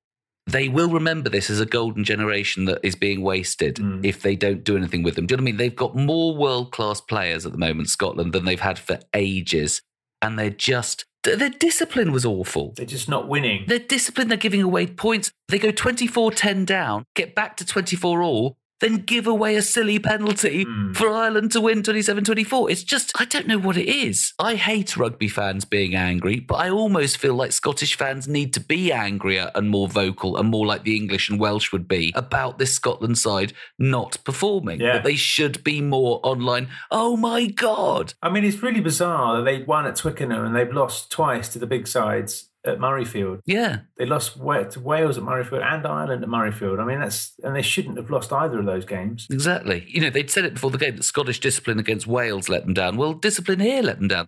They 0.48 0.70
will 0.70 0.90
remember 0.90 1.28
this 1.30 1.50
as 1.50 1.60
a 1.60 1.66
golden 1.66 2.04
generation 2.04 2.66
that 2.66 2.80
is 2.84 2.96
being 2.96 3.22
wasted 3.22 3.78
Mm. 3.78 4.06
if 4.06 4.22
they 4.22 4.36
don't 4.36 4.64
do 4.64 4.78
anything 4.78 5.02
with 5.02 5.16
them. 5.16 5.25
Do 5.25 5.34
you 5.34 5.38
know 5.38 5.42
what 5.42 5.48
I 5.48 5.52
mean? 5.52 5.58
They've 5.58 5.75
got 5.75 5.96
more 5.96 6.36
world 6.38 6.72
class 6.72 7.02
players 7.02 7.48
at 7.48 7.52
the 7.52 7.58
moment, 7.58 7.90
Scotland, 7.90 8.32
than 8.32 8.46
they've 8.46 8.60
had 8.60 8.78
for 8.78 9.00
ages. 9.16 9.82
And 10.22 10.38
they're 10.38 10.52
just, 10.52 11.06
their 11.25 11.50
discipline 11.50 12.12
was 12.12 12.25
awful. 12.25 12.74
They're 12.75 12.86
just 12.86 13.10
not 13.10 13.27
winning. 13.27 13.65
Their 13.67 13.79
discipline, 13.79 14.27
they're 14.27 14.38
giving 14.38 14.62
away 14.62 14.88
points. 14.88 15.32
They 15.48 15.60
go 15.60 15.72
24 15.72 16.32
10 16.32 16.65
down, 16.65 17.05
get 17.15 17.34
back 17.34 17.58
to 17.58 17.65
24 17.65 18.22
all, 18.22 18.58
then 18.82 18.98
give 18.98 19.25
away 19.27 19.55
a 19.55 19.62
silly 19.62 20.00
penalty 20.00 20.63
Hmm. 20.63 20.91
for 20.94 21.10
Ireland 21.10 21.51
to 21.53 21.62
win 21.62 21.82
27 21.84 22.24
24. 22.24 22.70
It's 22.70 22.84
just, 22.84 23.12
I 23.20 23.25
don't 23.25 23.48
know 23.48 23.58
what 23.58 23.77
it 23.77 23.88
is. 23.88 24.34
I 24.38 24.55
hate 24.55 24.98
rugby 24.98 25.27
fans 25.29 25.63
being 25.65 25.96
angry, 25.96 26.39
but 26.39 26.55
I 26.55 26.70
almost 26.70 27.17
feel 27.17 27.36
like 27.36 27.51
Scottish 27.51 27.98
fans 27.98 28.27
need 28.27 28.53
to 28.53 28.60
be 28.60 28.91
angrier 28.91 29.51
and 29.55 29.70
more 29.70 29.88
vocal 29.88 30.36
and 30.38 30.50
more 30.50 30.65
like 30.65 30.84
the 30.84 30.96
English 30.96 31.29
and 31.29 31.39
Welsh 31.39 31.72
would 31.72 31.88
be 31.88 32.12
about 32.15 32.60
this 32.60 32.74
Scotland 32.74 33.17
side 33.17 33.53
not 33.79 34.17
performing. 34.24 34.82
Yeah. 34.82 34.94
That 34.94 35.03
they 35.03 35.15
should 35.15 35.63
be 35.63 35.82
more 35.82 36.20
online. 36.24 36.67
Oh 36.91 37.15
my 37.15 37.46
God. 37.46 38.13
I 38.22 38.29
mean, 38.29 38.44
it's 38.44 38.62
really 38.62 38.82
bizarre 38.82 39.38
that 39.38 39.44
they've 39.44 39.67
won 39.67 39.86
at 39.86 39.96
Twickenham 39.96 40.44
and 40.46 40.55
they've 40.55 40.72
lost 40.74 41.12
twice 41.12 41.48
to 41.50 41.60
the 41.60 41.67
big 41.67 41.88
sides 41.88 42.50
at 42.66 42.80
Murrayfield. 42.80 43.42
Yeah. 43.46 43.80
They 43.98 44.06
lost 44.06 44.36
to 44.36 44.80
Wales 44.80 45.18
at 45.18 45.24
Murrayfield 45.24 45.64
and 45.64 45.86
Ireland 45.86 46.24
at 46.24 46.30
Murrayfield. 46.30 46.80
I 46.80 46.86
mean, 46.86 47.00
that's 47.00 47.34
and 47.44 47.56
they 47.56 47.62
shouldn't 47.62 47.98
have 47.98 48.10
lost 48.10 48.32
either 48.34 48.60
of 48.60 48.66
those 48.66 48.86
games. 48.86 49.28
Exactly. 49.30 49.86
You 49.88 50.02
know, 50.02 50.10
they'd 50.10 50.30
said 50.30 50.46
it 50.46 50.54
before 50.56 50.72
the 50.72 50.78
game 50.78 50.96
that 50.96 51.04
Scottish 51.04 51.40
discipline 51.40 51.80
against 51.80 52.08
Wales 52.08 52.50
let 52.50 52.64
them 52.66 52.74
down. 52.74 52.98
Well, 52.98 53.14
discipline 53.14 53.60
here 53.60 53.82
let 53.82 54.00
them 54.00 54.08
down. 54.08 54.28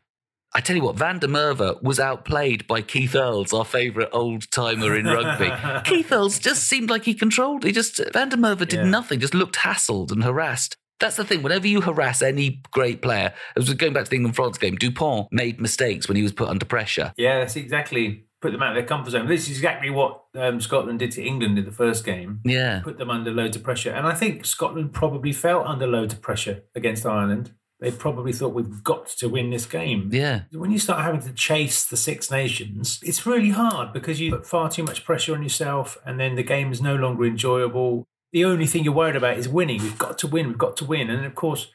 I 0.56 0.62
tell 0.62 0.76
you 0.78 0.82
what, 0.84 0.96
Van 0.96 1.20
der 1.20 1.28
Merwe 1.28 1.84
was 1.84 2.00
outplayed 2.00 2.66
by 2.68 2.82
Keith 2.82 3.16
Earls, 3.16 3.54
our 3.54 3.66
favourite 3.66 4.10
old 4.14 4.50
timer 4.50 4.96
in 4.96 5.06
rugby. 5.06 5.52
Keith 5.84 6.12
Earls 6.12 6.40
just 6.40 6.64
seemed 6.64 6.90
like 6.90 7.04
he 7.04 7.14
controlled. 7.14 7.64
He 7.66 7.72
just 7.74 8.00
Van 8.14 8.30
der 8.30 8.38
Merwe 8.38 8.60
did 8.60 8.74
Yeah. 8.74 8.84
nothing, 8.86 9.20
just 9.20 9.34
looked 9.34 9.58
hassled 9.58 10.12
and 10.12 10.24
harassed. 10.24 10.78
That's 11.00 11.16
the 11.18 11.26
thing. 11.26 11.44
Whenever 11.44 11.68
you 11.68 11.82
harass 11.82 12.24
any 12.24 12.62
great 12.72 13.04
player, 13.04 13.34
as 13.56 13.68
we're 13.70 13.76
going 13.76 13.94
back 13.94 14.06
to 14.06 14.10
the 14.10 14.16
England 14.16 14.36
France 14.36 14.58
game, 14.58 14.76
Dupont 14.78 15.28
made 15.32 15.62
mistakes 15.62 16.08
when 16.08 16.16
he 16.16 16.24
was 16.24 16.32
put 16.32 16.50
under 16.50 16.66
pressure. 16.66 17.14
Yeah, 17.18 17.38
that's 17.40 17.56
exactly 17.56 18.26
put 18.42 18.52
them 18.52 18.62
out 18.62 18.70
of 18.70 18.76
their 18.76 18.86
comfort 18.86 19.12
zone. 19.12 19.28
This 19.28 19.50
is 19.50 19.58
exactly 19.58 19.90
what 19.90 20.24
um, 20.36 20.62
Scotland 20.62 21.00
did 21.00 21.12
to 21.14 21.24
England 21.24 21.58
in 21.58 21.66
the 21.66 21.72
first 21.72 22.06
game. 22.06 22.40
Yeah. 22.44 22.82
Put 22.84 22.98
them 22.98 23.10
under 23.10 23.32
loads 23.32 23.56
of 23.56 23.64
pressure. 23.64 23.92
And 23.92 24.06
I 24.06 24.14
think 24.14 24.46
Scotland 24.46 24.94
probably 24.94 25.34
felt 25.34 25.66
under 25.66 25.88
loads 25.88 26.14
of 26.14 26.22
pressure 26.22 26.64
against 26.76 27.06
Ireland. 27.06 27.54
They 27.80 27.92
probably 27.92 28.34
thought 28.34 28.54
we've 28.54 28.84
got 28.84 29.08
to 29.08 29.30
win 29.30 29.52
this 29.52 29.68
game. 29.68 30.10
Yeah. 30.12 30.42
When 30.52 30.72
you 30.72 30.80
start 30.80 31.02
having 31.02 31.22
to 31.22 31.34
chase 31.34 31.86
the 31.86 31.98
Six 31.98 32.32
Nations, 32.32 33.00
it's 33.04 33.26
really 33.26 33.52
hard 33.52 33.94
because 33.94 34.20
you 34.20 34.32
put 34.32 34.48
far 34.48 34.70
too 34.70 34.84
much 34.84 35.06
pressure 35.06 35.36
on 35.36 35.44
yourself 35.44 35.98
and 36.06 36.20
then 36.20 36.36
the 36.36 36.44
game 36.44 36.72
is 36.72 36.82
no 36.82 36.96
longer 36.96 37.26
enjoyable. 37.26 38.08
The 38.34 38.46
only 38.46 38.66
thing 38.66 38.84
you're 38.84 38.94
worried 38.94 39.16
about 39.16 39.38
is 39.38 39.48
winning. 39.48 39.82
We've 39.82 39.98
got 39.98 40.18
to 40.20 40.28
win. 40.28 40.48
We've 40.48 40.58
got 40.58 40.76
to 40.78 40.86
win. 40.86 41.10
And 41.10 41.24
of 41.24 41.36
course, 41.36 41.72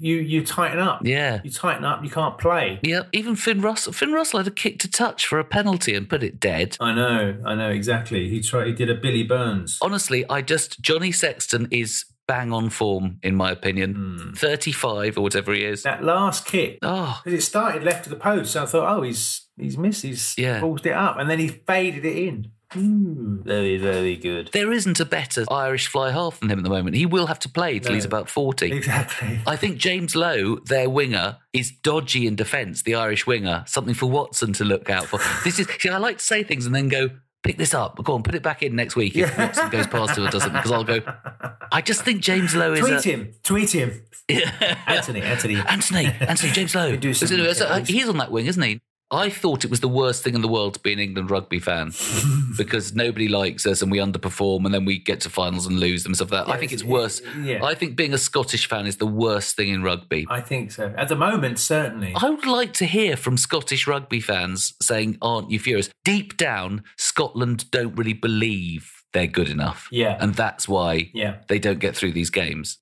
you, 0.00 0.16
you, 0.16 0.44
tighten 0.44 0.78
up. 0.80 1.02
Yeah. 1.04 1.40
You 1.44 1.50
tighten 1.50 1.84
up. 1.84 2.02
You 2.02 2.10
can't 2.10 2.38
play. 2.38 2.80
Yeah, 2.82 3.02
even 3.12 3.36
Finn 3.36 3.60
Russell. 3.60 3.92
Finn 3.92 4.12
Russell 4.12 4.38
had 4.40 4.46
a 4.48 4.50
kick 4.50 4.78
to 4.80 4.90
touch 4.90 5.26
for 5.26 5.38
a 5.38 5.44
penalty 5.44 5.94
and 5.94 6.08
put 6.08 6.22
it 6.22 6.40
dead. 6.40 6.76
I 6.80 6.92
know. 6.94 7.36
I 7.44 7.54
know 7.54 7.70
exactly. 7.70 8.28
He 8.28 8.40
tried. 8.40 8.66
He 8.68 8.72
did 8.72 8.90
a 8.90 8.94
Billy 8.94 9.22
Burns. 9.22 9.78
honestly, 9.82 10.24
I 10.28 10.42
just 10.42 10.80
Johnny 10.80 11.12
Sexton 11.12 11.68
is 11.70 12.04
bang 12.26 12.52
on 12.52 12.70
form 12.70 13.18
in 13.22 13.34
my 13.34 13.50
opinion. 13.50 13.94
Hmm. 13.94 14.32
Thirty-five 14.34 15.18
or 15.18 15.20
whatever 15.22 15.52
he 15.52 15.64
is. 15.64 15.82
That 15.82 16.04
last 16.04 16.46
kick 16.46 16.78
Oh, 16.82 17.20
because 17.24 17.38
it 17.38 17.42
started 17.42 17.82
left 17.82 18.06
of 18.06 18.10
the 18.10 18.16
post. 18.18 18.52
So 18.52 18.62
I 18.62 18.66
thought, 18.66 18.96
oh, 18.98 19.02
he's 19.02 19.48
he's 19.58 19.76
missed. 19.76 20.02
He's 20.02 20.34
Yeah. 20.38 20.60
ballsed 20.60 20.86
it 20.86 20.92
up, 20.92 21.18
and 21.18 21.28
then 21.28 21.38
he 21.38 21.48
faded 21.48 22.04
it 22.04 22.16
in. 22.16 22.52
Ooh, 22.76 23.40
very 23.44 23.76
very 23.78 24.16
good. 24.16 24.50
there 24.52 24.70
isn't 24.72 25.00
a 25.00 25.04
better 25.04 25.44
Irish 25.50 25.86
fly 25.88 26.10
half 26.12 26.38
than 26.40 26.50
him 26.50 26.58
at 26.58 26.64
the 26.64 26.70
moment. 26.70 26.96
He 26.96 27.06
will 27.06 27.26
have 27.26 27.38
to 27.40 27.48
play 27.48 27.78
till 27.78 27.90
No. 27.90 27.94
he's 27.96 28.04
about 28.04 28.28
forty. 28.28 28.70
Exactly. 28.72 29.40
I 29.46 29.56
think 29.56 29.76
James 29.78 30.14
Lowe, 30.14 30.56
their 30.66 30.88
winger, 30.88 31.38
is 31.52 31.70
dodgy 31.70 32.26
in 32.26 32.36
defence. 32.36 32.82
The 32.82 32.94
Irish 32.94 33.26
winger, 33.26 33.64
something 33.66 33.94
for 33.94 34.06
Watson 34.10 34.52
to 34.54 34.64
look 34.64 34.88
out 34.90 35.06
for. 35.06 35.18
This 35.44 35.58
is. 35.58 35.66
See, 35.80 35.88
I 35.88 35.98
like 35.98 36.18
to 36.18 36.24
say 36.24 36.42
things 36.42 36.66
and 36.66 36.74
then 36.74 36.88
go. 36.88 37.10
Pick 37.42 37.56
this 37.56 37.72
up. 37.72 37.96
Go 38.04 38.12
on, 38.12 38.22
put 38.22 38.34
it 38.34 38.42
back 38.42 38.62
in 38.62 38.76
next 38.76 38.96
week 38.96 39.16
if 39.16 39.30
Yeah. 39.30 39.46
Watson 39.46 39.70
goes 39.70 39.86
past 39.86 40.18
it 40.18 40.20
or 40.20 40.28
doesn't, 40.28 40.52
because 40.52 40.70
I'll 40.70 40.84
go. 40.84 41.00
I 41.72 41.80
just 41.80 42.04
think 42.04 42.20
James 42.20 42.54
Lowe 42.54 42.74
is 42.74 42.80
Tweet 42.80 43.02
him. 43.02 43.32
Tweet 43.42 43.74
him. 43.74 44.02
Anthony. 44.28 45.22
Anthony. 45.22 45.56
Anthony, 45.56 46.04
Anthony, 46.20 46.52
James 46.52 46.74
Lowe. 46.74 46.96
do 46.96 47.14
some- 47.14 47.40
Is 47.40 47.88
He's 47.88 48.08
on 48.10 48.18
that 48.18 48.30
wing, 48.30 48.44
isn't 48.44 48.62
he? 48.62 48.82
I 49.12 49.28
thought 49.28 49.64
it 49.64 49.70
was 49.70 49.80
the 49.80 49.88
worst 49.88 50.22
thing 50.22 50.34
in 50.36 50.40
the 50.40 50.48
world 50.48 50.74
to 50.74 50.80
be 50.80 50.92
an 50.92 51.00
England 51.00 51.30
rugby 51.30 51.58
fan 51.58 51.92
because 52.56 52.94
nobody 52.94 53.26
likes 53.28 53.66
us 53.66 53.82
and 53.82 53.90
we 53.90 53.98
underperform 53.98 54.64
and 54.64 54.72
then 54.72 54.84
we 54.84 54.98
get 54.98 55.20
to 55.22 55.30
finals 55.30 55.66
and 55.66 55.80
lose 55.80 56.04
them 56.04 56.10
and 56.10 56.16
stuff 56.16 56.30
like 56.30 56.46
that. 56.46 56.52
I 56.52 56.58
think 56.58 56.72
it's 56.72 56.82
it's- 56.82 56.92
worse. 56.92 57.20
yeah. 57.42 57.64
I 57.64 57.74
think 57.74 57.96
being 57.96 58.14
a 58.14 58.18
Scottish 58.18 58.68
fan 58.68 58.86
is 58.86 58.98
the 58.98 59.06
worst 59.06 59.56
thing 59.56 59.68
in 59.68 59.82
rugby. 59.82 60.26
I 60.30 60.40
think 60.40 60.70
so. 60.70 60.94
At 60.96 61.08
the 61.08 61.16
moment, 61.16 61.58
certainly. 61.58 62.12
I 62.14 62.30
would 62.30 62.46
like 62.46 62.72
to 62.74 62.86
hear 62.86 63.16
from 63.16 63.36
Scottish 63.36 63.86
rugby 63.86 64.20
fans 64.20 64.74
saying, 64.80 65.18
Aren't 65.20 65.50
you 65.50 65.58
furious? 65.58 65.90
Deep 66.04 66.36
down, 66.36 66.84
Scotland 66.96 67.70
don't 67.72 67.96
really 67.96 68.12
believe 68.14 68.92
they're 69.12 69.26
good 69.26 69.48
enough. 69.48 69.88
Yeah. 69.90 70.16
And 70.20 70.34
that's 70.34 70.68
why 70.68 71.10
Yeah. 71.12 71.38
they 71.48 71.58
don't 71.58 71.80
get 71.80 71.96
through 71.96 72.12
these 72.12 72.30
games. 72.30 72.78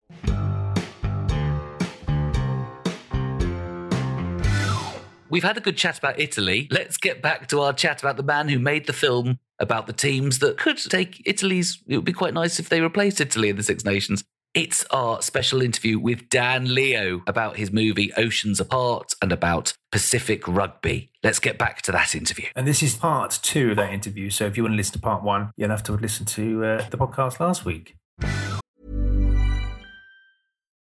We've 5.31 5.45
had 5.45 5.57
a 5.57 5.61
good 5.61 5.77
chat 5.77 5.99
about 5.99 6.19
Italy. 6.19 6.69
Let's 6.71 6.97
get 6.97 7.21
back 7.21 7.49
to 7.49 7.61
our 7.61 7.73
chat 7.73 8.01
about 8.01 8.17
the 8.17 8.23
man 8.23 8.49
who 8.49 8.59
made 8.59 8.87
the 8.87 8.93
film 8.93 9.39
about 9.59 9.87
the 9.87 9.93
teams 9.93 10.39
that 10.39 10.57
could 10.57 10.79
take 10.79 11.23
Italy's. 11.27 11.83
It 11.87 11.97
would 11.97 12.05
be 12.05 12.13
quite 12.13 12.35
nice 12.35 12.59
if 12.59 12.69
they 12.69 12.81
replaced 12.81 13.21
Italy 13.21 13.51
in 13.51 13.57
the 13.57 13.63
Six 13.63 13.85
Nations. 13.85 14.25
It's 14.55 14.85
our 14.91 15.21
special 15.21 15.61
interview 15.61 15.99
with 15.99 16.31
Dan 16.31 16.75
Leo 16.75 17.23
about 17.27 17.59
his 17.59 17.71
movie 17.71 18.13
Oceans 18.17 18.59
Apart 18.59 19.13
and 19.21 19.31
about 19.31 19.75
Pacific 19.93 20.49
rugby. 20.49 21.11
Let's 21.23 21.39
get 21.39 21.59
back 21.59 21.83
to 21.83 21.93
that 21.93 22.15
interview. 22.15 22.47
And 22.57 22.67
this 22.67 22.83
is 22.83 22.97
part 22.97 23.39
two 23.43 23.73
of 23.73 23.77
that 23.77 23.93
interview. 23.93 24.31
So 24.31 24.47
if 24.47 24.57
you 24.57 24.63
want 24.63 24.73
to 24.73 24.77
listen 24.77 24.95
to 24.95 25.01
part 25.01 25.23
one, 25.23 25.51
you'll 25.57 25.69
have 25.69 25.83
to 25.85 25.93
listen 25.93 26.25
to 26.27 26.65
uh, 26.65 26.89
the 26.89 26.97
podcast 26.97 27.39
last 27.41 27.67
week. 27.67 27.97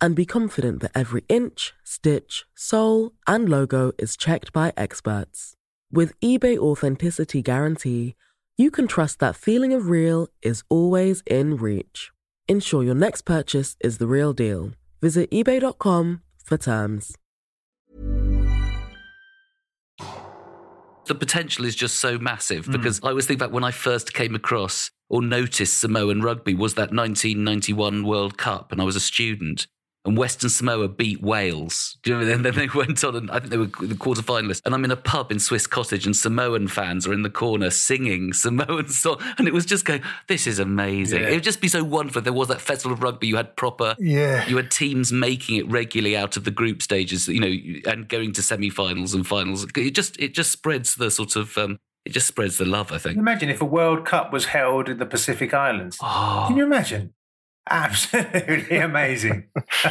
and 0.00 0.14
be 0.14 0.24
confident 0.24 0.80
that 0.80 0.92
every 0.94 1.24
inch, 1.28 1.74
stitch, 1.84 2.44
sole, 2.54 3.12
and 3.26 3.48
logo 3.48 3.92
is 3.98 4.16
checked 4.16 4.52
by 4.52 4.72
experts. 4.76 5.54
With 5.92 6.18
eBay 6.20 6.58
Authenticity 6.58 7.42
Guarantee, 7.42 8.14
you 8.56 8.70
can 8.70 8.86
trust 8.86 9.18
that 9.20 9.36
feeling 9.36 9.72
of 9.72 9.88
real 9.88 10.28
is 10.42 10.62
always 10.68 11.22
in 11.26 11.56
reach. 11.56 12.10
Ensure 12.48 12.82
your 12.82 12.94
next 12.94 13.22
purchase 13.22 13.76
is 13.80 13.98
the 13.98 14.06
real 14.06 14.32
deal. 14.32 14.72
Visit 15.00 15.30
eBay.com 15.30 16.22
for 16.44 16.56
terms. 16.56 17.16
the 21.06 21.14
potential 21.14 21.64
is 21.64 21.74
just 21.74 21.98
so 21.98 22.18
massive 22.18 22.66
hmm. 22.66 22.72
because 22.72 23.00
I 23.02 23.08
always 23.08 23.26
think 23.26 23.40
back 23.40 23.52
when 23.52 23.64
I 23.64 23.70
first 23.70 24.12
came 24.12 24.34
across 24.34 24.90
or 25.08 25.22
noticed 25.22 25.78
Samoan 25.78 26.20
rugby 26.20 26.54
was 26.54 26.74
that 26.74 26.92
1991 26.92 28.04
World 28.04 28.36
Cup 28.36 28.72
and 28.72 28.80
I 28.80 28.84
was 28.84 28.96
a 28.96 29.00
student 29.00 29.66
and 30.06 30.16
Western 30.16 30.48
Samoa 30.50 30.88
beat 30.88 31.20
Wales. 31.22 31.98
Do 32.02 32.10
you 32.10 32.16
know? 32.16 32.32
And 32.32 32.44
then 32.44 32.54
they 32.54 32.68
went 32.74 33.02
on 33.04 33.16
and 33.16 33.30
I 33.30 33.38
think 33.40 33.50
they 33.50 33.58
were 33.58 33.66
the 33.66 33.96
quarter 33.96 34.22
finalists. 34.22 34.62
And 34.64 34.74
I'm 34.74 34.84
in 34.84 34.90
a 34.90 34.96
pub 34.96 35.30
in 35.32 35.38
Swiss 35.38 35.66
Cottage 35.66 36.06
and 36.06 36.16
Samoan 36.16 36.68
fans 36.68 37.06
are 37.06 37.12
in 37.12 37.22
the 37.22 37.30
corner 37.30 37.70
singing 37.70 38.32
Samoan 38.32 38.88
song. 38.88 39.20
And 39.38 39.46
it 39.48 39.52
was 39.54 39.66
just 39.66 39.84
going, 39.84 40.02
this 40.28 40.46
is 40.46 40.58
amazing. 40.58 41.20
Yeah. 41.22 41.28
It 41.28 41.34
would 41.34 41.42
just 41.44 41.60
be 41.60 41.68
so 41.68 41.82
wonderful. 41.84 42.20
if 42.20 42.24
There 42.24 42.32
was 42.32 42.48
that 42.48 42.60
festival 42.60 42.92
of 42.94 43.02
rugby. 43.02 43.26
You 43.26 43.36
had 43.36 43.56
proper, 43.56 43.96
Yeah. 43.98 44.46
you 44.48 44.56
had 44.56 44.70
teams 44.70 45.12
making 45.12 45.56
it 45.56 45.68
regularly 45.70 46.16
out 46.16 46.36
of 46.36 46.44
the 46.44 46.50
group 46.50 46.82
stages, 46.82 47.28
you 47.28 47.40
know, 47.40 47.90
and 47.90 48.08
going 48.08 48.32
to 48.34 48.42
semi-finals 48.42 49.12
and 49.14 49.26
finals. 49.26 49.66
It 49.76 49.90
just, 49.94 50.18
it 50.20 50.34
just 50.34 50.50
spreads 50.52 50.94
the 50.94 51.10
sort 51.10 51.36
of, 51.36 51.56
um, 51.58 51.78
it 52.04 52.12
just 52.12 52.28
spreads 52.28 52.58
the 52.58 52.64
love, 52.64 52.92
I 52.92 52.98
think. 52.98 53.18
Imagine 53.18 53.48
if 53.48 53.60
a 53.60 53.64
World 53.64 54.04
Cup 54.06 54.32
was 54.32 54.44
held 54.46 54.88
in 54.88 54.98
the 54.98 55.06
Pacific 55.06 55.52
Islands. 55.52 55.98
Oh. 56.00 56.44
Can 56.46 56.56
you 56.56 56.64
imagine? 56.64 57.12
Absolutely 57.68 58.78
amazing. 58.78 59.44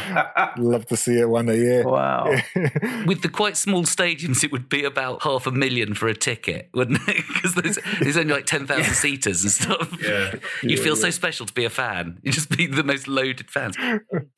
Love 0.56 0.86
to 0.86 0.96
see 0.96 1.18
it 1.20 1.28
one 1.28 1.46
day. 1.46 1.58
Yeah. 1.58 1.82
wow. 1.84 2.24
With 3.06 3.22
the 3.22 3.28
quite 3.30 3.56
small 3.56 3.82
stadiums, 3.84 4.42
it 4.42 4.50
would 4.50 4.68
be 4.68 4.84
about 4.84 5.22
half 5.22 5.46
a 5.46 5.50
million 5.50 5.94
for 5.94 6.08
a 6.08 6.14
ticket, 6.14 6.70
wouldn't 6.74 7.00
it? 7.08 7.24
Because 7.36 7.54
there's, 7.54 7.78
there's 8.00 8.16
only 8.16 8.32
like 8.32 8.46
10,000 8.46 8.94
seaters 8.94 9.42
and 9.42 9.52
stuff. 9.52 10.02
Yeah. 10.02 10.34
You'd 10.62 10.80
feel 10.80 10.96
so 10.96 11.10
special 11.10 11.44
to 11.46 11.52
be 11.52 11.64
a 11.64 11.70
fan. 11.70 12.18
You'd 12.22 12.32
just 12.34 12.48
be 12.48 12.66
the 12.66 12.82
most 12.82 13.06
loaded 13.06 13.50
fans. 13.50 13.76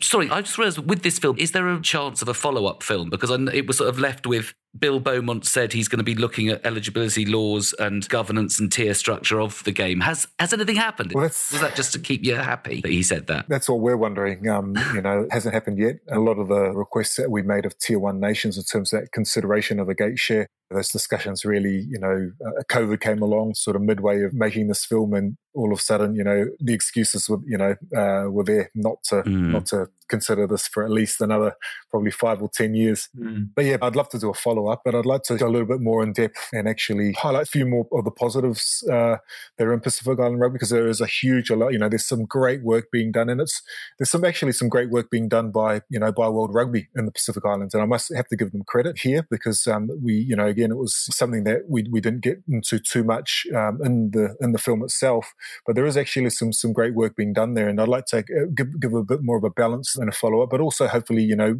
Sorry, 0.02 0.28
I 0.28 0.40
just 0.42 0.58
realised 0.58 0.78
with 0.78 1.02
this 1.02 1.18
film, 1.18 1.38
is 1.38 1.52
there 1.52 1.68
a 1.68 1.80
chance 1.80 2.20
of 2.22 2.28
a 2.28 2.34
follow 2.34 2.66
up 2.66 2.82
film? 2.82 3.08
Because 3.08 3.30
I, 3.30 3.36
kn- 3.36 3.50
it 3.54 3.66
was 3.66 3.78
sort 3.78 3.88
of 3.88 3.98
left 3.98 4.26
with 4.26 4.52
Bill 4.78 5.00
Beaumont 5.00 5.46
said 5.46 5.72
he's 5.72 5.88
going 5.88 5.98
to 5.98 6.04
be 6.04 6.14
looking 6.14 6.48
at 6.48 6.64
eligibility 6.64 7.24
laws 7.24 7.74
and 7.78 8.08
governance 8.08 8.60
and 8.60 8.70
tier 8.70 8.94
structure 8.94 9.40
of 9.40 9.62
the 9.64 9.72
game. 9.72 10.00
Has 10.00 10.26
has 10.38 10.52
anything 10.52 10.76
happened? 10.76 11.12
Well, 11.14 11.22
that's- 11.22 11.50
Was 11.52 11.60
that 11.60 11.74
just 11.74 11.92
to 11.94 11.98
keep 11.98 12.24
you 12.24 12.34
happy 12.34 12.80
that 12.82 12.90
he 12.90 13.02
said 13.02 13.26
that? 13.28 13.46
That's 13.48 13.68
all 13.68 13.80
we're 13.80 13.96
wondering. 13.96 14.48
Um, 14.48 14.74
you 14.94 15.00
know, 15.00 15.22
it 15.22 15.28
hasn't 15.32 15.54
happened 15.54 15.78
yet. 15.78 15.96
A 16.10 16.18
lot 16.20 16.38
of 16.38 16.48
the 16.48 16.70
requests 16.72 17.16
that 17.16 17.30
we 17.30 17.42
made 17.42 17.64
of 17.64 17.78
tier 17.78 17.98
one 17.98 18.20
nations 18.20 18.56
in 18.58 18.64
terms 18.64 18.92
of 18.92 19.00
that 19.00 19.12
consideration 19.12 19.80
of 19.80 19.88
a 19.88 19.94
gate 19.94 20.18
share, 20.18 20.46
those 20.70 20.90
discussions 20.90 21.44
really, 21.44 21.86
you 21.88 21.98
know, 21.98 22.30
uh, 22.46 22.62
COVID 22.70 23.00
came 23.00 23.22
along 23.22 23.54
sort 23.54 23.76
of 23.76 23.82
midway 23.82 24.22
of 24.22 24.34
making 24.34 24.68
this 24.68 24.84
film 24.84 25.14
and 25.14 25.36
all 25.54 25.72
of 25.72 25.78
a 25.78 25.82
sudden, 25.82 26.14
you 26.14 26.22
know, 26.22 26.46
the 26.60 26.74
excuses 26.74 27.28
were, 27.28 27.38
you 27.44 27.58
know, 27.58 27.74
uh, 27.96 28.30
were 28.30 28.44
there 28.44 28.70
not 28.74 29.02
to, 29.04 29.22
Mm. 29.22 29.50
not 29.50 29.66
to 29.66 29.88
consider 30.08 30.46
this 30.46 30.66
for 30.68 30.84
at 30.84 30.90
least 30.90 31.20
another 31.20 31.54
probably 31.90 32.10
five 32.10 32.40
or 32.40 32.48
10 32.48 32.74
years. 32.74 33.08
Mm. 33.18 33.50
But 33.54 33.64
yeah, 33.64 33.76
I'd 33.82 33.96
love 33.96 34.08
to 34.10 34.18
do 34.18 34.30
a 34.30 34.34
follow 34.34 34.68
up, 34.68 34.82
but 34.84 34.94
I'd 34.94 35.06
like 35.06 35.22
to 35.24 35.36
go 35.36 35.46
a 35.46 35.50
little 35.50 35.66
bit 35.66 35.80
more 35.80 36.02
in 36.02 36.12
depth 36.12 36.48
and 36.52 36.68
actually 36.68 37.12
highlight 37.12 37.42
a 37.44 37.50
few 37.50 37.66
more 37.66 37.86
of 37.92 38.04
the 38.04 38.10
positives 38.10 38.84
uh, 38.90 39.16
that 39.56 39.66
are 39.66 39.72
in 39.72 39.80
Pacific 39.80 40.18
Island 40.18 40.40
Rugby 40.40 40.54
because 40.54 40.70
there 40.70 40.88
is 40.88 41.00
a 41.00 41.06
huge, 41.06 41.50
a 41.50 41.56
lot, 41.56 41.72
you 41.72 41.78
know, 41.78 41.88
there's 41.88 42.06
some 42.06 42.24
great 42.24 42.62
work 42.62 42.90
being 42.90 43.10
done 43.10 43.28
and 43.28 43.40
it's, 43.40 43.62
there's 43.98 44.10
some 44.10 44.24
actually 44.24 44.52
some 44.52 44.68
great 44.68 44.90
work 44.90 45.10
being 45.10 45.28
done 45.28 45.50
by, 45.50 45.82
you 45.90 45.98
know, 45.98 46.12
by 46.12 46.28
World 46.28 46.54
Rugby 46.54 46.88
in 46.96 47.06
the 47.06 47.12
Pacific 47.12 47.44
Islands. 47.44 47.74
And 47.74 47.82
I 47.82 47.86
must 47.86 48.14
have 48.14 48.28
to 48.28 48.36
give 48.36 48.52
them 48.52 48.64
credit 48.64 48.98
here 48.98 49.26
because 49.30 49.66
um, 49.66 49.90
we, 50.02 50.14
you 50.14 50.36
know, 50.36 50.46
again, 50.58 50.72
it 50.72 50.76
was 50.76 51.06
something 51.16 51.44
that 51.44 51.62
we, 51.68 51.86
we 51.90 52.00
didn't 52.00 52.22
get 52.22 52.42
into 52.48 52.78
too 52.78 53.04
much 53.04 53.46
um, 53.54 53.78
in 53.84 54.10
the, 54.10 54.36
in 54.40 54.52
the 54.52 54.58
film 54.58 54.82
itself, 54.82 55.34
but 55.66 55.76
there 55.76 55.86
is 55.86 55.96
actually 55.96 56.30
some, 56.30 56.52
some 56.52 56.72
great 56.72 56.94
work 56.94 57.16
being 57.16 57.32
done 57.32 57.54
there. 57.54 57.68
And 57.68 57.80
I'd 57.80 57.88
like 57.88 58.06
to 58.06 58.18
uh, 58.18 58.46
give, 58.54 58.80
give 58.80 58.92
a 58.92 59.04
bit 59.04 59.20
more 59.22 59.38
of 59.38 59.44
a 59.44 59.50
balance 59.50 59.96
and 59.96 60.08
a 60.08 60.12
follow 60.12 60.42
up, 60.42 60.50
but 60.50 60.60
also 60.60 60.88
hopefully, 60.88 61.22
you 61.22 61.36
know, 61.36 61.56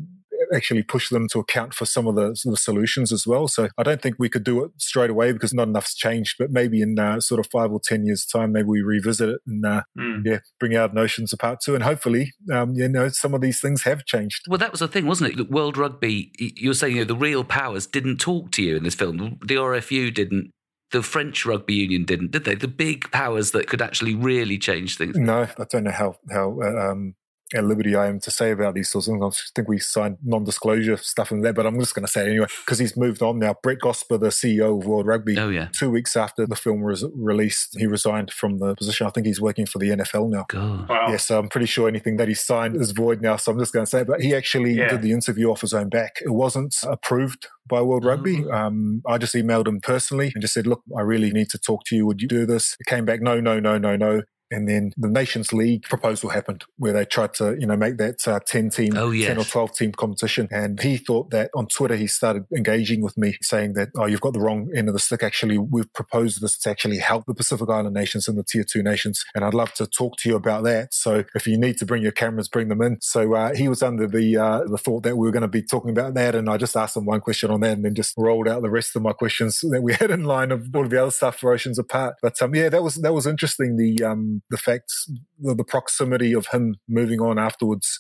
actually 0.55 0.83
push 0.83 1.09
them 1.09 1.29
to 1.29 1.39
account 1.39 1.75
for 1.75 1.85
some 1.87 2.07
of 2.07 2.15
the, 2.17 2.35
some 2.37 2.51
of 2.51 2.55
the 2.57 2.61
solutions 2.61 3.13
as 3.13 3.27
well. 3.27 3.49
So 3.49 3.69
I 3.77 3.83
don't 3.83 4.01
think 4.03 4.17
we 4.19 4.29
could 4.29 4.45
do 4.45 4.65
it 4.65 4.71
straight 4.79 5.11
away 5.11 5.33
because 5.33 5.53
not 5.55 5.69
enough's 5.69 5.95
changed, 5.95 6.37
but 6.39 6.51
maybe 6.51 6.81
in 6.83 6.99
uh, 6.99 7.21
sort 7.21 7.41
of 7.41 7.47
five 7.53 7.71
or 7.73 7.81
10 7.83 8.05
years 8.05 8.25
time, 8.27 8.53
maybe 8.53 8.69
we 8.69 8.83
revisit 8.83 9.29
it 9.29 9.41
and, 9.47 9.65
uh, 9.65 9.83
Mm. 9.99 10.25
yeah, 10.25 10.39
bring 10.61 10.75
out 10.77 10.97
Oceans 10.97 11.33
Apart 11.33 11.61
two. 11.65 11.75
And 11.75 11.83
hopefully, 11.85 12.33
um, 12.53 12.75
you 12.75 12.89
know, 12.89 13.09
some 13.09 13.35
of 13.35 13.41
these 13.41 13.61
things 13.61 13.83
have 13.83 14.05
changed. 14.05 14.43
Well, 14.49 14.59
that 14.59 14.71
was 14.71 14.81
the 14.81 14.89
thing, 14.89 15.07
wasn't 15.07 15.31
it? 15.33 15.37
Look, 15.37 15.51
World 15.51 15.77
Rugby, 15.77 16.33
you 16.39 16.71
were 16.71 16.75
saying 16.75 16.97
you 16.97 17.03
know, 17.03 17.07
the 17.07 17.17
real 17.17 17.45
powers 17.45 17.87
didn't 17.87 18.19
talk 18.19 18.51
to 18.53 18.63
you 18.63 18.77
in 18.77 18.85
this 18.85 18.95
film. 18.95 19.39
The 19.45 19.57
RFU 19.57 20.13
didn't. 20.15 20.51
The 20.91 21.03
French 21.03 21.45
Rugby 21.45 21.75
Union 21.75 22.05
didn't, 22.07 22.31
did 22.31 22.45
they? 22.45 22.55
The 22.55 22.67
big 22.69 23.11
powers 23.11 23.51
that 23.51 23.67
could 23.69 23.83
actually 23.83 24.15
really 24.15 24.57
change 24.57 24.97
things. 24.97 25.17
No, 25.19 25.43
I 25.59 25.65
don't 25.71 25.85
know 25.85 25.91
how, 25.91 26.15
how, 26.31 26.59
uh, 26.63 26.91
um, 26.93 27.15
at 27.55 27.65
liberty 27.65 27.97
I 27.97 28.07
am 28.09 28.21
to 28.21 28.31
say 28.31 28.51
about 28.51 28.75
these 28.75 28.91
sorts 28.91 29.09
of 29.09 29.13
things. 29.19 29.43
I 29.49 29.51
think 29.55 29.69
we 29.69 29.79
signed 29.79 30.19
non-disclosure 30.25 30.97
stuff 30.99 31.33
in 31.33 31.41
there, 31.41 31.53
but 31.53 31.67
I'm 31.67 31.79
just 31.81 31.95
going 31.95 32.05
to 32.05 32.11
say 32.13 32.27
it 32.27 32.31
anyway 32.31 32.47
because 32.65 32.79
he's 32.79 32.97
moved 32.97 33.23
on 33.23 33.39
now. 33.39 33.55
Brett 33.63 33.79
Gosper, 33.79 34.21
the 34.21 34.29
CEO 34.29 34.79
of 34.79 34.87
World 34.87 35.07
Rugby, 35.07 35.39
Oh, 35.39 35.49
yeah. 35.49 35.69
two 35.73 35.91
weeks 35.91 36.17
after 36.17 36.47
the 36.47 36.57
film 36.57 36.83
was 36.83 37.05
released, 37.15 37.77
he 37.79 37.87
resigned 37.87 38.33
from 38.33 38.59
the 38.59 38.75
position. 38.75 39.07
I 39.07 39.11
think 39.11 39.27
he's 39.27 39.41
working 39.41 39.67
for 39.67 39.79
the 39.79 39.91
NFL 39.91 40.31
now. 40.31 40.45
God. 40.49 40.89
Wow. 40.89 41.07
Yes, 41.09 41.31
I'm 41.31 41.49
pretty 41.49 41.67
sure 41.67 41.89
anything 41.89 42.17
that 42.19 42.29
he 42.29 42.35
signed 42.35 42.77
is 42.77 42.91
void 42.93 43.23
now. 43.23 43.37
So 43.37 43.53
I'm 43.53 43.59
just 43.59 43.73
going 43.73 43.87
to 43.87 43.91
say, 43.91 44.05
but 44.05 44.21
he 44.21 44.35
actually 44.35 44.75
Yeah. 44.75 44.89
did 44.89 45.03
the 45.03 45.13
interview 45.13 45.51
off 45.51 45.63
his 45.63 45.73
own 45.75 45.89
back. 45.89 46.17
It 46.25 46.31
wasn't 46.31 46.75
approved 46.85 47.47
by 47.67 47.81
World 47.83 48.05
Rugby. 48.05 48.45
Oh. 48.47 48.53
Um, 48.53 49.03
I 49.07 49.19
just 49.19 49.35
emailed 49.35 49.67
him 49.69 49.81
personally 49.81 50.33
and 50.35 50.43
just 50.43 50.55
said, 50.55 50.67
look, 50.67 50.83
I 50.97 51.01
really 51.01 51.31
need 51.31 51.49
to 51.51 51.59
talk 51.59 51.85
to 51.87 51.97
you. 51.97 52.07
Would 52.07 52.21
you 52.21 52.29
do 52.29 52.45
this? 52.47 52.77
It 52.81 52.87
came 52.87 53.05
back, 53.05 53.21
no, 53.23 53.41
no, 53.41 53.59
no, 53.61 53.79
no, 53.79 53.97
no. 53.97 54.23
And 54.51 54.69
then 54.69 54.93
the 54.97 55.09
Nations 55.09 55.53
League 55.53 55.83
proposal 55.83 56.31
happened 56.31 56.65
where 56.77 56.93
they 56.93 57.05
tried 57.05 57.35
to, 57.35 57.57
you 57.59 57.67
know, 57.67 57.77
make 57.77 57.99
that 57.99 58.27
uh, 58.27 58.41
10 58.41 58.71
team, 58.71 58.93
Oh, 58.97 59.13
10 59.13 59.39
or 59.39 59.45
12 59.45 59.73
team 59.75 59.93
competition. 59.93 60.49
And 60.51 60.81
he 60.81 60.97
thought 60.97 61.31
that 61.31 61.51
on 61.55 61.67
Twitter, 61.67 61.97
he 61.97 62.07
started 62.07 62.45
engaging 62.55 63.03
with 63.03 63.17
me 63.17 63.37
saying 63.43 63.75
that, 63.75 63.89
oh, 63.97 64.07
you've 64.07 64.21
got 64.21 64.33
the 64.33 64.41
wrong 64.41 64.71
end 64.75 64.89
of 64.89 64.95
the 64.95 65.01
stick. 65.01 65.23
Actually, 65.23 65.59
we've 65.59 65.93
proposed 65.93 66.41
this 66.41 66.59
to 66.59 66.71
actually 66.71 66.99
help 66.99 67.27
the 67.27 67.35
Pacific 67.35 67.69
Island 67.69 67.95
nations 67.95 68.29
and 68.29 68.39
the 68.39 68.45
tier 68.45 68.65
two 68.65 68.83
nations. 68.83 69.25
And 69.35 69.45
I'd 69.45 69.55
love 69.55 69.73
to 69.75 69.87
talk 69.87 70.17
to 70.19 70.29
you 70.29 70.37
about 70.37 70.65
that. 70.65 70.95
So 70.95 71.25
if 71.35 71.47
you 71.47 71.59
need 71.59 71.77
to 71.79 71.87
bring 71.87 72.03
your 72.03 72.13
cameras, 72.13 72.49
bring 72.49 72.69
them 72.69 72.83
in. 72.83 72.99
So 73.01 73.35
uh, 73.35 73.55
he 73.55 73.69
was 73.69 73.83
under 73.83 74.07
the, 74.07 74.37
uh, 74.37 74.65
the 74.65 74.79
thought 74.79 75.03
that 75.03 75.17
we 75.17 75.27
were 75.27 75.33
going 75.33 75.43
to 75.43 75.49
be 75.49 75.63
talking 75.63 75.91
about 75.91 76.15
that. 76.15 76.35
And 76.35 76.49
I 76.49 76.57
just 76.57 76.77
asked 76.77 76.97
him 76.97 77.05
one 77.05 77.21
question 77.21 77.51
on 77.51 77.61
that 77.61 77.73
and 77.73 77.85
then 77.85 77.95
just 77.95 78.15
rolled 78.17 78.49
out 78.49 78.63
the 78.63 78.71
rest 78.71 78.97
of 78.97 79.03
my 79.03 79.13
questions 79.13 79.61
that 79.71 79.83
we 79.83 79.93
had 79.93 80.11
in 80.11 80.25
line 80.25 80.51
of 80.51 80.75
all 80.75 80.85
of 80.85 80.91
the 80.91 81.03
other 81.03 81.11
stuff 81.11 81.39
for 81.39 81.53
Oceans 81.53 81.79
Apart. 81.79 82.17
But 82.23 82.41
um, 82.41 82.55
yeah, 82.55 82.69
that 82.69 82.83
was, 82.83 82.97
that 82.97 83.13
was 83.13 83.27
interesting. 83.27 83.77
The, 83.77 84.05
um, 84.05 84.38
the 84.51 84.57
facts, 84.57 85.11
the, 85.39 85.55
the 85.55 85.65
proximity 85.65 86.33
of 86.33 86.49
him 86.49 86.77
moving 86.89 87.21
on 87.21 87.39
afterwards 87.39 87.99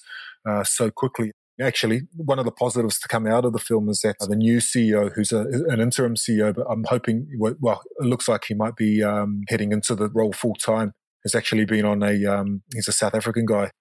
uh, 0.48 0.64
so 0.64 0.90
quickly. 0.90 1.33
Actually, 1.61 2.03
one 2.14 2.38
of 2.38 2.44
the 2.44 2.53
positives 2.53 3.01
to 3.01 3.09
come 3.09 3.27
out 3.27 3.44
of 3.44 3.53
the 3.53 3.59
film 3.59 3.88
is 3.88 4.01
that 4.03 4.14
the 4.20 4.37
new 4.37 4.59
CEO, 4.59 5.12
who's 5.12 5.33
a, 5.33 5.40
an 5.68 5.81
interim 5.81 6.14
CEO, 6.14 6.55
but 6.55 6.64
I'm 6.70 6.85
hoping, 6.85 7.29
well, 7.37 7.83
it 7.98 8.07
looks 8.07 8.29
like 8.29 8.44
he 8.44 8.55
might 8.55 8.77
be 8.77 9.03
um, 9.03 9.42
heading 9.48 9.72
into 9.72 9.96
the 9.96 10.09
role 10.09 10.33
full 10.33 10.55
time, 10.55 10.92
has 11.24 11.35
actually 11.35 11.64
been 11.64 11.85
on 11.85 12.03
a, 12.03 12.24
um, 12.27 12.62
he's 12.72 12.87
a 12.87 12.92
South 12.92 13.14
African 13.14 13.44
guy. 13.44 13.72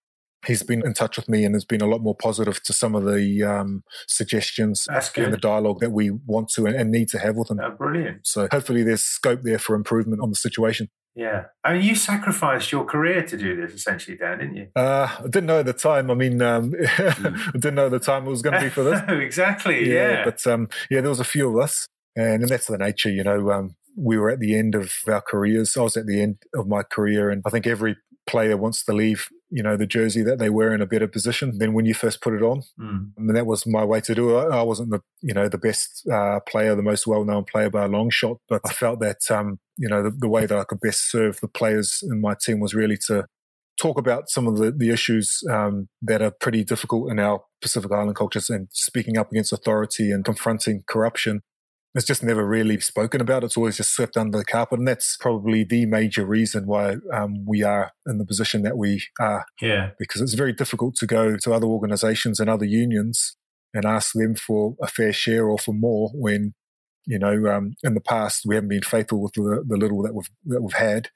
he's 0.46 0.64
been 0.64 0.86
in 0.86 0.94
touch 0.94 1.18
with 1.18 1.30
me 1.30 1.46
and 1.46 1.54
has 1.54 1.66
been 1.66 1.82
a 1.82 1.88
lot 1.88 2.02
more 2.02 2.16
positive 2.16 2.64
to 2.64 2.74
some 2.74 2.96
of 2.96 3.06
the 3.06 3.44
um, 3.44 3.84
suggestions 4.08 4.88
and 5.26 5.34
the 5.34 5.38
dialogue 5.38 5.80
that 5.80 5.92
we 5.92 6.10
want 6.10 6.50
to 6.50 6.66
and, 6.66 6.76
and 6.76 6.92
need 6.92 7.10
to 7.10 7.20
have 7.20 7.36
with 7.36 7.52
him. 7.52 7.60
Oh, 7.62 7.72
brilliant. 7.72 8.26
So 8.26 8.48
hopefully 8.52 8.84
there's 8.84 9.04
scope 9.04 9.42
there 9.44 9.60
for 9.60 9.76
improvement 9.76 10.22
on 10.22 10.30
the 10.30 10.36
situation. 10.36 10.90
Yeah. 11.18 11.46
I 11.64 11.74
mean, 11.74 11.82
you 11.82 11.96
sacrificed 11.96 12.72
your 12.72 12.86
career 12.86 13.24
to 13.24 13.38
do 13.38 13.60
this, 13.60 13.74
essentially, 13.74 14.18
Dan, 14.18 14.38
didn't 14.38 14.56
you? 14.56 14.68
Uh, 14.76 15.10
I 15.18 15.24
didn't 15.24 15.48
know 15.48 15.60
at 15.60 15.66
the 15.66 15.74
time. 15.74 16.12
I 16.12 16.14
mean, 16.14 16.42
um, 16.44 16.74
I 16.98 17.36
didn't 17.54 17.76
know 17.76 17.88
at 17.88 17.92
the 17.92 18.00
time 18.00 18.28
it 18.28 18.30
was 18.30 18.44
going 18.44 18.54
to 18.54 18.62
be 18.62 18.70
for 18.70 18.84
this. 18.84 19.02
exactly. 19.08 19.90
Yeah. 19.90 20.12
Yeah. 20.12 20.26
But 20.26 20.46
um, 20.46 20.70
yeah, 20.92 21.02
there 21.02 21.10
was 21.10 21.20
a 21.20 21.26
few 21.26 21.50
of 21.50 21.64
us. 21.64 21.88
And, 22.16 22.44
and 22.44 22.50
that's 22.50 22.68
the 22.68 22.78
nature, 22.78 23.10
you 23.10 23.24
know. 23.24 23.52
Um, 23.52 23.76
we 23.98 24.18
were 24.20 24.30
at 24.30 24.40
the 24.40 24.56
end 24.56 24.76
of 24.76 24.94
our 25.08 25.22
careers. 25.22 25.76
I 25.76 25.82
was 25.82 25.98
at 25.98 26.06
the 26.06 26.22
end 26.22 26.38
of 26.54 26.68
my 26.68 26.84
career. 26.84 27.32
And 27.32 27.42
I 27.48 27.50
think 27.50 27.66
every 27.66 27.98
player 28.28 28.56
wants 28.56 28.86
to 28.86 28.94
leave, 28.94 29.28
you 29.50 29.64
know, 29.64 29.76
the 29.76 29.88
jersey 29.88 30.22
that 30.22 30.38
they 30.38 30.52
wear 30.52 30.72
in 30.74 30.82
a 30.82 30.86
better 30.86 31.08
position 31.08 31.58
than 31.58 31.74
when 31.74 31.86
you 31.86 31.96
first 31.96 32.22
put 32.22 32.34
it 32.36 32.44
on. 32.44 32.62
Mm. 32.80 33.18
Mean, 33.18 33.34
that 33.34 33.48
was 33.48 33.66
my 33.66 33.84
way 33.84 34.02
to 34.02 34.14
do 34.14 34.38
it. 34.38 34.52
I 34.52 34.62
wasn't 34.62 34.92
the, 34.92 35.02
you 35.22 35.34
know, 35.34 35.50
the 35.50 35.58
best 35.58 36.08
uh, 36.12 36.42
player, 36.42 36.76
the 36.76 36.84
most 36.84 37.08
well-known 37.08 37.46
player 37.46 37.72
by 37.72 37.86
a 37.86 37.88
long 37.88 38.12
shot, 38.12 38.38
but 38.48 38.62
I 38.66 38.72
felt 38.72 39.00
that, 39.00 39.32
um, 39.32 39.60
you 39.78 39.88
know, 39.88 40.04
the, 40.04 40.12
the 40.12 40.28
way 40.28 40.46
that 40.46 40.58
I 40.58 40.64
could 40.64 40.80
best 40.80 41.10
serve 41.10 41.40
the 41.40 41.48
players 41.48 42.00
in 42.02 42.22
my 42.22 42.36
team 42.40 42.60
was 42.60 42.74
really 42.74 42.98
to 43.08 43.26
talk 43.80 43.98
about 43.98 44.30
some 44.30 44.48
of 44.48 44.58
the, 44.58 44.72
the 44.72 44.90
issues 44.90 45.44
um, 45.50 45.88
that 46.02 46.22
are 46.22 46.32
pretty 46.32 46.64
difficult 46.64 47.12
in 47.12 47.20
our 47.20 47.42
Pacific 47.62 47.92
Island 47.92 48.16
cultures 48.16 48.50
and 48.50 48.68
speaking 48.72 49.18
up 49.18 49.32
against 49.32 49.54
authority 49.54 50.12
and 50.12 50.26
confronting 50.26 50.84
corruption. 50.88 51.42
It's 51.96 52.06
just 52.06 52.24
never 52.24 52.46
really 52.46 52.80
spoken 52.80 53.22
about. 53.22 53.44
It's 53.44 53.58
always 53.58 53.78
just 53.78 53.96
swept 53.96 54.18
under 54.18 54.38
the 54.38 54.46
carpet. 54.46 54.80
And 54.80 54.88
that's 54.88 55.18
probably 55.18 55.64
the 55.64 55.86
major 55.86 56.26
reason 56.26 56.68
why 56.68 56.98
um, 57.14 57.46
we 57.48 57.64
are 57.64 57.92
in 58.06 58.18
the 58.18 58.26
position 58.26 58.62
that 58.64 58.78
we 58.78 59.04
are. 59.20 59.46
Yeah. 59.62 59.92
Because 59.98 60.22
it's 60.22 60.34
very 60.34 60.54
difficult 60.54 60.96
to 60.96 61.08
go 61.08 61.38
to 61.38 61.54
other 61.54 61.66
organizations 61.66 62.40
and 62.40 62.50
other 62.50 62.66
unions 62.66 63.36
and 63.74 63.86
ask 63.86 64.14
them 64.14 64.36
for 64.36 64.76
a 64.82 64.88
fair 64.88 65.14
share 65.14 65.48
or 65.48 65.58
for 65.58 65.74
more 65.74 66.12
when 66.14 66.54
you 67.08 67.20
know, 67.20 67.48
um, 67.52 67.76
in 67.84 67.94
the 67.96 68.02
past 68.02 68.44
we 68.46 68.56
haven't 68.56 68.70
been 68.70 68.84
faithful 68.84 69.22
with 69.24 69.34
the, 69.34 69.64
the 69.68 69.78
little 69.78 70.04
that 70.04 70.14
we've 70.14 70.30
that 70.46 70.62
we've 70.62 70.74
had, 70.74 71.10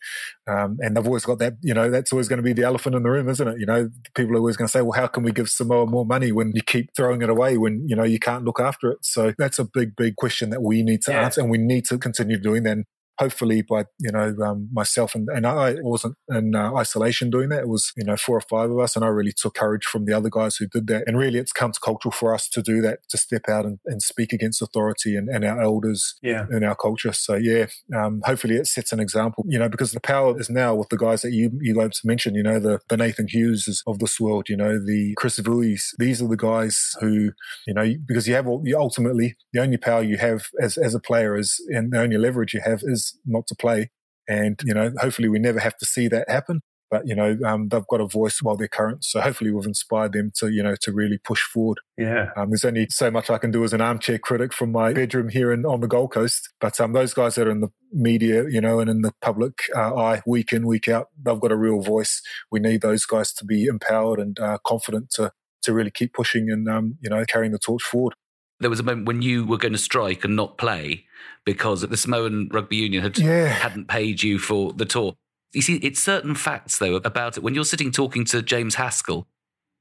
um, 0.47 0.77
and 0.81 0.95
they've 0.97 1.05
always 1.05 1.25
got 1.25 1.39
that. 1.39 1.53
You 1.61 1.73
know, 1.73 1.89
that's 1.91 2.11
always 2.11 2.27
going 2.27 2.37
to 2.37 2.43
be 2.43 2.53
the 2.53 2.63
elephant 2.63 2.95
in 2.95 3.03
the 3.03 3.09
room, 3.09 3.29
isn't 3.29 3.47
it? 3.47 3.59
You 3.59 3.65
know, 3.65 3.89
people 4.15 4.33
are 4.35 4.39
always 4.39 4.57
going 4.57 4.67
to 4.67 4.71
say, 4.71 4.81
"Well, 4.81 4.93
how 4.99 5.07
can 5.07 5.23
we 5.23 5.31
give 5.31 5.49
Samoa 5.49 5.85
more 5.87 6.05
money 6.05 6.31
when 6.31 6.51
you 6.55 6.61
keep 6.63 6.89
throwing 6.95 7.21
it 7.21 7.29
away 7.29 7.57
when 7.57 7.87
you 7.87 7.95
know 7.95 8.03
you 8.03 8.19
can't 8.19 8.43
look 8.45 8.59
after 8.59 8.91
it?" 8.91 8.99
So 9.03 9.33
that's 9.37 9.59
a 9.59 9.65
big, 9.65 9.95
big 9.95 10.15
question 10.15 10.49
that 10.51 10.61
we 10.63 10.83
need 10.83 11.01
to 11.03 11.11
Yeah. 11.11 11.25
answer, 11.25 11.41
and 11.41 11.49
we 11.51 11.57
need 11.57 11.85
to 11.85 11.97
continue 11.97 12.39
doing 12.39 12.63
that. 12.63 12.79
Hopefully, 13.21 13.61
by 13.61 13.81
you 13.99 14.11
know 14.11 14.33
um, 14.43 14.67
myself 14.73 15.13
and 15.15 15.27
and 15.29 15.45
I 15.45 15.75
wasn't 15.81 16.15
in 16.29 16.55
uh, 16.55 16.73
isolation 16.75 17.29
doing 17.29 17.49
that. 17.49 17.61
It 17.61 17.67
was 17.69 17.91
you 17.95 18.03
know 18.03 18.17
four 18.17 18.37
or 18.37 18.41
five 18.49 18.71
of 18.71 18.79
us, 18.79 18.95
and 18.95 19.05
I 19.05 19.09
really 19.09 19.31
took 19.41 19.53
courage 19.53 19.85
from 19.85 20.05
the 20.05 20.13
other 20.13 20.29
guys 20.29 20.55
who 20.57 20.65
did 20.67 20.87
that. 20.87 21.03
And 21.07 21.17
really, 21.17 21.37
it's 21.39 21.53
countercultural 21.53 22.13
for 22.13 22.33
us 22.33 22.49
to 22.49 22.61
do 22.61 22.81
that, 22.81 22.99
to 23.09 23.17
step 23.17 23.43
out 23.47 23.65
and, 23.65 23.77
and 23.85 24.01
speak 24.01 24.33
against 24.33 24.61
authority 24.61 25.15
and, 25.15 25.29
and 25.29 25.45
our 25.45 25.61
elders 25.61 26.15
Yeah. 26.23 26.45
in 26.51 26.63
our 26.63 26.75
culture. 26.75 27.13
So 27.13 27.35
yeah, 27.35 27.67
um, 27.95 28.21
hopefully 28.25 28.55
it 28.55 28.67
sets 28.67 28.91
an 28.91 28.99
example. 28.99 29.45
You 29.47 29.59
know, 29.59 29.69
because 29.69 29.91
the 29.91 29.99
power 29.99 30.39
is 30.39 30.49
now 30.49 30.73
with 30.73 30.89
the 30.89 30.97
guys 30.97 31.21
that 31.21 31.31
you 31.31 31.51
you 31.61 31.75
guys 31.75 32.01
mentioned. 32.03 32.35
You 32.35 32.43
know, 32.43 32.59
the 32.59 32.79
the 32.89 32.97
Nathan 32.97 33.27
Hughes 33.27 33.83
of 33.85 33.99
this 33.99 34.19
world. 34.19 34.49
You 34.49 34.57
know, 34.57 34.79
the 34.83 35.13
Chris 35.15 35.39
Vuis. 35.39 35.81
These 35.99 36.21
are 36.23 36.27
the 36.27 36.37
guys 36.37 36.95
who 36.99 37.31
you 37.67 37.73
know 37.75 37.85
because 38.07 38.27
you 38.27 38.33
have 38.33 38.47
all, 38.47 38.61
you 38.65 38.77
ultimately 38.77 39.35
the 39.53 39.61
only 39.61 39.77
power 39.77 40.01
you 40.01 40.17
have 40.17 40.47
as 40.59 40.77
as 40.77 40.95
a 40.95 40.99
player 40.99 41.37
is 41.37 41.49
and 41.69 41.91
the 41.91 42.01
only 42.01 42.17
leverage 42.17 42.53
you 42.53 42.61
have 42.63 42.81
is 42.83 43.10
not 43.25 43.47
to 43.47 43.55
play. 43.55 43.89
And 44.27 44.59
you 44.63 44.73
know, 44.73 44.91
hopefully 44.99 45.29
we 45.29 45.39
never 45.39 45.59
have 45.59 45.77
to 45.77 45.85
see 45.85 46.07
that 46.09 46.29
happen. 46.29 46.61
But 46.91 47.07
you 47.07 47.15
know, 47.15 47.37
um, 47.45 47.69
they've 47.69 47.87
got 47.87 48.01
a 48.01 48.05
voice 48.05 48.41
while 48.41 48.57
they're 48.57 48.67
current. 48.67 49.05
So 49.05 49.21
hopefully 49.21 49.49
we've 49.49 49.65
inspired 49.65 50.11
them 50.11 50.31
to 50.35 50.49
you 50.49 50.61
know 50.61 50.75
to 50.81 50.91
really 50.91 51.17
push 51.17 51.41
forward. 51.41 51.79
Yeah. 51.97 52.31
Um, 52.35 52.49
there's 52.49 52.65
only 52.65 52.87
so 52.89 53.09
much 53.09 53.29
I 53.29 53.37
can 53.37 53.49
do 53.49 53.63
as 53.63 53.71
an 53.71 53.79
armchair 53.79 54.19
critic 54.19 54.51
from 54.51 54.73
my 54.73 54.91
bedroom 54.91 55.29
here 55.29 55.53
in, 55.53 55.65
on 55.65 55.79
the 55.79 55.87
Gold 55.87 56.11
Coast. 56.11 56.49
But 56.59 56.79
um, 56.81 56.91
those 56.91 57.13
guys 57.13 57.35
that 57.35 57.47
are 57.47 57.51
in 57.51 57.61
the 57.61 57.69
media, 57.93 58.43
you 58.49 58.59
know, 58.59 58.81
and 58.81 58.89
in 58.89 59.03
the 59.03 59.13
public 59.21 59.53
uh, 59.73 59.95
eye, 59.95 60.21
week 60.27 60.51
in, 60.51 60.67
week 60.67 60.89
out, 60.89 61.07
they've 61.17 61.39
got 61.39 61.53
a 61.53 61.57
real 61.57 61.81
voice. 61.81 62.21
We 62.51 62.59
need 62.59 62.81
those 62.81 63.05
guys 63.05 63.31
to 63.33 63.45
be 63.45 63.65
empowered 63.65 64.19
and 64.19 64.37
uh, 64.37 64.57
confident 64.65 65.11
to 65.11 65.31
to 65.63 65.73
really 65.73 65.91
keep 65.91 66.13
pushing 66.13 66.49
and 66.49 66.67
um, 66.67 66.97
you 67.01 67.09
know 67.09 67.23
carrying 67.25 67.53
the 67.53 67.59
torch 67.59 67.83
forward. 67.83 68.15
There 68.61 68.69
was 68.69 68.79
a 68.79 68.83
moment 68.83 69.07
when 69.07 69.21
you 69.21 69.45
were 69.45 69.57
going 69.57 69.73
to 69.73 69.77
strike 69.79 70.23
and 70.23 70.35
not 70.35 70.57
play 70.57 71.05
because 71.45 71.81
the 71.81 71.97
Samoan 71.97 72.49
Rugby 72.51 72.77
Union 72.77 73.03
had 73.03 73.17
Yeah. 73.17 73.47
hadn't 73.47 73.87
paid 73.87 74.21
you 74.23 74.39
for 74.39 74.73
the 74.73 74.85
tour. 74.85 75.15
You 75.53 75.61
see, 75.61 75.75
it's 75.77 76.01
certain 76.01 76.35
facts 76.35 76.77
though 76.77 76.95
about 76.95 77.37
it. 77.37 77.43
When 77.43 77.55
you're 77.55 77.65
sitting 77.65 77.91
talking 77.91 78.23
to 78.25 78.41
James 78.41 78.75
Haskell 78.75 79.27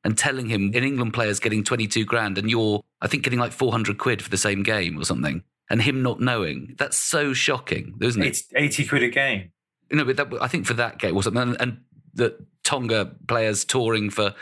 and 0.03 0.17
telling 0.17 0.49
him 0.49 0.73
in 0.75 0.83
England 0.83 1.13
players 1.13 1.39
getting 1.39 1.63
22 1.63 2.05
grand 2.05 2.39
and 2.39 2.51
you're, 2.51 2.83
I 3.01 3.07
think, 3.07 3.23
getting 3.23 3.39
like 3.39 3.53
400 3.53 3.99
quid 3.99 4.23
for 4.23 4.31
the 4.31 4.39
same 4.39 4.63
game 4.63 4.99
or 4.99 5.05
something, 5.05 5.45
and 5.69 5.83
him 5.83 6.03
not 6.03 6.21
knowing, 6.21 6.75
that's 6.79 6.97
so 6.97 7.33
shocking, 7.33 7.95
isn't 8.01 8.21
it? 8.23 8.29
It's 8.29 8.45
80 8.57 8.87
quid 8.87 9.03
a 9.05 9.09
game. 9.09 9.53
No, 9.93 10.05
but 10.05 10.17
that, 10.17 10.33
I 10.41 10.49
think 10.49 10.67
for 10.67 10.75
that 10.75 10.99
game 10.99 11.17
or 11.17 11.23
something, 11.23 11.43
and, 11.43 11.57
and 11.61 11.81
the 12.15 12.37
Tonga 12.63 13.11
players 13.27 13.65
touring 13.65 14.11
for 14.11 14.35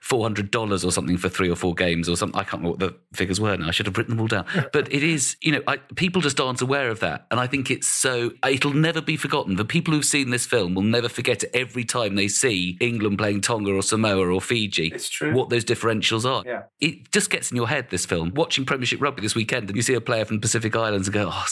four 0.00 0.22
hundred 0.22 0.50
dollars 0.50 0.84
or 0.84 0.92
something 0.92 1.16
for 1.16 1.28
three 1.28 1.48
or 1.50 1.56
four 1.56 1.74
games 1.74 2.08
or 2.08 2.16
something. 2.16 2.38
I 2.38 2.44
can't 2.44 2.62
remember 2.62 2.70
what 2.70 2.78
the 2.80 3.16
figures 3.16 3.40
were 3.40 3.56
now. 3.56 3.68
I 3.68 3.70
should 3.70 3.86
have 3.86 3.96
written 3.96 4.16
them 4.16 4.20
all 4.20 4.26
down. 4.28 4.44
But 4.72 4.92
it 4.92 5.02
is, 5.02 5.36
you 5.40 5.52
know, 5.52 5.62
I, 5.66 5.76
people 5.96 6.22
just 6.22 6.38
aren't 6.40 6.60
aware 6.60 6.88
of 6.90 7.00
that, 7.00 7.26
and 7.30 7.40
I 7.40 7.46
think 7.46 7.70
it's 7.70 7.86
so. 7.88 8.32
It'll 8.46 8.74
never 8.74 9.00
be 9.00 9.16
forgotten. 9.16 9.56
The 9.56 9.64
people 9.64 9.94
who've 9.94 10.04
seen 10.04 10.30
this 10.30 10.46
film 10.46 10.74
will 10.74 10.82
never 10.82 11.08
forget 11.08 11.42
it. 11.42 11.50
Every 11.54 11.84
time 11.84 12.14
they 12.14 12.28
see 12.28 12.76
England 12.80 13.18
playing 13.18 13.40
Tonga 13.40 13.72
or 13.72 13.82
Samoa 13.82 14.26
or 14.32 14.40
Fiji, 14.40 14.88
It's 14.94 15.08
true. 15.08 15.32
what 15.34 15.48
those 15.50 15.64
differentials 15.64 16.24
are. 16.24 16.42
Yeah. 16.46 16.62
It 16.80 17.10
just 17.12 17.30
gets 17.30 17.50
in 17.50 17.56
your 17.56 17.68
head. 17.68 17.88
This 17.90 18.06
film, 18.06 18.32
watching 18.34 18.64
Premiership 18.64 19.00
rugby 19.00 19.22
this 19.22 19.34
weekend, 19.34 19.68
and 19.68 19.76
you 19.76 19.82
see 19.82 19.94
a 19.94 20.00
player 20.00 20.24
from 20.24 20.36
the 20.36 20.40
Pacific 20.40 20.74
Islands 20.76 21.08
and 21.08 21.14
go, 21.14 21.30
oh. 21.32 21.44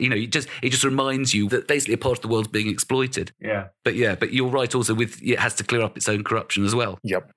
You 0.00 0.08
know, 0.08 0.16
it 0.16 0.32
just 0.32 0.48
it 0.62 0.70
just 0.70 0.82
reminds 0.82 1.34
you 1.34 1.46
that 1.50 1.68
basically 1.68 1.92
a 1.92 1.98
part 1.98 2.16
of 2.16 2.22
the 2.22 2.28
world's 2.28 2.48
being 2.48 2.68
exploited. 2.70 3.32
Yeah. 3.38 3.66
But 3.84 3.96
yeah, 3.96 4.14
but 4.14 4.32
you're 4.32 4.48
right 4.48 4.74
also 4.74 4.94
with 4.94 5.22
it 5.22 5.38
has 5.38 5.54
to 5.56 5.63
clear 5.64 5.82
up 5.82 5.96
its 5.96 6.08
own 6.08 6.24
corruption 6.24 6.64
as 6.64 6.74
well. 6.74 6.98
Yep. 7.02 7.30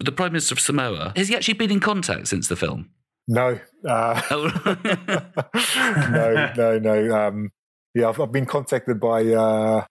The 0.00 0.12
Prime 0.12 0.32
Minister 0.32 0.54
of 0.54 0.60
Samoa, 0.60 1.12
has 1.16 1.28
he 1.28 1.36
actually 1.36 1.54
been 1.54 1.70
in 1.70 1.80
contact 1.80 2.28
since 2.28 2.48
the 2.48 2.56
film? 2.56 2.90
No. 3.28 3.58
Uh, 3.88 4.20
Oh. 4.30 4.48
no, 6.10 6.52
no, 6.56 6.78
no. 6.78 7.16
Um, 7.16 7.50
yeah, 7.94 8.08
I've, 8.08 8.20
I've 8.20 8.32
been 8.32 8.46
contacted 8.46 8.98
by 8.98 9.24
uh, 9.26 9.84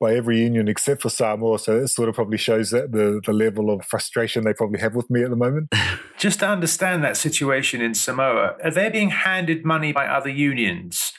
by 0.00 0.14
every 0.14 0.38
union 0.40 0.68
except 0.68 1.02
for 1.02 1.10
Samoa, 1.10 1.58
so 1.58 1.76
it 1.76 1.88
sort 1.88 2.08
of 2.08 2.14
probably 2.14 2.38
shows 2.38 2.70
that 2.70 2.92
the 2.92 3.20
the 3.24 3.32
level 3.32 3.70
of 3.70 3.84
frustration 3.84 4.44
they 4.44 4.54
probably 4.54 4.80
have 4.80 4.94
with 4.94 5.10
me 5.10 5.22
at 5.22 5.30
the 5.30 5.36
moment. 5.36 5.72
Just 6.18 6.40
to 6.40 6.48
understand 6.48 7.02
that 7.04 7.16
situation 7.16 7.80
in 7.80 7.94
Samoa, 7.94 8.56
are 8.62 8.70
they 8.70 8.88
being 8.88 9.10
handed 9.10 9.64
money 9.64 9.92
by 9.92 10.06
other 10.06 10.30
unions 10.30 11.12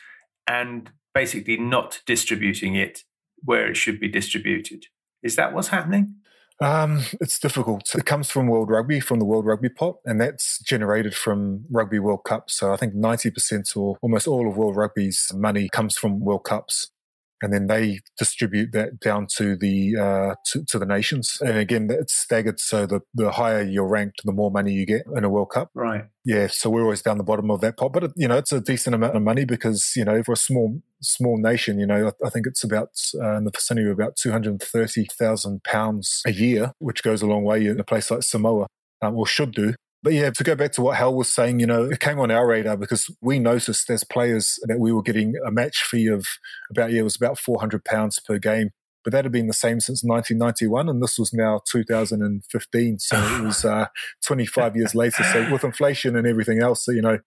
and 0.47 0.89
basically 1.13 1.57
not 1.57 2.01
distributing 2.05 2.75
it 2.75 3.03
where 3.43 3.69
it 3.69 3.75
should 3.77 3.99
be 3.99 4.07
distributed? 4.07 4.85
Is 5.23 5.35
that 5.35 5.53
what's 5.53 5.69
happening? 5.69 6.15
Um, 6.61 7.01
it's 7.19 7.39
difficult. 7.39 7.93
It 7.95 8.05
comes 8.05 8.29
from 8.29 8.47
World 8.47 8.69
Rugby, 8.69 8.99
from 8.99 9.17
the 9.17 9.25
World 9.25 9.45
Rugby 9.45 9.69
pot, 9.69 9.97
and 10.05 10.21
that's 10.21 10.59
generated 10.59 11.15
from 11.15 11.65
Rugby 11.71 11.97
World 11.97 12.23
Cup. 12.23 12.51
So 12.51 12.71
I 12.71 12.77
think 12.77 12.93
90% 12.93 13.75
or 13.75 13.97
almost 14.01 14.27
all 14.27 14.47
of 14.47 14.57
World 14.57 14.75
Rugby's 14.75 15.31
money 15.33 15.69
comes 15.69 15.97
from 15.97 16.19
World 16.19 16.43
Cups. 16.43 16.91
And 17.41 17.51
then 17.51 17.67
they 17.67 17.99
distribute 18.17 18.71
that 18.73 18.99
down 18.99 19.27
to 19.37 19.55
the 19.55 19.95
uh, 19.97 20.35
to, 20.47 20.63
to 20.65 20.79
the 20.79 20.85
nations. 20.85 21.37
And 21.41 21.57
again, 21.57 21.87
it's 21.89 22.13
staggered. 22.13 22.59
So 22.59 22.85
the, 22.85 23.01
the 23.13 23.31
higher 23.31 23.63
you're 23.63 23.87
ranked, 23.87 24.21
the 24.23 24.31
more 24.31 24.51
money 24.51 24.73
you 24.73 24.85
get 24.85 25.03
in 25.15 25.23
a 25.23 25.29
World 25.29 25.49
Cup. 25.49 25.71
Right. 25.73 26.05
Yeah, 26.23 26.47
so 26.47 26.69
we're 26.69 26.83
always 26.83 27.01
down 27.01 27.17
the 27.17 27.23
bottom 27.23 27.49
of 27.49 27.61
that 27.61 27.77
pot, 27.77 27.93
but 27.93 28.03
it, 28.03 28.11
you 28.15 28.27
know 28.27 28.37
it's 28.37 28.51
a 28.51 28.61
decent 28.61 28.93
amount 28.93 29.15
of 29.15 29.23
money 29.23 29.43
because 29.43 29.93
you 29.95 30.05
know 30.05 30.21
for 30.21 30.33
a 30.33 30.37
small 30.37 30.79
small 31.01 31.37
nation, 31.41 31.79
you 31.79 31.87
know 31.87 32.07
I, 32.07 32.27
I 32.27 32.29
think 32.29 32.45
it's 32.45 32.63
about 32.63 32.89
uh, 33.15 33.37
in 33.37 33.45
the 33.45 33.51
vicinity 33.51 33.87
of 33.89 33.93
about 33.93 34.17
two 34.17 34.31
hundred 34.31 34.61
thirty 34.61 35.05
thousand 35.05 35.63
pounds 35.63 36.21
a 36.27 36.31
year, 36.31 36.73
which 36.77 37.01
goes 37.01 37.23
a 37.23 37.25
long 37.25 37.43
way 37.43 37.65
in 37.65 37.79
a 37.79 37.83
place 37.83 38.11
like 38.11 38.21
Samoa, 38.21 38.67
um, 39.01 39.15
or 39.15 39.25
should 39.25 39.53
do. 39.53 39.73
But 40.03 40.13
yeah, 40.13 40.31
to 40.31 40.43
go 40.43 40.55
back 40.55 40.71
to 40.73 40.81
what 40.81 40.97
Hal 40.97 41.15
was 41.15 41.29
saying, 41.29 41.59
you 41.59 41.67
know, 41.67 41.85
it 41.85 41.99
came 41.99 42.19
on 42.19 42.31
our 42.31 42.47
radar 42.47 42.75
because 42.75 43.13
we 43.21 43.37
noticed 43.37 43.89
as 43.89 44.03
players 44.03 44.57
that 44.63 44.79
we 44.79 44.91
were 44.91 45.03
getting 45.03 45.35
a 45.45 45.51
match 45.51 45.83
fee 45.83 46.07
of 46.07 46.25
about 46.71 46.91
yeah, 46.91 47.01
it 47.01 47.03
was 47.03 47.15
about 47.15 47.37
four 47.37 47.59
hundred 47.59 47.85
pounds 47.85 48.19
per 48.19 48.39
game. 48.39 48.71
But 49.03 49.13
that 49.13 49.25
had 49.25 49.31
been 49.31 49.47
the 49.47 49.53
same 49.53 49.79
since 49.79 50.03
1991, 50.03 50.87
and 50.87 51.01
this 51.01 51.17
was 51.17 51.33
now 51.33 51.61
2015. 51.71 52.99
So 52.99 53.17
it 53.17 53.41
was 53.43 53.65
uh, 53.65 53.87
25 54.25 54.75
years 54.75 54.93
later. 54.93 55.23
So 55.23 55.51
with 55.51 55.63
inflation 55.63 56.15
and 56.15 56.27
everything 56.27 56.61
else, 56.61 56.87
you 56.87 57.01
know, 57.01 57.17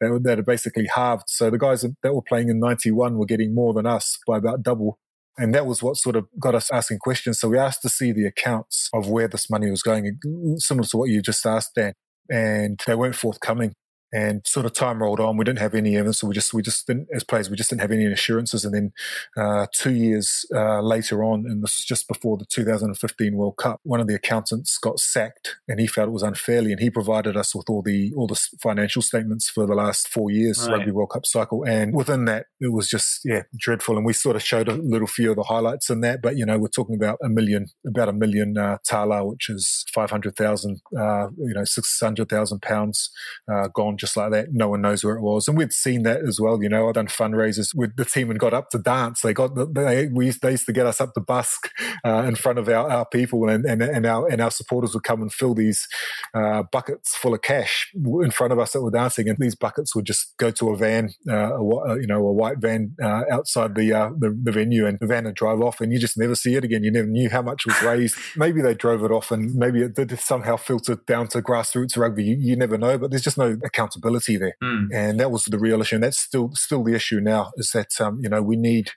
that, 0.00 0.20
that 0.24 0.38
had 0.38 0.46
basically 0.46 0.88
halved. 0.94 1.24
So 1.28 1.48
the 1.48 1.58
guys 1.58 1.82
that 2.02 2.14
were 2.14 2.22
playing 2.22 2.48
in 2.48 2.60
91 2.60 3.16
were 3.16 3.26
getting 3.26 3.54
more 3.54 3.72
than 3.72 3.86
us 3.86 4.18
by 4.26 4.38
about 4.38 4.62
double. 4.62 4.98
And 5.38 5.54
that 5.54 5.64
was 5.64 5.82
what 5.82 5.96
sort 5.96 6.16
of 6.16 6.26
got 6.38 6.54
us 6.54 6.70
asking 6.70 6.98
questions. 6.98 7.40
So 7.40 7.48
we 7.48 7.58
asked 7.58 7.80
to 7.82 7.88
see 7.88 8.12
the 8.12 8.26
accounts 8.26 8.90
of 8.92 9.08
where 9.08 9.28
this 9.28 9.48
money 9.48 9.70
was 9.70 9.82
going, 9.82 10.18
similar 10.58 10.86
to 10.88 10.96
what 10.98 11.08
you 11.08 11.22
just 11.22 11.46
asked, 11.46 11.74
Dan. 11.74 11.94
And 12.32 12.80
they 12.86 12.96
weren't 12.96 13.16
forthcoming. 13.16 13.74
And 14.12 14.46
sort 14.46 14.66
of 14.66 14.72
time 14.74 15.02
rolled 15.02 15.20
on. 15.20 15.36
We 15.36 15.44
didn't 15.44 15.60
have 15.60 15.74
any 15.74 15.96
evidence. 15.96 16.18
So 16.18 16.26
we 16.26 16.34
just, 16.34 16.52
we 16.52 16.62
just 16.62 16.86
didn't, 16.86 17.08
as 17.14 17.24
players, 17.24 17.48
we 17.48 17.56
just 17.56 17.70
didn't 17.70 17.80
have 17.82 17.90
any 17.90 18.04
assurances. 18.06 18.64
And 18.64 18.74
then 18.74 18.92
uh, 19.36 19.66
two 19.72 19.92
years 19.92 20.44
uh, 20.54 20.80
later 20.82 21.24
on, 21.24 21.44
and 21.46 21.62
this 21.62 21.78
is 21.78 21.84
just 21.84 22.08
before 22.08 22.36
the 22.36 22.44
2015 22.44 23.34
World 23.36 23.56
Cup, 23.56 23.80
one 23.84 24.00
of 24.00 24.06
the 24.08 24.14
accountants 24.14 24.76
got 24.78 24.98
sacked 24.98 25.56
and 25.66 25.80
he 25.80 25.86
felt 25.86 26.08
it 26.08 26.12
was 26.12 26.22
unfairly. 26.22 26.72
And 26.72 26.80
he 26.80 26.90
provided 26.90 27.36
us 27.36 27.54
with 27.54 27.70
all 27.70 27.80
the, 27.80 28.12
all 28.14 28.26
the 28.26 28.40
financial 28.60 29.00
statements 29.00 29.48
for 29.48 29.66
the 29.66 29.74
last 29.74 30.08
four 30.08 30.30
years, 30.30 30.68
right. 30.68 30.78
Rugby 30.78 30.90
World 30.90 31.10
Cup 31.10 31.24
cycle. 31.24 31.64
And 31.64 31.94
within 31.94 32.26
that, 32.26 32.46
it 32.60 32.72
was 32.72 32.88
just, 32.88 33.20
yeah, 33.24 33.42
dreadful. 33.56 33.96
And 33.96 34.04
we 34.04 34.12
sort 34.12 34.36
of 34.36 34.42
showed 34.42 34.68
a 34.68 34.74
little 34.74 35.06
few 35.06 35.30
of 35.30 35.36
the 35.36 35.44
highlights 35.44 35.88
in 35.88 36.02
that. 36.02 36.20
But, 36.20 36.36
you 36.36 36.44
know, 36.44 36.58
we're 36.58 36.68
talking 36.68 36.96
about 36.96 37.18
a 37.24 37.28
million, 37.28 37.68
about 37.86 38.08
a 38.08 38.12
million 38.12 38.58
uh, 38.58 38.78
tala, 38.84 39.24
which 39.24 39.48
is 39.48 39.84
500,000, 39.94 40.80
uh, 40.98 41.28
you 41.38 41.54
know, 41.54 41.64
600,000 41.64 42.60
pounds 42.60 43.10
uh, 43.50 43.68
gone 43.68 43.96
just 44.02 44.16
like 44.16 44.32
that. 44.32 44.48
No 44.52 44.68
one 44.68 44.82
knows 44.82 45.04
where 45.04 45.14
it 45.14 45.22
was. 45.22 45.46
And 45.46 45.56
we'd 45.56 45.72
seen 45.72 46.02
that 46.02 46.22
as 46.26 46.40
well. 46.40 46.60
You 46.60 46.68
know, 46.68 46.88
I've 46.88 46.94
done 46.94 47.06
fundraisers 47.06 47.72
with 47.72 47.94
the 47.96 48.04
team 48.04 48.30
and 48.30 48.38
got 48.38 48.52
up 48.52 48.68
to 48.70 48.78
dance. 48.78 49.20
They 49.20 49.32
got, 49.32 49.54
they, 49.74 50.08
we 50.08 50.26
used, 50.26 50.42
they 50.42 50.50
used 50.50 50.66
to 50.66 50.72
get 50.72 50.86
us 50.86 51.00
up 51.00 51.14
to 51.14 51.20
busk 51.20 51.70
uh, 52.04 52.24
in 52.26 52.34
front 52.34 52.58
of 52.58 52.68
our, 52.68 52.90
our 52.90 53.06
people 53.06 53.48
and, 53.48 53.64
and, 53.64 53.80
and, 53.80 54.04
our, 54.04 54.26
and 54.28 54.40
our 54.40 54.50
supporters 54.50 54.92
would 54.92 55.04
come 55.04 55.22
and 55.22 55.32
fill 55.32 55.54
these 55.54 55.86
uh, 56.34 56.64
buckets 56.64 57.14
full 57.14 57.32
of 57.32 57.42
cash 57.42 57.92
in 57.94 58.32
front 58.32 58.52
of 58.52 58.58
us 58.58 58.72
that 58.72 58.82
were 58.82 58.90
dancing. 58.90 59.28
And 59.28 59.38
these 59.38 59.54
buckets 59.54 59.94
would 59.94 60.04
just 60.04 60.36
go 60.36 60.50
to 60.50 60.70
a 60.70 60.76
van, 60.76 61.14
uh, 61.30 61.54
a, 61.54 62.00
you 62.00 62.08
know, 62.08 62.26
a 62.26 62.32
white 62.32 62.58
van 62.58 62.96
uh, 63.00 63.22
outside 63.30 63.76
the, 63.76 63.90
the, 64.18 64.36
the 64.42 64.52
venue 64.52 64.84
and 64.84 64.98
the 64.98 65.06
van 65.06 65.24
would 65.24 65.36
drive 65.36 65.60
off 65.60 65.80
and 65.80 65.92
you 65.92 66.00
just 66.00 66.18
never 66.18 66.34
see 66.34 66.56
it 66.56 66.64
again. 66.64 66.82
You 66.82 66.90
never 66.90 67.06
knew 67.06 67.30
how 67.30 67.42
much 67.42 67.66
was 67.66 67.80
raised. 67.82 68.16
maybe 68.36 68.60
they 68.60 68.74
drove 68.74 69.04
it 69.04 69.12
off 69.12 69.30
and 69.30 69.54
maybe 69.54 69.80
it 69.82 69.94
did 69.94 70.18
somehow 70.18 70.56
filter 70.56 70.96
down 71.06 71.28
to 71.28 71.40
grassroots 71.40 71.96
rugby. 71.96 72.24
You, 72.24 72.36
you 72.40 72.56
never 72.56 72.76
know, 72.76 72.98
but 72.98 73.10
there's 73.10 73.22
just 73.22 73.38
no 73.38 73.56
accountability 73.64 73.91
there. 74.00 74.56
Mm. 74.62 74.88
And 74.92 75.20
that 75.20 75.30
was 75.30 75.44
the 75.44 75.58
real 75.58 75.80
issue. 75.80 75.96
And 75.96 76.04
that's 76.04 76.18
still 76.18 76.50
still 76.54 76.82
the 76.82 76.94
issue 76.94 77.20
now 77.20 77.52
is 77.56 77.70
that 77.72 78.00
um, 78.00 78.20
you 78.22 78.28
know 78.28 78.42
we 78.42 78.56
need 78.56 78.90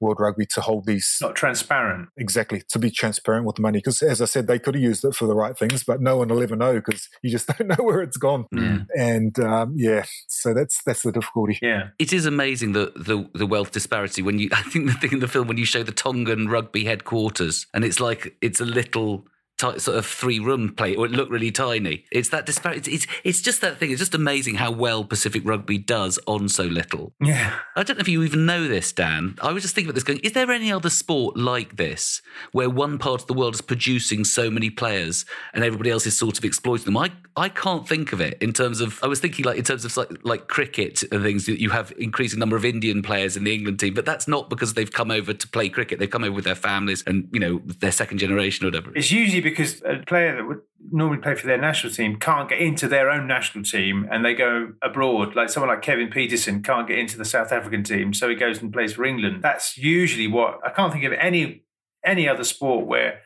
World 0.00 0.18
Rugby 0.18 0.46
to 0.46 0.62
hold 0.62 0.86
these 0.86 1.18
not 1.20 1.36
transparent 1.36 2.08
exactly 2.16 2.62
to 2.70 2.78
be 2.78 2.90
transparent 2.90 3.44
with 3.44 3.56
the 3.56 3.62
money 3.62 3.78
because 3.78 4.02
as 4.02 4.22
I 4.22 4.24
said 4.24 4.46
they 4.46 4.58
could 4.58 4.74
have 4.74 4.82
used 4.82 5.04
it 5.04 5.14
for 5.14 5.26
the 5.26 5.34
right 5.34 5.56
things 5.56 5.84
but 5.84 6.00
no 6.00 6.16
one 6.16 6.28
will 6.28 6.42
ever 6.42 6.56
know 6.56 6.74
because 6.74 7.08
you 7.22 7.30
just 7.30 7.46
don't 7.58 7.68
know 7.68 7.84
where 7.84 8.00
it's 8.00 8.16
gone 8.16 8.46
mm. 8.54 8.86
and 8.96 9.38
um, 9.38 9.74
yeah 9.76 10.04
so 10.26 10.54
that's 10.54 10.82
that's 10.84 11.02
the 11.02 11.12
difficulty 11.12 11.58
yeah 11.60 11.88
it 11.98 12.12
is 12.12 12.24
amazing 12.24 12.72
the, 12.72 12.92
the 12.96 13.28
the 13.34 13.46
wealth 13.46 13.72
disparity 13.72 14.22
when 14.22 14.38
you 14.38 14.48
I 14.52 14.62
think 14.62 14.86
the 14.86 14.94
thing 14.94 15.12
in 15.12 15.20
the 15.20 15.28
film 15.28 15.48
when 15.48 15.58
you 15.58 15.66
show 15.66 15.82
the 15.82 15.92
Tongan 15.92 16.48
rugby 16.48 16.84
headquarters 16.84 17.66
and 17.74 17.84
it's 17.84 18.00
like 18.00 18.36
it's 18.40 18.60
a 18.60 18.64
little 18.64 19.26
t- 19.60 19.78
sort 19.78 19.98
of 19.98 20.06
three 20.06 20.38
room 20.38 20.74
play 20.74 20.96
or 20.96 21.06
it 21.06 21.12
looked 21.12 21.30
really 21.30 21.50
tiny. 21.50 22.04
It's 22.10 22.30
that 22.30 22.46
disparity. 22.46 22.92
It's, 22.92 23.06
it's 23.24 23.42
just 23.42 23.60
that 23.60 23.78
thing. 23.78 23.90
It's 23.90 24.00
just 24.00 24.14
amazing 24.14 24.56
how 24.56 24.70
well 24.70 25.04
Pacific 25.04 25.42
Rugby 25.44 25.78
does 25.78 26.18
on 26.26 26.48
so 26.48 26.64
little. 26.64 27.12
Yeah. 27.20 27.58
I 27.76 27.82
don't 27.82 27.96
know 27.96 28.02
if 28.02 28.08
you 28.08 28.22
even 28.22 28.46
know 28.46 28.66
this, 28.66 28.92
Dan. 28.92 29.36
I 29.42 29.52
was 29.52 29.62
just 29.62 29.74
thinking 29.74 29.90
about 29.90 29.96
this 29.96 30.04
going, 30.04 30.20
is 30.20 30.32
there 30.32 30.50
any 30.50 30.72
other 30.72 30.90
sport 30.90 31.36
like 31.36 31.76
this 31.76 32.22
where 32.52 32.70
one 32.70 32.98
part 32.98 33.20
of 33.20 33.26
the 33.26 33.34
world 33.34 33.54
is 33.54 33.60
producing 33.60 34.24
so 34.24 34.50
many 34.50 34.70
players 34.70 35.24
and 35.52 35.62
everybody 35.62 35.90
else 35.90 36.06
is 36.06 36.18
sort 36.18 36.38
of 36.38 36.44
exploiting 36.44 36.86
them? 36.86 36.96
I, 36.96 37.12
I 37.36 37.48
can't 37.48 37.86
think 37.86 38.12
of 38.12 38.20
it 38.20 38.38
in 38.40 38.52
terms 38.52 38.80
of, 38.80 38.98
I 39.02 39.06
was 39.06 39.20
thinking 39.20 39.44
like 39.44 39.58
in 39.58 39.64
terms 39.64 39.84
of 39.84 39.96
like, 39.96 40.10
like 40.24 40.48
cricket 40.48 41.02
and 41.12 41.22
things, 41.22 41.46
that 41.46 41.60
you 41.60 41.70
have 41.70 41.92
increasing 41.98 42.38
number 42.38 42.56
of 42.56 42.64
Indian 42.64 43.02
players 43.02 43.36
in 43.36 43.44
the 43.44 43.54
England 43.54 43.78
team, 43.80 43.94
but 43.94 44.06
that's 44.06 44.26
not 44.26 44.48
because 44.48 44.74
they've 44.74 44.92
come 44.92 45.10
over 45.10 45.32
to 45.32 45.48
play 45.48 45.68
cricket. 45.68 45.98
They've 45.98 46.10
come 46.10 46.24
over 46.24 46.34
with 46.34 46.44
their 46.44 46.54
families 46.54 47.04
and, 47.06 47.28
you 47.32 47.40
know, 47.40 47.60
their 47.80 47.92
second 47.92 48.18
generation 48.18 48.64
or 48.64 48.68
whatever. 48.68 48.92
It's 48.94 49.10
usually 49.10 49.40
because 49.50 49.82
a 49.82 50.02
player 50.06 50.36
that 50.36 50.46
would 50.46 50.60
normally 50.90 51.20
play 51.20 51.34
for 51.34 51.46
their 51.46 51.60
national 51.60 51.92
team 51.92 52.18
can't 52.18 52.48
get 52.48 52.60
into 52.60 52.88
their 52.88 53.10
own 53.10 53.26
national 53.26 53.64
team 53.64 54.08
and 54.10 54.24
they 54.24 54.34
go 54.34 54.72
abroad. 54.82 55.36
Like 55.36 55.50
someone 55.50 55.68
like 55.68 55.82
Kevin 55.82 56.08
Pietersen 56.08 56.64
can't 56.64 56.88
get 56.88 56.98
into 56.98 57.18
the 57.18 57.24
South 57.24 57.52
African 57.52 57.82
team, 57.82 58.14
so 58.14 58.28
he 58.28 58.34
goes 58.34 58.62
and 58.62 58.72
plays 58.72 58.94
for 58.94 59.04
England. 59.04 59.42
That's 59.42 59.76
usually 59.76 60.26
what 60.26 60.58
I 60.64 60.70
can't 60.70 60.92
think 60.92 61.04
of 61.04 61.12
any 61.12 61.64
any 62.04 62.28
other 62.28 62.44
sport 62.44 62.86
where 62.86 63.20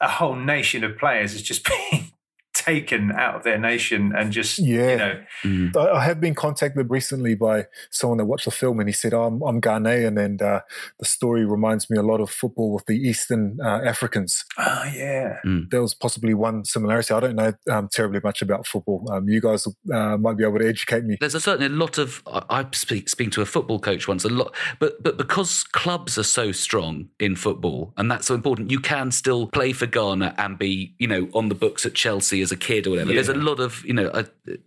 a 0.00 0.08
whole 0.08 0.34
nation 0.34 0.82
of 0.82 0.96
players 0.96 1.34
is 1.34 1.42
just 1.42 1.68
being 1.90 2.12
taken 2.54 3.12
out 3.12 3.34
of 3.34 3.42
their 3.42 3.58
nation 3.58 4.12
and 4.16 4.32
just 4.32 4.58
yeah. 4.58 4.90
you 4.90 4.96
know. 4.96 5.24
Mm. 5.42 5.76
I 5.76 6.04
have 6.04 6.20
been 6.20 6.34
contacted 6.34 6.88
recently 6.88 7.34
by 7.34 7.66
someone 7.90 8.18
that 8.18 8.24
watched 8.24 8.46
the 8.46 8.50
film 8.50 8.80
and 8.80 8.88
he 8.88 8.92
said, 8.92 9.12
oh, 9.12 9.24
I'm, 9.24 9.42
I'm 9.42 9.60
Ghanaian 9.60 10.18
and 10.24 10.40
uh, 10.40 10.60
the 10.98 11.04
story 11.04 11.44
reminds 11.44 11.90
me 11.90 11.98
a 11.98 12.02
lot 12.02 12.20
of 12.20 12.30
football 12.30 12.72
with 12.72 12.86
the 12.86 12.96
Eastern 12.96 13.58
uh, 13.60 13.80
Africans. 13.84 14.44
Oh, 14.56 14.84
yeah. 14.94 15.38
Mm. 15.44 15.68
There 15.70 15.82
was 15.82 15.94
possibly 15.94 16.32
one 16.32 16.64
similarity. 16.64 17.12
I 17.12 17.20
don't 17.20 17.36
know 17.36 17.52
um, 17.70 17.88
terribly 17.92 18.20
much 18.22 18.40
about 18.40 18.66
football. 18.66 19.06
Um, 19.10 19.28
you 19.28 19.40
guys 19.40 19.66
uh, 19.92 20.16
might 20.16 20.36
be 20.36 20.44
able 20.44 20.60
to 20.60 20.68
educate 20.68 21.04
me. 21.04 21.16
There's 21.20 21.34
a, 21.34 21.40
certainly 21.40 21.66
a 21.66 21.76
lot 21.76 21.98
of, 21.98 22.22
I 22.26 22.66
speak, 22.72 23.08
speaking 23.08 23.32
to 23.32 23.42
a 23.42 23.46
football 23.46 23.80
coach 23.80 24.06
once, 24.06 24.24
a 24.24 24.28
lot, 24.28 24.54
but, 24.78 25.02
but 25.02 25.18
because 25.18 25.64
clubs 25.64 26.16
are 26.18 26.22
so 26.22 26.52
strong 26.52 27.08
in 27.18 27.34
football 27.34 27.92
and 27.96 28.10
that's 28.10 28.28
so 28.28 28.34
important, 28.34 28.70
you 28.70 28.78
can 28.78 29.10
still 29.10 29.48
play 29.48 29.72
for 29.72 29.86
Ghana 29.86 30.34
and 30.38 30.56
be, 30.56 30.94
you 30.98 31.08
know, 31.08 31.28
on 31.34 31.48
the 31.48 31.54
books 31.54 31.84
at 31.84 31.94
Chelsea 31.94 32.43
as 32.44 32.52
a 32.52 32.56
kid 32.56 32.86
or 32.86 32.90
whatever. 32.90 33.10
Yeah. 33.10 33.16
There's 33.16 33.28
a 33.28 33.34
lot 33.34 33.58
of, 33.58 33.84
you 33.84 33.92
know, 33.92 34.10
I, 34.14 34.24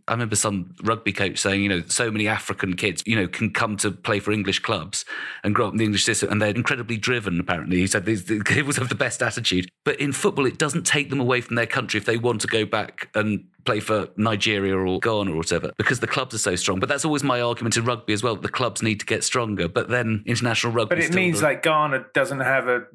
I, 0.08 0.12
remember 0.12 0.36
some 0.36 0.76
rugby 0.84 1.14
coach 1.14 1.38
saying, 1.38 1.64
you 1.64 1.70
know, 1.70 1.82
so 1.88 2.12
many 2.12 2.28
African 2.28 2.76
kids, 2.76 3.02
you 3.06 3.16
know, 3.16 3.28
can 3.28 3.52
come 3.52 3.78
to 3.78 3.92
play 3.92 4.20
for 4.20 4.32
English 4.32 4.60
clubs 4.60 5.06
and 5.44 5.56
grow 5.56 5.68
up 5.68 5.74
in 5.74 5.78
the 5.78 5.86
English 5.86 6.04
system, 6.04 6.30
and 6.30 6.42
they're 6.42 6.50
incredibly 6.50 6.98
driven. 6.98 7.40
Apparently, 7.40 7.78
he 7.78 7.88
said 7.88 8.06
these 8.06 8.26
the 8.26 8.44
kids 8.46 8.78
have 8.78 8.90
the 8.90 8.96
best 8.96 9.24
attitude. 9.24 9.70
But 9.86 10.00
in 10.00 10.12
football, 10.12 10.46
it 10.46 10.58
doesn't 10.58 10.86
take 10.86 11.10
them 11.10 11.20
away 11.20 11.42
from 11.42 11.56
their 11.56 11.66
country 11.66 11.98
if 11.98 12.06
they 12.06 12.18
want 12.18 12.42
to 12.42 12.48
go 12.48 12.66
back 12.66 13.10
and 13.16 13.46
play 13.68 13.80
for 13.80 14.08
Nigeria 14.16 14.76
or 14.76 15.00
Ghana 15.00 15.32
or 15.32 15.36
whatever, 15.36 15.72
because 15.78 16.00
the 16.00 16.08
clubs 16.08 16.34
are 16.34 16.40
so 16.40 16.56
strong. 16.56 16.80
But 16.80 16.90
that's 16.90 17.06
always 17.06 17.24
my 17.24 17.42
argument 17.42 17.78
in 17.78 17.86
rugby 17.86 18.14
as 18.14 18.24
well. 18.24 18.36
The 18.36 18.50
clubs 18.50 18.82
need 18.82 19.00
to 19.02 19.06
get 19.06 19.24
stronger, 19.24 19.68
but 19.68 19.90
then 19.90 20.24
international 20.26 20.74
rugby. 20.74 20.96
But 20.96 21.04
it 21.04 21.14
means 21.14 21.42
like 21.42 21.64
Ghana 21.64 22.06
doesn't 22.14 22.40
have 22.40 22.68
a, 22.68 22.86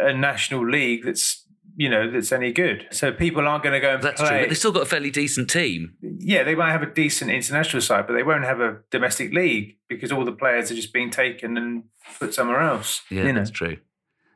a 0.00 0.14
national 0.14 0.66
league 0.66 1.04
that's 1.04 1.41
you 1.76 1.88
know 1.88 2.10
that's 2.10 2.32
any 2.32 2.52
good. 2.52 2.86
So 2.90 3.12
people 3.12 3.46
aren't 3.46 3.62
going 3.62 3.74
to 3.74 3.80
go 3.80 3.94
and 3.94 4.02
that's 4.02 4.20
play. 4.20 4.28
true. 4.28 4.38
But 4.40 4.48
they've 4.48 4.58
still 4.58 4.72
got 4.72 4.82
a 4.82 4.86
fairly 4.86 5.10
decent 5.10 5.50
team. 5.50 5.94
Yeah, 6.00 6.42
they 6.42 6.54
might 6.54 6.72
have 6.72 6.82
a 6.82 6.92
decent 6.92 7.30
international 7.30 7.80
side, 7.80 8.06
but 8.06 8.14
they 8.14 8.22
won't 8.22 8.44
have 8.44 8.60
a 8.60 8.78
domestic 8.90 9.32
league 9.32 9.76
because 9.88 10.12
all 10.12 10.24
the 10.24 10.32
players 10.32 10.70
are 10.70 10.74
just 10.74 10.92
being 10.92 11.10
taken 11.10 11.56
and 11.56 11.84
put 12.18 12.34
somewhere 12.34 12.60
else. 12.60 13.02
Yeah, 13.10 13.24
you 13.24 13.32
know? 13.32 13.40
that's 13.40 13.50
true. 13.50 13.78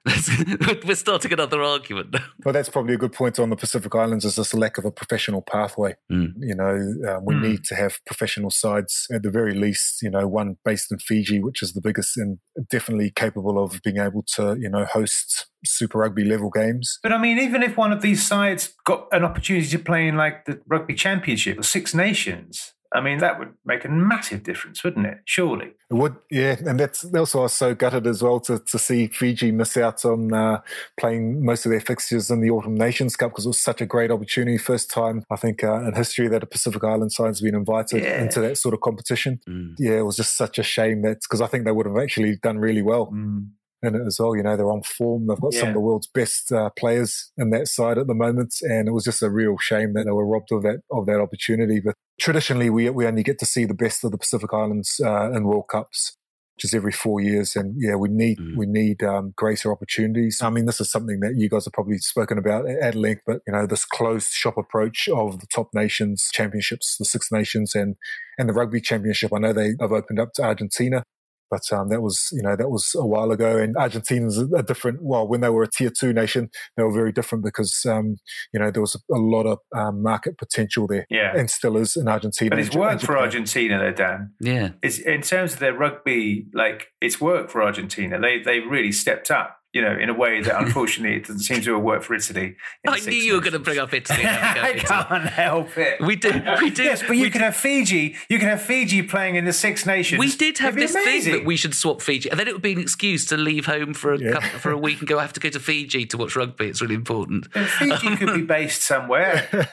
We're 0.86 0.94
starting 0.94 1.32
another 1.32 1.62
argument. 1.62 2.16
well, 2.44 2.52
that's 2.52 2.68
probably 2.68 2.94
a 2.94 2.98
good 2.98 3.12
point 3.12 3.38
on 3.38 3.50
the 3.50 3.56
Pacific 3.56 3.94
Islands 3.94 4.24
is 4.24 4.36
this 4.36 4.54
lack 4.54 4.78
of 4.78 4.84
a 4.84 4.90
professional 4.90 5.42
pathway. 5.42 5.96
Mm. 6.10 6.34
You 6.38 6.54
know, 6.54 7.16
um, 7.16 7.24
we 7.24 7.34
mm. 7.34 7.42
need 7.42 7.64
to 7.64 7.74
have 7.74 7.98
professional 8.06 8.50
sides 8.50 9.06
at 9.12 9.22
the 9.22 9.30
very 9.30 9.54
least, 9.54 10.02
you 10.02 10.10
know, 10.10 10.28
one 10.28 10.58
based 10.64 10.92
in 10.92 10.98
Fiji, 10.98 11.40
which 11.40 11.62
is 11.62 11.72
the 11.72 11.80
biggest 11.80 12.16
and 12.16 12.38
definitely 12.70 13.10
capable 13.10 13.62
of 13.62 13.82
being 13.82 13.98
able 13.98 14.22
to, 14.34 14.56
you 14.60 14.68
know, 14.68 14.84
host 14.84 15.46
Super 15.64 15.98
Rugby 15.98 16.24
level 16.24 16.50
games. 16.50 16.98
But 17.02 17.12
I 17.12 17.18
mean, 17.18 17.38
even 17.38 17.62
if 17.62 17.76
one 17.76 17.92
of 17.92 18.00
these 18.00 18.24
sides 18.24 18.74
got 18.84 19.08
an 19.10 19.24
opportunity 19.24 19.66
to 19.68 19.78
play 19.78 20.06
in 20.06 20.16
like 20.16 20.44
the 20.44 20.60
Rugby 20.66 20.94
Championship 20.94 21.58
or 21.58 21.64
Six 21.64 21.94
Nations, 21.94 22.74
I 22.96 23.02
mean, 23.02 23.18
that 23.18 23.38
would 23.38 23.52
make 23.66 23.84
a 23.84 23.88
massive 23.90 24.42
difference, 24.42 24.82
wouldn't 24.82 25.06
it? 25.06 25.18
Surely. 25.26 25.66
It 25.90 25.94
would, 25.94 26.16
yeah. 26.30 26.56
And 26.66 26.80
that's 26.80 27.04
also 27.14 27.40
I 27.40 27.42
was 27.42 27.52
so 27.52 27.74
gutted 27.74 28.06
as 28.06 28.22
well 28.22 28.40
to, 28.40 28.58
to 28.58 28.78
see 28.78 29.08
Fiji 29.08 29.52
miss 29.52 29.76
out 29.76 30.04
on 30.06 30.32
uh, 30.32 30.62
playing 30.98 31.44
most 31.44 31.66
of 31.66 31.72
their 31.72 31.80
fixtures 31.80 32.30
in 32.30 32.40
the 32.40 32.48
Autumn 32.50 32.74
Nations 32.74 33.14
Cup 33.14 33.32
because 33.32 33.44
it 33.44 33.50
was 33.50 33.60
such 33.60 33.82
a 33.82 33.86
great 33.86 34.10
opportunity. 34.10 34.56
First 34.56 34.90
time, 34.90 35.24
I 35.30 35.36
think, 35.36 35.62
uh, 35.62 35.80
in 35.80 35.94
history 35.94 36.26
that 36.28 36.42
a 36.42 36.46
Pacific 36.46 36.82
Island 36.82 37.12
side 37.12 37.26
has 37.26 37.42
been 37.42 37.54
invited 37.54 38.02
yeah. 38.02 38.22
into 38.22 38.40
that 38.40 38.56
sort 38.56 38.72
of 38.72 38.80
competition. 38.80 39.40
Mm. 39.46 39.74
Yeah, 39.78 39.98
it 39.98 40.06
was 40.06 40.16
just 40.16 40.34
such 40.34 40.58
a 40.58 40.62
shame 40.62 41.02
that 41.02 41.20
because 41.20 41.42
I 41.42 41.46
think 41.48 41.66
they 41.66 41.72
would 41.72 41.86
have 41.86 41.98
actually 41.98 42.36
done 42.36 42.58
really 42.58 42.82
well. 42.82 43.12
Mm 43.12 43.48
in 43.86 43.94
it 43.94 44.06
as 44.06 44.18
well. 44.20 44.36
You 44.36 44.42
know, 44.42 44.56
they're 44.56 44.70
on 44.70 44.82
form. 44.82 45.26
They've 45.26 45.40
got 45.40 45.54
yeah. 45.54 45.60
some 45.60 45.68
of 45.68 45.74
the 45.74 45.80
world's 45.80 46.08
best 46.08 46.52
uh, 46.52 46.70
players 46.78 47.32
in 47.36 47.50
that 47.50 47.68
side 47.68 47.98
at 47.98 48.06
the 48.06 48.14
moment, 48.14 48.54
and 48.62 48.88
it 48.88 48.92
was 48.92 49.04
just 49.04 49.22
a 49.22 49.30
real 49.30 49.56
shame 49.58 49.94
that 49.94 50.04
they 50.04 50.10
were 50.10 50.26
robbed 50.26 50.52
of 50.52 50.62
that 50.62 50.80
of 50.90 51.06
that 51.06 51.20
opportunity. 51.20 51.80
But 51.80 51.94
traditionally, 52.20 52.70
we 52.70 52.90
we 52.90 53.06
only 53.06 53.22
get 53.22 53.38
to 53.40 53.46
see 53.46 53.64
the 53.64 53.74
best 53.74 54.04
of 54.04 54.10
the 54.10 54.18
Pacific 54.18 54.52
Islands 54.52 55.00
uh, 55.02 55.32
in 55.32 55.44
World 55.44 55.68
Cups. 55.70 56.16
Which 56.56 56.64
is 56.64 56.72
every 56.72 56.92
four 56.92 57.20
years, 57.20 57.54
and 57.54 57.74
yeah, 57.76 57.96
we 57.96 58.08
need 58.08 58.38
mm. 58.38 58.56
we 58.56 58.64
need 58.64 59.02
um, 59.02 59.34
greater 59.36 59.70
opportunities. 59.70 60.40
I 60.40 60.48
mean, 60.48 60.64
this 60.64 60.80
is 60.80 60.90
something 60.90 61.20
that 61.20 61.34
you 61.36 61.50
guys 61.50 61.66
have 61.66 61.74
probably 61.74 61.98
spoken 61.98 62.38
about 62.38 62.66
at 62.66 62.94
length, 62.94 63.24
but 63.26 63.42
you 63.46 63.52
know, 63.52 63.66
this 63.66 63.84
closed 63.84 64.30
shop 64.32 64.56
approach 64.56 65.06
of 65.06 65.40
the 65.40 65.46
top 65.54 65.68
nations 65.74 66.30
championships, 66.32 66.96
the 66.98 67.04
Six 67.04 67.30
Nations, 67.30 67.74
and 67.74 67.96
and 68.38 68.48
the 68.48 68.54
Rugby 68.54 68.80
Championship. 68.80 69.34
I 69.34 69.38
know 69.38 69.52
they 69.52 69.74
have 69.82 69.92
opened 69.92 70.18
up 70.18 70.32
to 70.36 70.44
Argentina, 70.44 71.02
but 71.50 71.72
um, 71.72 71.88
that 71.88 72.02
was, 72.02 72.28
you 72.32 72.42
know, 72.42 72.56
that 72.56 72.70
was 72.70 72.92
a 72.96 73.06
while 73.06 73.30
ago. 73.30 73.58
And 73.58 73.76
Argentina's 73.76 74.38
a 74.38 74.62
different. 74.62 75.00
Well, 75.02 75.26
when 75.26 75.40
they 75.40 75.48
were 75.48 75.62
a 75.62 75.70
tier 75.70 75.90
two 75.90 76.12
nation, 76.12 76.50
they 76.76 76.82
were 76.82 76.92
very 76.92 77.12
different 77.12 77.44
because, 77.44 77.84
um, 77.88 78.16
you 78.52 78.60
know, 78.60 78.70
there 78.70 78.80
was 78.80 78.94
a 78.94 79.18
lot 79.18 79.46
of 79.46 79.58
um, 79.74 80.02
market 80.02 80.38
potential 80.38 80.86
there. 80.86 81.06
Yeah, 81.10 81.36
and 81.36 81.50
still 81.50 81.76
is 81.76 81.96
in 81.96 82.08
Argentina. 82.08 82.50
But 82.50 82.58
it's 82.58 82.74
worked 82.74 83.02
for 83.02 83.18
Argentina, 83.18 83.78
though, 83.78 83.92
Dan. 83.92 84.32
Yeah, 84.40 84.70
it's 84.82 84.98
in 84.98 85.22
terms 85.22 85.54
of 85.54 85.58
their 85.58 85.74
rugby. 85.74 86.46
Like 86.52 86.88
it's 87.00 87.20
worked 87.20 87.50
for 87.50 87.62
Argentina. 87.62 88.20
They 88.20 88.40
they 88.40 88.60
really 88.60 88.92
stepped 88.92 89.30
up 89.30 89.55
you 89.76 89.82
know, 89.82 89.94
in 90.04 90.08
a 90.08 90.14
way 90.14 90.40
that 90.46 90.54
unfortunately 90.64 91.16
it 91.18 91.24
doesn't 91.26 91.40
seem 91.48 91.60
to 91.66 91.74
have 91.74 91.82
worked 91.82 92.04
for 92.06 92.14
Italy. 92.14 92.56
I 92.88 92.94
knew 92.96 93.00
Six 93.02 93.16
you 93.26 93.34
were 93.34 93.40
going 93.40 93.52
to 93.52 93.58
bring 93.68 93.78
up 93.78 93.92
Italy. 93.92 94.22
and 94.22 94.54
go 94.56 94.60
I 94.62 94.68
Italy. 94.70 94.80
can't 94.86 95.26
help 95.46 95.76
it. 95.76 96.00
We 96.00 96.16
did. 96.16 96.42
We 96.62 96.70
do. 96.70 96.82
Yes, 96.90 97.02
but 97.06 97.16
you 97.16 97.24
can 97.24 97.32
could 97.32 97.38
do- 97.40 97.44
have 97.44 97.56
Fiji. 97.56 98.04
You 98.30 98.38
can 98.38 98.48
have 98.48 98.62
Fiji 98.62 99.02
playing 99.02 99.34
in 99.36 99.44
the 99.44 99.52
Six 99.52 99.84
Nations. 99.86 100.18
We 100.18 100.30
did 100.34 100.58
have 100.58 100.76
It'd 100.78 100.88
be 100.88 100.92
this 100.94 101.04
thing 101.24 101.32
that 101.34 101.44
we 101.44 101.56
should 101.56 101.74
swap 101.74 102.00
Fiji, 102.00 102.30
and 102.30 102.38
then 102.40 102.48
it 102.48 102.52
would 102.54 102.62
be 102.62 102.72
an 102.72 102.80
excuse 102.80 103.26
to 103.26 103.36
leave 103.36 103.66
home 103.66 103.92
for 103.94 104.12
a 104.14 104.18
Yeah. 104.18 104.32
couple, 104.32 104.58
for 104.64 104.70
a 104.72 104.78
week 104.78 104.98
and 105.00 105.08
go. 105.08 105.18
I 105.18 105.22
have 105.22 105.32
to 105.34 105.40
go 105.40 105.50
to 105.50 105.60
Fiji 105.60 106.06
to 106.06 106.16
watch 106.16 106.34
rugby. 106.36 106.66
It's 106.68 106.80
really 106.82 106.94
important. 106.94 107.48
And 107.54 107.66
Fiji 107.68 108.16
could 108.16 108.34
be 108.34 108.42
based 108.42 108.82
somewhere. 108.82 109.36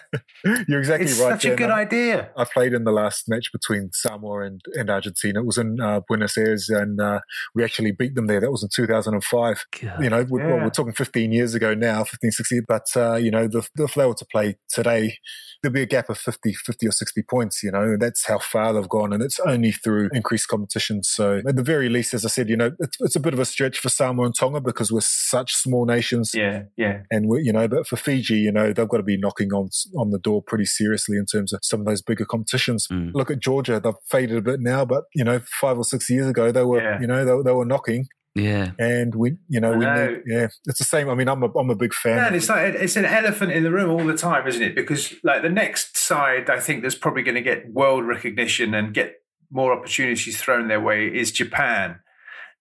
You're 0.67 0.79
exactly 0.79 1.07
It's 1.09 1.19
right. 1.19 1.31
such 1.33 1.45
a 1.45 1.49
Dan. 1.49 1.57
good 1.57 1.71
idea. 1.71 2.29
I 2.35 2.43
played 2.45 2.73
in 2.73 2.83
the 2.83 2.91
last 2.91 3.29
match 3.29 3.51
between 3.53 3.91
Samoa 3.93 4.41
and, 4.43 4.61
and 4.73 4.89
Argentina. 4.89 5.39
It 5.39 5.45
was 5.45 5.57
in 5.57 5.79
uh, 5.79 6.01
Buenos 6.07 6.37
Aires, 6.37 6.69
and 6.69 6.99
uh, 6.99 7.19
we 7.55 7.63
actually 7.63 7.91
beat 7.91 8.15
them 8.15 8.27
there. 8.27 8.41
That 8.41 8.51
was 8.51 8.63
in 8.63 8.69
2005. 8.69 9.65
You 10.01 10.09
know, 10.09 10.23
we, 10.29 10.41
well, 10.41 10.57
Yeah. 10.57 10.63
we're 10.63 10.69
talking 10.69 10.93
15 10.93 11.31
years 11.31 11.53
ago 11.55 11.73
now, 11.73 12.03
15, 12.03 12.31
16. 12.31 12.61
But, 12.67 12.85
uh, 12.95 13.15
you 13.15 13.31
know, 13.31 13.47
the, 13.47 13.67
they 13.75 14.05
were 14.05 14.13
to 14.13 14.25
play 14.31 14.57
today, 14.69 15.17
there'll 15.61 15.73
be 15.73 15.81
a 15.81 15.85
gap 15.85 16.09
of 16.09 16.17
50, 16.17 16.53
50 16.53 16.87
or 16.87 16.91
60 16.91 17.21
points, 17.29 17.63
you 17.63 17.71
know, 17.71 17.81
and 17.83 18.01
that's 18.01 18.25
how 18.27 18.37
far 18.39 18.73
they've 18.73 18.89
gone. 18.89 19.13
And 19.13 19.23
it's 19.23 19.39
only 19.39 19.71
through 19.71 20.09
increased 20.13 20.47
competition. 20.47 21.03
So 21.03 21.41
at 21.47 21.55
the 21.55 21.63
very 21.63 21.89
least, 21.89 22.13
as 22.13 22.25
I 22.25 22.29
said, 22.29 22.49
you 22.49 22.57
know, 22.57 22.71
it's, 22.79 22.97
it's 22.99 23.15
a 23.15 23.19
bit 23.19 23.33
of 23.33 23.39
a 23.39 23.45
stretch 23.45 23.79
for 23.79 23.89
Samoa 23.89 24.25
and 24.25 24.35
Tonga 24.37 24.61
because 24.61 24.91
we're 24.91 24.99
such 25.01 25.53
small 25.53 25.85
nations. 25.85 26.31
Yeah, 26.33 26.63
yeah. 26.77 27.03
And 27.11 27.27
we, 27.29 27.43
you 27.43 27.53
know, 27.53 27.67
but 27.67 27.87
for 27.87 27.95
Fiji, 27.95 28.35
you 28.35 28.51
know, 28.51 28.73
they've 28.73 28.87
got 28.87 28.97
to 28.97 29.03
be 29.03 29.17
knocking 29.17 29.53
on 29.53 29.69
on 29.97 30.09
the 30.11 30.19
door 30.19 30.41
pretty 30.41 30.65
seriously 30.65 31.17
in 31.17 31.25
terms 31.25 31.53
of 31.53 31.59
some 31.63 31.79
of 31.81 31.85
those 31.85 32.01
bigger 32.01 32.25
competitions. 32.25 32.87
Mm. 32.91 33.11
Look 33.13 33.31
at 33.31 33.39
Georgia; 33.39 33.79
they've 33.79 33.93
faded 34.09 34.37
a 34.37 34.41
bit 34.41 34.59
now, 34.59 34.83
but 34.85 35.03
you 35.15 35.23
know, 35.23 35.39
five 35.61 35.77
or 35.77 35.83
six 35.83 36.09
years 36.09 36.27
ago, 36.27 36.51
they 36.51 36.63
were, 36.63 36.81
Yeah. 36.81 36.99
you 36.99 37.07
know, 37.07 37.23
they, 37.23 37.43
they 37.49 37.53
were 37.55 37.65
knocking, 37.65 38.07
Yeah. 38.35 38.71
and 38.79 39.13
we, 39.13 39.37
you 39.47 39.59
know, 39.59 39.73
we, 39.73 39.85
know. 39.85 40.07
need, 40.07 40.23
yeah, 40.25 40.47
it's 40.65 40.79
the 40.79 40.85
same. 40.85 41.09
I 41.09 41.15
mean, 41.15 41.27
I'm 41.27 41.43
a, 41.43 41.57
I'm 41.57 41.69
a 41.69 41.75
big 41.75 41.93
fan. 41.93 42.15
Man, 42.15 42.35
it's 42.35 42.49
like 42.49 42.73
it's 42.73 42.95
an 42.95 43.05
elephant 43.05 43.51
in 43.51 43.63
the 43.63 43.71
room 43.71 43.91
all 43.91 44.05
the 44.05 44.17
time, 44.17 44.47
isn't 44.47 44.61
it? 44.61 44.75
Because 44.75 45.13
like 45.23 45.43
the 45.43 45.49
next 45.49 45.97
side, 45.97 46.49
I 46.49 46.59
think 46.59 46.81
that's 46.81 46.95
probably 46.95 47.21
going 47.21 47.35
to 47.35 47.41
get 47.41 47.71
world 47.71 48.05
recognition 48.05 48.73
and 48.73 48.93
get 48.93 49.21
more 49.51 49.71
opportunities 49.71 50.41
thrown 50.41 50.67
their 50.67 50.81
way 50.81 51.07
is 51.07 51.31
Japan, 51.31 51.99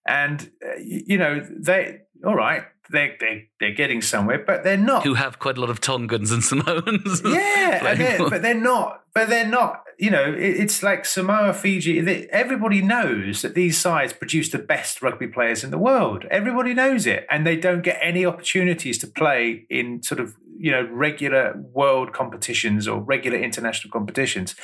and 0.06 0.50
uh, 0.64 0.78
you 0.78 1.16
know 1.16 1.46
they 1.58 2.00
all 2.24 2.36
right, 2.36 2.64
they 2.90 3.16
they 3.18 3.48
they're 3.58 3.74
getting 3.74 4.02
somewhere, 4.02 4.42
but 4.46 4.62
they're 4.64 4.76
not. 4.76 5.04
Who 5.04 5.14
have 5.14 5.38
quite 5.38 5.56
a 5.56 5.60
lot 5.60 5.70
of 5.70 5.80
Tongans 5.80 6.30
and 6.30 6.44
Samoans. 6.44 7.22
yeah, 7.24 7.86
and 7.86 8.00
they're, 8.00 8.18
but 8.30 8.42
they're 8.42 8.54
not. 8.54 9.02
But 9.14 9.28
they're 9.28 9.46
not. 9.46 9.82
You 10.02 10.10
know, 10.10 10.32
it, 10.32 10.56
it's 10.58 10.82
like 10.82 11.04
Samoa, 11.04 11.54
Fiji. 11.54 12.00
Everybody 12.32 12.82
knows 12.82 13.40
that 13.42 13.54
these 13.54 13.78
sides 13.78 14.12
produce 14.12 14.48
the 14.48 14.58
best 14.58 15.00
rugby 15.00 15.28
players 15.28 15.62
in 15.62 15.70
the 15.70 15.78
world. 15.78 16.24
Everybody 16.28 16.74
knows 16.74 17.06
it, 17.06 17.24
and 17.30 17.46
they 17.46 17.54
don't 17.54 17.82
get 17.82 18.00
any 18.02 18.26
opportunities 18.26 18.98
to 18.98 19.06
play 19.06 19.64
in 19.70 20.02
sort 20.02 20.18
of 20.18 20.34
you 20.58 20.72
know 20.72 20.88
regular 20.90 21.54
world 21.72 22.12
competitions 22.12 22.88
or 22.88 23.00
regular 23.00 23.38
international 23.38 23.92
competitions. 23.92 24.56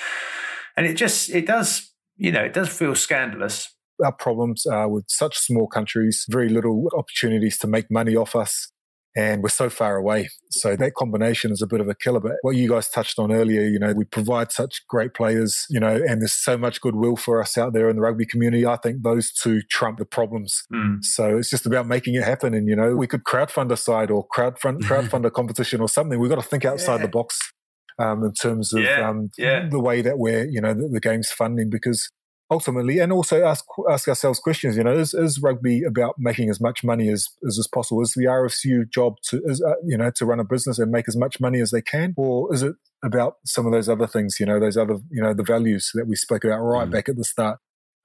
And 0.76 0.86
it 0.86 0.95
just 0.95 1.30
it 1.30 1.47
does 1.47 1.93
you 2.16 2.32
know 2.32 2.43
it 2.43 2.53
does 2.53 2.68
feel 2.68 2.97
scandalous. 2.97 3.72
Our 4.05 4.11
problems 4.11 4.66
are 4.66 4.89
with 4.89 5.05
such 5.07 5.39
small 5.39 5.68
countries, 5.68 6.24
very 6.28 6.49
little 6.49 6.89
opportunities 6.97 7.59
to 7.59 7.68
make 7.68 7.93
money 7.93 8.16
off 8.16 8.34
us. 8.34 8.72
And 9.19 9.43
we're 9.43 9.49
so 9.49 9.69
far 9.69 9.97
away. 9.97 10.29
So 10.51 10.77
that 10.77 10.95
combination 10.95 11.51
is 11.51 11.61
a 11.61 11.66
bit 11.66 11.81
of 11.81 11.89
a 11.89 11.95
killer. 11.95 12.21
But 12.21 12.33
what 12.43 12.55
you 12.55 12.69
guys 12.69 12.89
touched 12.89 13.19
on 13.19 13.33
earlier, 13.33 13.62
you 13.62 13.79
know, 13.81 13.93
we 13.93 14.05
provide 14.05 14.53
such 14.53 14.87
great 14.87 15.12
players, 15.12 15.64
you 15.69 15.81
know, 15.81 15.97
and 15.97 16.23
there's 16.23 16.35
so 16.35 16.57
much 16.57 16.81
goodwill 16.81 17.16
for 17.16 17.41
us 17.43 17.59
out 17.59 17.73
there 17.73 17.91
in 17.91 17.97
the 17.97 18.03
rugby 18.03 18.25
community. 18.27 18.64
I 18.64 18.77
think 18.77 19.03
those 19.03 19.33
two 19.33 19.62
trump 19.71 19.99
the 19.99 20.05
problems. 20.05 20.62
Mm. 20.73 21.03
So 21.03 21.37
it's 21.37 21.51
just 21.51 21.66
about 21.66 21.87
making 21.89 22.14
it 22.14 22.23
happen. 22.23 22.55
And, 22.55 22.69
you 22.69 22.77
know, 22.77 22.95
we 22.95 23.09
could 23.09 23.25
crowdfund 23.25 23.73
a 23.73 23.77
side 23.77 24.11
or 24.12 24.25
crowdfund, 24.29 24.81
crowdfund 24.89 25.25
a 25.27 25.31
competition 25.33 25.81
or 25.81 25.89
something. 25.89 26.21
We've 26.21 26.31
got 26.31 26.41
to 26.41 26.49
think 26.49 26.64
outside 26.64 26.97
Yeah. 27.01 27.03
the 27.03 27.09
box 27.09 27.39
um, 27.99 28.23
in 28.25 28.33
terms 28.35 28.73
of 28.73 28.83
Yeah, 28.85 29.09
um, 29.09 29.31
yeah. 29.37 29.66
the 29.69 29.81
way 29.81 30.01
that 30.03 30.19
we're, 30.19 30.45
you 30.49 30.61
know, 30.61 30.75
the, 30.75 30.89
the 30.93 31.01
game's 31.01 31.31
funding 31.31 31.71
because 31.71 32.09
ultimately, 32.51 32.99
and 32.99 33.13
also 33.13 33.45
ask 33.45 33.65
ask 33.91 34.09
ourselves 34.09 34.39
questions. 34.41 34.77
You 34.77 34.85
know, 34.85 34.97
is, 34.97 35.15
is 35.15 35.41
rugby 35.41 35.83
about 35.83 36.15
making 36.19 36.51
as 36.51 36.61
much 36.61 36.83
money 36.85 37.09
as 37.09 37.29
as, 37.47 37.59
as 37.59 37.67
possible? 37.67 38.03
Is 38.03 38.15
the 38.15 38.25
RFCU 38.25 38.91
job 38.91 39.17
to 39.25 39.43
is, 39.47 39.63
uh, 39.63 39.75
you 39.85 39.97
know 39.97 40.11
to 40.17 40.27
run 40.27 40.41
a 40.41 40.45
business 40.45 40.79
and 40.79 40.91
make 40.91 41.09
as 41.09 41.17
much 41.17 41.41
money 41.41 41.61
as 41.61 41.71
they 41.71 41.83
can, 41.83 42.15
or 42.17 42.53
is 42.55 42.63
it 42.63 42.75
about 43.05 43.35
some 43.45 43.67
of 43.67 43.73
those 43.73 43.89
other 43.89 44.07
things? 44.07 44.37
You 44.41 44.47
know, 44.47 44.59
those 44.61 44.77
other 44.77 44.99
you 45.11 45.23
know 45.23 45.35
the 45.35 45.45
values 45.45 45.91
that 45.95 46.07
we 46.07 46.17
spoke 46.17 46.45
about 46.45 46.61
right 46.61 46.89
Mm. 46.89 46.93
back 46.93 47.09
at 47.09 47.17
the 47.17 47.25
start. 47.25 47.59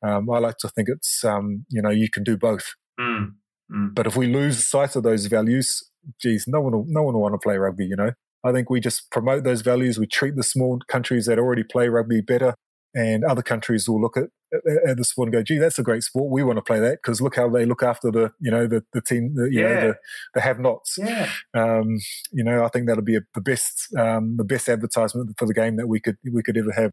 Um, 0.06 0.30
I 0.30 0.40
like 0.40 0.58
to 0.58 0.70
think 0.70 0.90
it's 0.90 1.24
um, 1.24 1.66
you 1.70 1.82
know 1.82 1.90
you 1.90 2.10
can 2.10 2.24
do 2.24 2.38
both. 2.38 2.74
Mm. 3.00 3.34
Mm. 3.72 3.96
But 3.96 4.08
if 4.08 4.16
we 4.16 4.28
lose 4.28 4.68
sight 4.68 4.96
of 4.96 5.04
those 5.04 5.26
values, 5.28 5.82
geez, 6.22 6.46
no 6.48 6.60
one 6.62 6.74
will, 6.74 6.86
no 6.88 7.04
one 7.04 7.14
will 7.14 7.22
want 7.22 7.34
to 7.34 7.40
play 7.40 7.58
rugby. 7.58 7.86
You 7.86 7.96
know, 7.96 8.12
I 8.44 8.52
think 8.52 8.70
we 8.70 8.80
just 8.80 9.10
promote 9.10 9.44
those 9.46 9.62
values. 9.62 9.98
We 9.98 10.06
treat 10.08 10.36
the 10.36 10.44
small 10.44 10.80
countries 10.90 11.26
that 11.28 11.40
already 11.40 11.64
play 11.64 11.88
rugby 11.88 12.20
better, 12.22 12.56
and 12.94 13.24
other 13.24 13.42
countries 13.42 13.88
will 13.90 14.00
look 14.02 14.18
at, 14.18 14.26
at, 14.54 14.90
at 14.90 14.98
the 14.98 15.04
sport 15.04 15.28
and 15.28 15.34
go, 15.34 15.42
"Gee, 15.44 15.58
that's 15.58 15.80
a 15.80 15.84
great 15.84 16.04
sport. 16.04 16.32
We 16.32 16.44
want 16.44 16.58
to 16.58 16.62
play 16.62 16.80
that 16.80 17.00
because 17.02 17.22
look 17.22 17.36
how 17.36 17.50
they 17.50 17.66
look 17.66 17.84
after 17.84 18.12
the 18.12 18.32
you 18.40 18.52
know 18.52 18.68
the 18.68 18.84
the 18.94 19.02
team, 19.02 19.34
the, 19.36 19.44
you 19.52 19.62
Yeah. 19.62 19.68
know 19.74 19.82
the, 19.88 19.96
the 20.36 20.42
have-nots." 20.42 20.98
Yeah. 20.98 21.30
Um, 21.54 21.98
you 22.32 22.44
know, 22.44 22.64
I 22.64 22.70
think 22.70 22.88
that'll 22.88 23.04
be 23.04 23.16
a, 23.18 23.22
the 23.34 23.42
best 23.42 23.94
um, 23.98 24.38
the 24.38 24.44
best 24.44 24.70
advertisement 24.70 25.36
for 25.38 25.46
the 25.48 25.54
game 25.54 25.76
that 25.78 25.88
we 25.88 26.00
could 26.00 26.18
we 26.32 26.44
could 26.44 26.58
ever 26.58 26.72
have. 26.74 26.92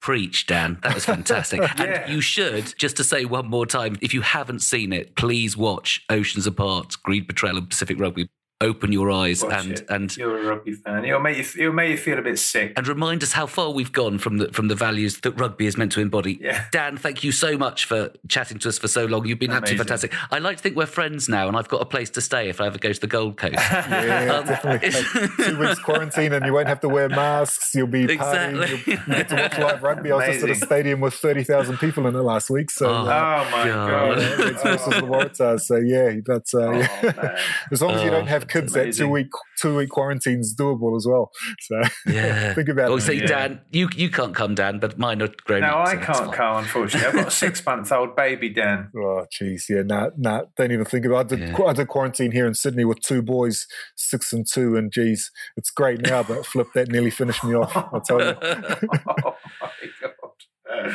Preach, 0.00 0.46
Dan. 0.48 0.78
That 0.82 0.94
was 0.94 1.04
fantastic. 1.04 1.60
Yeah. 1.78 2.02
And 2.04 2.12
you 2.12 2.20
should, 2.20 2.74
just 2.76 2.96
to 2.96 3.04
say 3.04 3.24
one 3.24 3.46
more 3.48 3.66
time, 3.66 3.96
if 4.00 4.12
you 4.12 4.20
haven't 4.22 4.58
seen 4.58 4.92
it, 4.92 5.14
please 5.14 5.56
watch 5.56 6.04
Oceans 6.10 6.44
Apart, 6.44 6.96
Greed, 7.04 7.28
Betrayal, 7.28 7.56
and 7.56 7.68
Pacific 7.70 8.00
Rugby. 8.00 8.28
Open 8.62 8.92
your 8.92 9.10
eyes 9.10 9.42
Watch 9.42 9.52
and 9.66 9.72
it. 9.72 9.86
and 9.90 10.16
You're 10.16 10.38
a 10.40 10.46
rugby 10.54 10.72
fan. 10.72 11.04
It'll 11.04 11.20
make 11.20 11.36
you 11.36 11.44
it'll 11.62 11.72
make 11.74 11.90
you 11.90 11.96
feel 11.98 12.18
a 12.18 12.22
bit 12.22 12.38
sick. 12.38 12.72
and 12.76 12.86
remind 12.88 13.22
us 13.22 13.32
how 13.32 13.46
far 13.46 13.70
we've 13.72 13.92
gone 13.92 14.18
from 14.18 14.38
the 14.38 14.52
from 14.52 14.68
the 14.68 14.74
values 14.74 15.20
that 15.20 15.32
rugby 15.32 15.66
is 15.66 15.76
meant 15.76 15.92
to 15.92 16.00
embody. 16.00 16.38
Yeah. 16.40 16.64
Dan, 16.72 16.96
thank 16.96 17.24
you 17.24 17.32
so 17.32 17.58
much 17.58 17.84
for 17.84 18.10
chatting 18.28 18.58
to 18.60 18.68
us 18.68 18.78
for 18.78 18.88
so 18.88 19.04
long. 19.04 19.26
You've 19.26 19.38
been 19.38 19.50
absolutely 19.50 19.78
fantastic. 19.78 20.14
I 20.30 20.38
like 20.38 20.56
to 20.58 20.62
think 20.62 20.76
we're 20.76 20.86
friends 20.86 21.28
now, 21.28 21.48
and 21.48 21.56
I've 21.56 21.68
got 21.68 21.82
a 21.82 21.86
place 21.86 22.08
to 22.10 22.20
stay 22.20 22.48
if 22.48 22.60
I 22.60 22.66
ever 22.66 22.78
go 22.78 22.92
to 22.92 23.00
the 23.00 23.06
Gold 23.06 23.36
Coast. 23.36 23.54
Yeah, 23.92 24.36
Um, 24.38 24.46
definitely. 24.46 25.44
Two 25.44 25.58
weeks 25.58 25.78
quarantine 25.80 26.32
and 26.32 26.44
you 26.46 26.52
won't 26.52 26.68
have 26.68 26.80
to 26.80 26.88
wear 26.88 27.08
masks. 27.08 27.74
You'll 27.74 27.86
be 27.88 28.06
partying. 28.06 28.62
Exactly. 28.62 28.92
You'll, 28.92 29.00
you 29.00 29.14
get 29.14 29.28
to 29.30 29.34
watch 29.36 29.58
live 29.58 29.82
rugby. 29.82 30.12
I 30.12 30.16
was 30.16 30.26
just 30.26 30.44
at 30.44 30.50
a 30.50 30.54
stadium 30.54 31.00
with 31.00 31.14
thirty 31.14 31.42
thousand 31.44 31.78
people 31.78 32.06
in 32.06 32.14
it 32.14 32.18
last 32.20 32.48
week. 32.50 32.70
So. 32.70 32.86
Oh. 32.88 33.06
uh, 33.06 33.44
Oh 33.46 33.50
my 33.50 33.66
God. 33.68 33.90
god! 34.18 34.18
it's 34.18 34.62
versus 34.62 34.86
the 34.94 35.00
Waratahs. 35.02 35.60
So 35.62 35.76
yeah, 35.76 36.14
but 36.24 36.46
uh, 36.54 36.58
Oh, 36.62 36.72
yeah. 37.02 37.38
as 37.70 37.82
long 37.82 37.92
as 37.92 38.02
you 38.02 38.08
Oh, 38.08 38.12
don't 38.12 38.26
have 38.28 38.46
that's 38.52 38.72
kids, 38.72 38.96
that 38.98 39.04
two 39.04 39.08
week 39.08 39.28
two 39.60 39.76
week 39.76 39.90
quarantine's 39.90 40.54
doable 40.56 40.96
as 40.96 41.06
well. 41.06 41.30
So 41.60 41.82
Yeah. 42.06 42.54
think 42.54 42.68
about 42.68 42.90
Oh, 42.90 42.96
it. 42.96 43.00
see, 43.02 43.20
Yeah. 43.20 43.26
Dan, 43.26 43.60
you 43.70 43.88
you 43.94 44.10
can't 44.10 44.34
come, 44.34 44.54
Dan, 44.54 44.78
but 44.78 44.98
mine 44.98 45.22
are 45.22 45.28
grown 45.44 45.60
No, 45.62 45.68
up. 45.68 45.88
I 45.88 45.94
so 45.94 46.00
can't 46.12 46.32
come. 46.32 46.56
Unfortunately, 46.58 47.06
I've 47.08 47.14
got 47.14 47.28
a 47.28 47.30
six-month-old 47.44 48.16
baby, 48.16 48.48
Dan. 48.50 48.90
Oh, 48.96 49.26
jeez, 49.40 49.68
yeah, 49.68 49.82
nah, 49.82 50.10
nah, 50.16 50.42
don't 50.56 50.72
even 50.72 50.84
think 50.84 51.04
about 51.04 51.32
it. 51.32 51.34
I 51.34 51.36
did, 51.46 51.48
Yeah. 51.58 51.64
I 51.64 51.72
did 51.72 51.88
quarantine 51.88 52.32
here 52.32 52.46
in 52.46 52.54
Sydney 52.54 52.84
with 52.84 53.00
two 53.00 53.22
boys, 53.22 53.66
six 53.96 54.32
and 54.32 54.46
two, 54.46 54.76
and 54.76 54.92
geez, 54.92 55.30
it's 55.56 55.70
great 55.70 56.00
now, 56.02 56.22
but 56.22 56.44
flip 56.52 56.68
that 56.74 56.88
nearly 56.88 57.10
finished 57.10 57.44
me 57.44 57.54
off. 57.54 57.76
I'll 57.76 58.00
tell 58.00 58.20
you. 58.20 58.34
oh 58.42 59.36
my 59.60 59.68
god! 60.00 60.12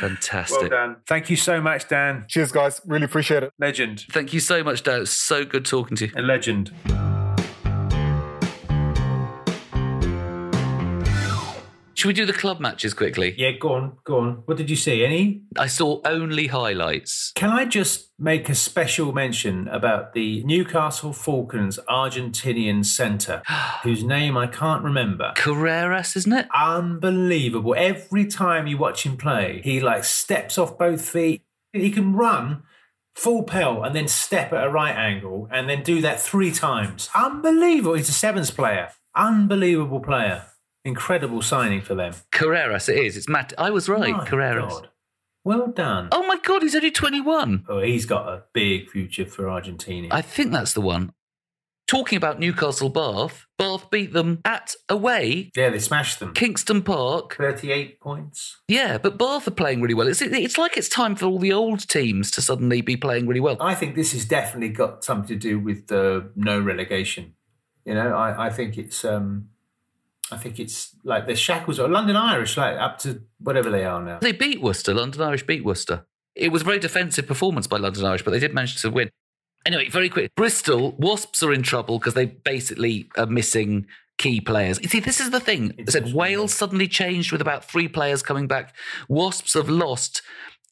Fantastic. 0.00 0.70
done. 0.70 0.96
Thank 1.06 1.30
you 1.30 1.36
so 1.36 1.60
much, 1.60 1.88
Dan. 1.88 2.24
Cheers, 2.28 2.52
guys. 2.52 2.80
Really 2.86 3.04
appreciate 3.04 3.42
it. 3.42 3.52
Legend. 3.58 4.04
Thank 4.10 4.32
you 4.32 4.40
so 4.40 4.62
much, 4.64 4.82
Dan. 4.82 5.02
It's 5.02 5.10
so 5.12 5.44
good 5.44 5.64
talking 5.64 5.96
to 5.98 6.06
you. 6.06 6.12
A 6.16 6.22
legend. 6.22 6.72
Should 11.98 12.06
we 12.06 12.14
do 12.14 12.26
the 12.26 12.32
club 12.32 12.60
matches 12.60 12.94
quickly? 12.94 13.34
Yeah, 13.36 13.50
go 13.58 13.72
on, 13.72 13.98
go 14.04 14.20
on. 14.20 14.42
What 14.44 14.56
did 14.56 14.70
you 14.70 14.76
see? 14.76 15.04
Any? 15.04 15.42
I 15.58 15.66
saw 15.66 16.00
only 16.04 16.46
highlights. 16.46 17.32
Can 17.34 17.50
I 17.50 17.64
just 17.64 18.12
make 18.20 18.48
a 18.48 18.54
special 18.54 19.12
mention 19.12 19.66
about 19.66 20.12
the 20.12 20.44
Newcastle 20.44 21.12
Falcons 21.12 21.76
Argentinian 21.88 22.84
centre, 22.84 23.42
whose 23.82 24.04
name 24.04 24.36
I 24.36 24.46
can't 24.46 24.84
remember? 24.84 25.32
Carreras, 25.34 26.16
isn't 26.16 26.32
it? 26.32 26.46
Unbelievable. 26.54 27.74
Every 27.76 28.26
time 28.26 28.68
you 28.68 28.78
watch 28.78 29.04
him 29.04 29.16
play, 29.16 29.60
he 29.64 29.80
like 29.80 30.04
steps 30.04 30.56
off 30.56 30.78
both 30.78 31.04
feet. 31.04 31.42
He 31.72 31.90
can 31.90 32.14
run 32.14 32.62
full 33.16 33.42
pelt 33.42 33.84
and 33.84 33.96
then 33.96 34.06
step 34.06 34.52
at 34.52 34.64
a 34.64 34.70
right 34.70 34.94
angle 34.94 35.48
and 35.50 35.68
then 35.68 35.82
do 35.82 36.00
that 36.02 36.20
three 36.20 36.52
times. 36.52 37.10
Unbelievable. 37.12 37.94
He's 37.94 38.08
a 38.08 38.12
sevens 38.12 38.52
player. 38.52 38.90
Unbelievable 39.16 39.98
player. 39.98 40.44
Incredible 40.88 41.42
signing 41.42 41.82
for 41.82 41.94
them. 41.94 42.14
Carreras, 42.32 42.88
it 42.88 42.98
is. 42.98 43.16
It's 43.16 43.28
Matt. 43.28 43.52
I 43.58 43.70
was 43.70 43.88
right. 43.88 44.12
My 44.16 44.26
Carreras. 44.26 44.68
God. 44.70 44.88
Well 45.44 45.66
done. 45.68 46.08
Oh 46.12 46.26
my 46.26 46.38
God, 46.38 46.62
he's 46.62 46.74
only 46.74 46.90
21. 46.90 47.66
Oh, 47.68 47.80
he's 47.80 48.06
got 48.06 48.26
a 48.28 48.44
big 48.52 48.88
future 48.90 49.26
for 49.26 49.48
Argentina. 49.50 50.08
I 50.10 50.22
think 50.22 50.50
that's 50.52 50.72
the 50.72 50.80
one. 50.80 51.12
talking 51.86 52.16
about 52.18 52.38
Newcastle 52.38 52.90
Bath, 52.90 53.46
Bath 53.56 53.90
beat 53.90 54.12
them 54.12 54.40
at 54.44 54.74
away, 54.90 55.50
Yeah, 55.56 55.70
they 55.70 55.78
smashed 55.78 56.20
them. 56.20 56.34
Kingston 56.34 56.82
Park. 56.82 57.36
38 57.36 57.98
points. 58.00 58.58
Yeah, 58.68 58.98
but 58.98 59.16
Bath 59.18 59.46
are 59.48 59.52
playing 59.52 59.80
really 59.80 59.94
well. 59.94 60.06
It's, 60.08 60.20
it's 60.20 60.58
like 60.58 60.76
it's 60.76 60.88
time 60.88 61.16
for 61.16 61.24
all 61.26 61.38
the 61.38 61.52
old 61.52 61.88
teams 61.88 62.30
to 62.32 62.42
suddenly 62.42 62.80
be 62.82 62.96
playing 62.96 63.26
really 63.26 63.40
well. 63.40 63.56
I 63.60 63.74
think 63.74 63.94
this 63.94 64.12
has 64.12 64.24
definitely 64.26 64.70
got 64.70 65.02
something 65.04 65.28
to 65.28 65.36
do 65.36 65.58
with 65.58 65.86
the 65.86 66.30
no 66.36 66.60
relegation. 66.60 67.34
You 67.86 67.94
know, 67.94 68.14
I, 68.14 68.48
I 68.48 68.50
think 68.50 68.76
it's 68.76 69.02
um 69.04 69.48
I 70.30 70.36
think 70.36 70.60
it's 70.60 70.94
like 71.04 71.26
the 71.26 71.34
shackles 71.34 71.78
or 71.78 71.88
London 71.88 72.16
Irish, 72.16 72.56
like 72.56 72.76
up 72.76 72.98
to 73.00 73.22
whatever 73.38 73.70
they 73.70 73.84
are 73.84 74.02
now. 74.02 74.18
They 74.20 74.32
beat 74.32 74.60
Worcester. 74.60 74.94
London 74.94 75.22
Irish 75.22 75.46
beat 75.46 75.64
Worcester. 75.64 76.06
It 76.34 76.52
was 76.52 76.62
a 76.62 76.64
very 76.64 76.78
defensive 76.78 77.26
performance 77.26 77.66
by 77.66 77.78
London 77.78 78.04
Irish, 78.04 78.22
but 78.22 78.30
they 78.30 78.38
did 78.38 78.54
manage 78.54 78.80
to 78.82 78.90
win. 78.90 79.10
Anyway, 79.66 79.88
very 79.88 80.08
quick. 80.08 80.34
Bristol, 80.36 80.92
Wasps 80.98 81.42
are 81.42 81.52
in 81.52 81.62
trouble 81.62 81.98
because 81.98 82.14
they 82.14 82.26
basically 82.26 83.08
are 83.16 83.26
missing 83.26 83.86
key 84.18 84.40
players. 84.40 84.80
You 84.80 84.88
see, 84.88 85.00
this 85.00 85.20
is 85.20 85.30
the 85.30 85.40
thing. 85.40 85.74
I 85.78 85.90
said 85.90 86.12
Wales 86.12 86.52
suddenly 86.52 86.88
changed 86.88 87.32
with 87.32 87.40
about 87.40 87.64
three 87.64 87.88
players 87.88 88.22
coming 88.22 88.46
back. 88.46 88.74
Wasps 89.08 89.54
have 89.54 89.68
lost 89.68 90.22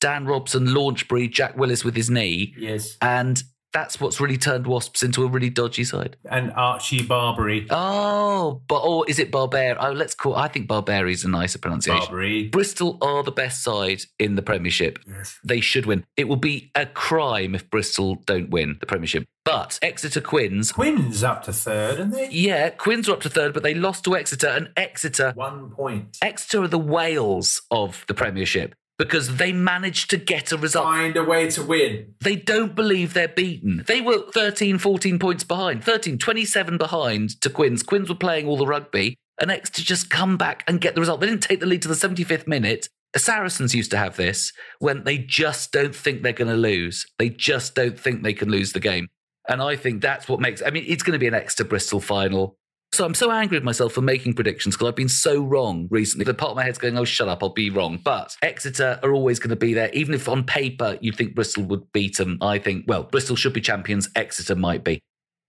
Dan 0.00 0.26
Robson, 0.26 0.66
Launchbury, 0.66 1.30
Jack 1.30 1.57
Willis 1.57 1.84
with 1.84 1.96
his 1.96 2.11
knee. 2.11 2.54
Yes. 2.59 2.96
And 3.00 3.42
that's 3.76 4.00
what's 4.00 4.22
really 4.22 4.38
turned 4.38 4.66
Wasps 4.66 5.02
into 5.02 5.22
a 5.22 5.26
really 5.26 5.50
dodgy 5.50 5.84
side. 5.84 6.16
And 6.30 6.50
Archie 6.52 7.02
Barbary. 7.02 7.66
Oh, 7.68 8.62
but 8.68 8.78
or 8.78 9.04
is 9.06 9.18
it 9.18 9.30
Barber? 9.30 9.76
Oh, 9.78 9.92
let's 9.92 10.14
call. 10.14 10.34
I 10.34 10.48
think 10.48 10.66
Barbary 10.66 11.12
is 11.12 11.24
a 11.24 11.28
nicer 11.28 11.58
pronunciation. 11.58 12.00
Barbary. 12.00 12.48
Bristol 12.48 12.96
are 13.02 13.22
the 13.22 13.32
best 13.32 13.62
side 13.62 14.00
in 14.18 14.34
the 14.34 14.40
Premiership. 14.40 14.98
Yes. 15.06 15.38
They 15.44 15.60
should 15.60 15.84
win. 15.84 16.06
It 16.16 16.26
will 16.26 16.36
be 16.36 16.70
a 16.74 16.86
crime 16.86 17.54
if 17.54 17.68
Bristol 17.68 18.14
don't 18.24 18.48
win 18.48 18.78
the 18.80 18.86
Premiership. 18.86 19.26
But 19.44 19.78
Exeter 19.82 20.22
Quins, 20.22 20.72
Quins 20.72 21.22
up 21.22 21.42
to 21.44 21.52
third, 21.52 22.00
and 22.00 22.14
they 22.14 22.30
yeah, 22.30 22.70
Quins 22.70 23.10
are 23.10 23.12
up 23.12 23.20
to 23.20 23.28
third, 23.28 23.52
but 23.52 23.62
they 23.62 23.74
lost 23.74 24.04
to 24.04 24.16
Exeter, 24.16 24.48
and 24.48 24.70
Exeter, 24.76 25.32
one 25.36 25.70
point. 25.70 26.16
Exeter 26.22 26.62
are 26.62 26.68
the 26.68 26.78
Wales 26.78 27.60
of 27.70 28.06
the 28.08 28.14
Premiership 28.14 28.74
because 28.99 29.36
they 29.36 29.53
managed 29.53 30.11
to 30.11 30.16
get 30.16 30.53
a 30.53 30.57
result. 30.57 30.86
Find 30.86 31.16
a 31.16 31.24
way 31.24 31.51
to 31.51 31.62
win. 31.62 32.14
They 32.20 32.36
don't 32.36 32.74
believe 32.74 33.14
they're 33.14 33.28
beaten. 33.28 33.84
They 33.86 34.01
were 34.01 34.30
13, 34.32 34.78
14 34.78 35.18
points 35.18 35.44
behind, 35.44 35.84
13, 35.84 36.18
27 36.18 36.78
behind 36.78 37.40
to 37.42 37.51
Quins. 37.51 37.82
Quins 37.82 38.09
were 38.09 38.14
playing 38.14 38.47
all 38.47 38.57
the 38.57 38.66
rugby, 38.66 39.16
and 39.40 39.51
Exeter 39.51 39.82
just 39.82 40.11
come 40.11 40.36
back 40.36 40.64
and 40.66 40.80
get 40.80 40.94
the 40.94 41.01
result. 41.01 41.20
They 41.20 41.26
didn't 41.26 41.42
take 41.42 41.61
the 41.61 41.66
lead 41.66 41.82
to 41.82 41.88
the 41.88 41.94
75th 41.94 42.47
minute. 42.47 42.88
Saracens 43.16 43.74
used 43.74 43.90
to 43.92 43.97
have 43.97 44.16
this 44.16 44.53
when 44.78 45.05
they 45.05 45.18
just 45.18 45.72
don't 45.72 45.94
think 45.94 46.22
they're 46.22 46.32
going 46.32 46.51
to 46.51 46.57
lose. 46.57 47.07
They 47.18 47.30
just 47.30 47.74
don't 47.74 47.99
think 47.99 48.22
they 48.22 48.34
can 48.34 48.51
lose 48.51 48.72
the 48.72 48.80
game. 48.80 49.09
And 49.49 49.62
I 49.62 49.76
think 49.76 50.03
that's 50.03 50.28
what 50.28 50.40
makes, 50.40 50.61
I 50.61 50.70
mean, 50.70 50.84
it's 50.86 51.03
going 51.03 51.12
to 51.12 51.18
be 51.18 51.28
an 51.28 51.34
Exeter 51.34 51.64
Bristol 51.64 52.01
final. 52.01 52.59
So 52.93 53.05
I'm 53.05 53.14
so 53.14 53.30
angry 53.30 53.59
with 53.59 53.64
myself 53.64 53.93
for 53.93 54.01
making 54.01 54.34
predictions 54.34 54.74
because 54.74 54.89
I've 54.89 54.97
been 54.97 55.09
so 55.09 55.43
wrong 55.43 55.87
recently. 55.91 56.24
The 56.24 56.32
part 56.32 56.53
of 56.53 56.57
my 56.57 56.64
head's 56.64 56.78
going, 56.78 56.97
oh, 56.97 57.05
shut 57.05 57.28
up, 57.28 57.43
I'll 57.43 57.51
be 57.51 57.68
wrong. 57.68 58.01
But 58.03 58.34
Exeter 58.43 58.99
are 59.03 59.12
always 59.12 59.39
going 59.39 59.51
to 59.51 59.57
be 59.57 59.74
there. 59.74 59.91
Even 59.93 60.14
if 60.14 60.28
on 60.28 60.45
paper 60.45 60.97
you'd 61.01 61.16
think 61.16 61.34
Bristol 61.34 61.64
would 61.64 61.93
beat 61.93 62.16
them, 62.16 62.39
I 62.41 62.59
think, 62.59 62.84
well, 62.89 63.03
Bristol 63.03 63.37
should 63.37 63.53
be 63.53 63.61
champions, 63.61 64.09
Exeter 64.14 64.57
might 64.57 64.82
be. 64.82 65.01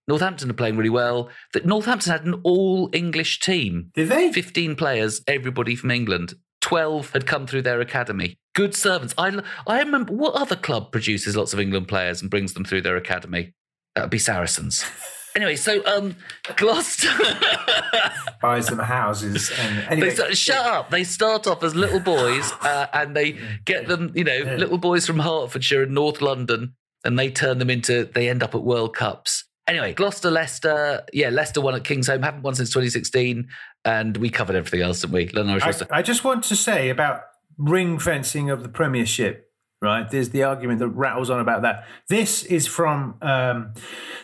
Northampton 0.08 0.50
are 0.50 0.54
playing 0.54 0.78
really 0.78 0.90
well. 0.90 1.30
That 1.54 1.66
Northampton 1.66 2.12
had 2.12 2.26
an 2.26 2.42
all 2.44 2.90
English 2.94 3.40
team. 3.40 3.92
Did 3.94 4.10
they? 4.10 4.32
15 4.32 4.76
players, 4.76 5.22
everybody 5.28 5.76
from 5.76 5.92
England. 5.92 6.34
12 6.62 7.12
had 7.12 7.26
come 7.26 7.48
through 7.48 7.62
their 7.62 7.80
academy. 7.80 8.36
Good 8.56 8.76
servants. 8.76 9.14
I, 9.18 9.42
I 9.68 9.80
remember 9.80 10.14
what 10.14 10.34
other 10.34 10.56
club 10.56 10.92
produces 10.92 11.38
lots 11.38 11.54
of 11.54 11.60
England 11.60 11.88
players 11.88 12.22
and 12.22 12.32
brings 12.32 12.54
them 12.54 12.66
through 12.66 12.82
their 12.82 12.98
academy? 12.98 13.54
That 13.96 14.02
would 14.02 14.10
be 14.10 14.20
Saracens. 14.20 14.84
Anyway, 15.38 15.56
so 15.56 15.86
um, 15.86 16.16
Gloucester. 16.56 17.10
Buys 18.42 18.66
them 18.66 18.80
houses 18.80 19.52
and 19.60 19.78
they 19.78 19.86
anyway, 19.88 20.10
start, 20.10 20.36
shut 20.36 20.66
up. 20.66 20.90
They 20.90 21.04
start 21.04 21.46
off 21.46 21.62
as 21.62 21.76
little 21.76 22.00
boys, 22.00 22.52
uh, 22.62 22.88
and 22.92 23.16
they 23.16 23.38
get 23.64 23.88
them. 23.88 24.12
You 24.16 24.24
know, 24.24 24.56
little 24.58 24.80
boys 24.80 25.06
from 25.06 25.20
Hertfordshire 25.20 25.84
and 25.84 25.94
North 25.94 26.24
London, 26.24 26.74
and 27.04 27.20
they 27.20 27.30
turn 27.30 27.60
them 27.60 27.70
into. 27.70 28.06
They 28.06 28.30
end 28.30 28.42
up 28.42 28.56
at 28.56 28.64
World 28.64 28.96
Cups. 28.96 29.44
Anyway, 29.68 29.94
Gloucester, 29.94 30.32
Leicester. 30.32 31.04
Yeah, 31.14 31.30
Leicester 31.30 31.62
won 31.62 31.76
at 31.76 31.84
Kingsholm. 31.84 32.24
Haven't 32.24 32.42
won 32.42 32.56
since 32.56 32.70
2016, 32.72 33.48
and 33.86 34.18
we 34.18 34.32
covered 34.32 34.56
everything 34.56 34.82
else, 34.82 35.02
didn't 35.02 35.14
we? 35.14 35.30
I. 35.36 35.74
I 35.92 36.02
just 36.02 36.24
want 36.24 36.46
to 36.46 36.56
say 36.56 36.90
about 36.90 37.22
ring 37.60 38.00
fencing 38.00 38.50
of 38.50 38.64
the 38.64 38.70
Premiership. 38.70 39.47
Right, 39.80 40.09
there's 40.09 40.30
the 40.30 40.41
argument 40.41 40.80
that 40.80 40.88
rattles 40.89 41.30
on 41.30 41.39
about 41.39 41.61
that. 41.61 41.86
This 42.09 42.43
is 42.43 42.65
from 42.65 43.13
um, 43.21 43.73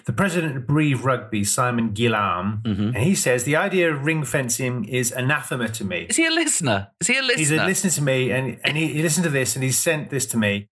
the 0.05 0.13
president 0.13 0.57
of 0.57 0.65
Brive 0.65 1.05
Rugby, 1.05 1.43
Simon 1.43 1.91
Gillham, 1.93 2.63
Mm-hmm. 2.63 2.87
and 2.95 2.97
he 2.97 3.13
says 3.13 3.43
the 3.43 3.55
idea 3.55 3.93
of 3.93 4.03
ring 4.03 4.23
fencing 4.23 4.85
is 4.85 5.11
anathema 5.11 5.67
to 5.69 5.85
me. 5.85 6.07
Is 6.09 6.15
he 6.17 6.25
a 6.25 6.31
listener? 6.31 6.87
Is 6.99 7.05
he 7.07 7.17
a 7.17 7.21
listener? 7.21 7.37
He's 7.37 7.51
a 7.51 7.65
listener 7.65 7.91
to 7.91 8.01
me, 8.01 8.31
and, 8.31 8.59
and 8.63 8.75
he, 8.77 8.87
he 8.87 9.03
listened 9.03 9.25
to 9.25 9.29
this 9.29 9.55
and 9.55 9.63
he 9.63 9.71
sent 9.71 10.09
this 10.09 10.25
to 10.27 10.37
me. 10.37 10.69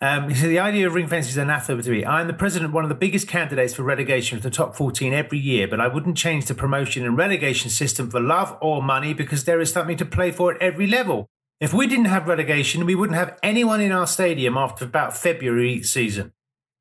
Um, 0.00 0.28
he 0.28 0.34
said, 0.36 0.50
The 0.50 0.58
idea 0.60 0.86
of 0.86 0.94
ring 0.94 1.08
fencing 1.08 1.30
is 1.30 1.36
anathema 1.36 1.82
to 1.82 1.90
me. 1.90 2.04
I'm 2.04 2.28
the 2.28 2.34
president, 2.34 2.68
of 2.70 2.74
one 2.74 2.84
of 2.84 2.90
the 2.90 2.94
biggest 2.94 3.26
candidates 3.26 3.74
for 3.74 3.82
relegation 3.82 4.36
of 4.36 4.42
the 4.44 4.50
top 4.50 4.76
14 4.76 5.12
every 5.12 5.38
year, 5.38 5.66
but 5.66 5.80
I 5.80 5.88
wouldn't 5.88 6.16
change 6.16 6.46
the 6.46 6.54
promotion 6.54 7.04
and 7.04 7.16
relegation 7.16 7.68
system 7.70 8.10
for 8.10 8.20
love 8.20 8.56
or 8.60 8.80
money 8.80 9.12
because 9.12 9.42
there 9.44 9.60
is 9.60 9.72
something 9.72 9.96
to 9.96 10.04
play 10.04 10.30
for 10.30 10.54
at 10.54 10.62
every 10.62 10.86
level. 10.86 11.30
If 11.64 11.72
we 11.72 11.86
didn't 11.86 12.12
have 12.12 12.28
relegation, 12.28 12.84
we 12.84 12.94
wouldn't 12.94 13.16
have 13.16 13.38
anyone 13.42 13.80
in 13.80 13.90
our 13.90 14.06
stadium 14.06 14.58
after 14.58 14.84
about 14.84 15.16
February 15.16 15.72
each 15.72 15.86
season. 15.86 16.34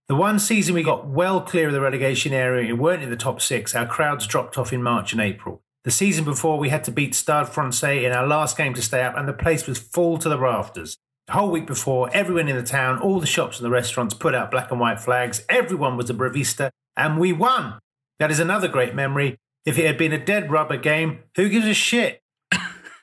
The 0.09 0.15
one 0.15 0.39
season 0.39 0.75
we 0.75 0.83
got 0.83 1.07
well 1.07 1.39
clear 1.39 1.67
of 1.67 1.73
the 1.73 1.79
relegation 1.79 2.33
area 2.33 2.69
and 2.69 2.77
weren't 2.77 3.01
in 3.01 3.09
the 3.09 3.15
top 3.15 3.39
six, 3.39 3.73
our 3.75 3.85
crowds 3.85 4.27
dropped 4.27 4.57
off 4.57 4.73
in 4.73 4.83
March 4.83 5.13
and 5.13 5.21
April. 5.21 5.61
The 5.85 5.91
season 5.91 6.25
before, 6.25 6.59
we 6.59 6.67
had 6.67 6.83
to 6.83 6.91
beat 6.91 7.15
Stade 7.15 7.47
Francais 7.47 8.03
in 8.03 8.11
our 8.11 8.27
last 8.27 8.57
game 8.57 8.73
to 8.73 8.81
stay 8.81 9.03
up, 9.03 9.15
and 9.15 9.25
the 9.25 9.31
place 9.31 9.67
was 9.67 9.77
full 9.79 10.17
to 10.17 10.27
the 10.27 10.37
rafters. 10.37 10.97
The 11.27 11.33
whole 11.33 11.49
week 11.49 11.65
before, 11.65 12.09
everyone 12.11 12.49
in 12.49 12.57
the 12.57 12.61
town, 12.61 12.99
all 12.99 13.21
the 13.21 13.25
shops 13.25 13.59
and 13.59 13.65
the 13.65 13.71
restaurants 13.71 14.13
put 14.13 14.35
out 14.35 14.51
black 14.51 14.69
and 14.69 14.81
white 14.81 14.99
flags. 14.99 15.45
Everyone 15.47 15.95
was 15.95 16.09
a 16.09 16.13
Bravista, 16.13 16.71
and 16.97 17.17
we 17.17 17.31
won. 17.31 17.79
That 18.19 18.31
is 18.31 18.39
another 18.41 18.67
great 18.67 18.93
memory. 18.93 19.37
If 19.65 19.79
it 19.79 19.85
had 19.85 19.97
been 19.97 20.11
a 20.11 20.25
dead 20.25 20.51
rubber 20.51 20.75
game, 20.75 21.19
who 21.37 21.47
gives 21.47 21.67
a 21.67 21.73
shit? 21.73 22.19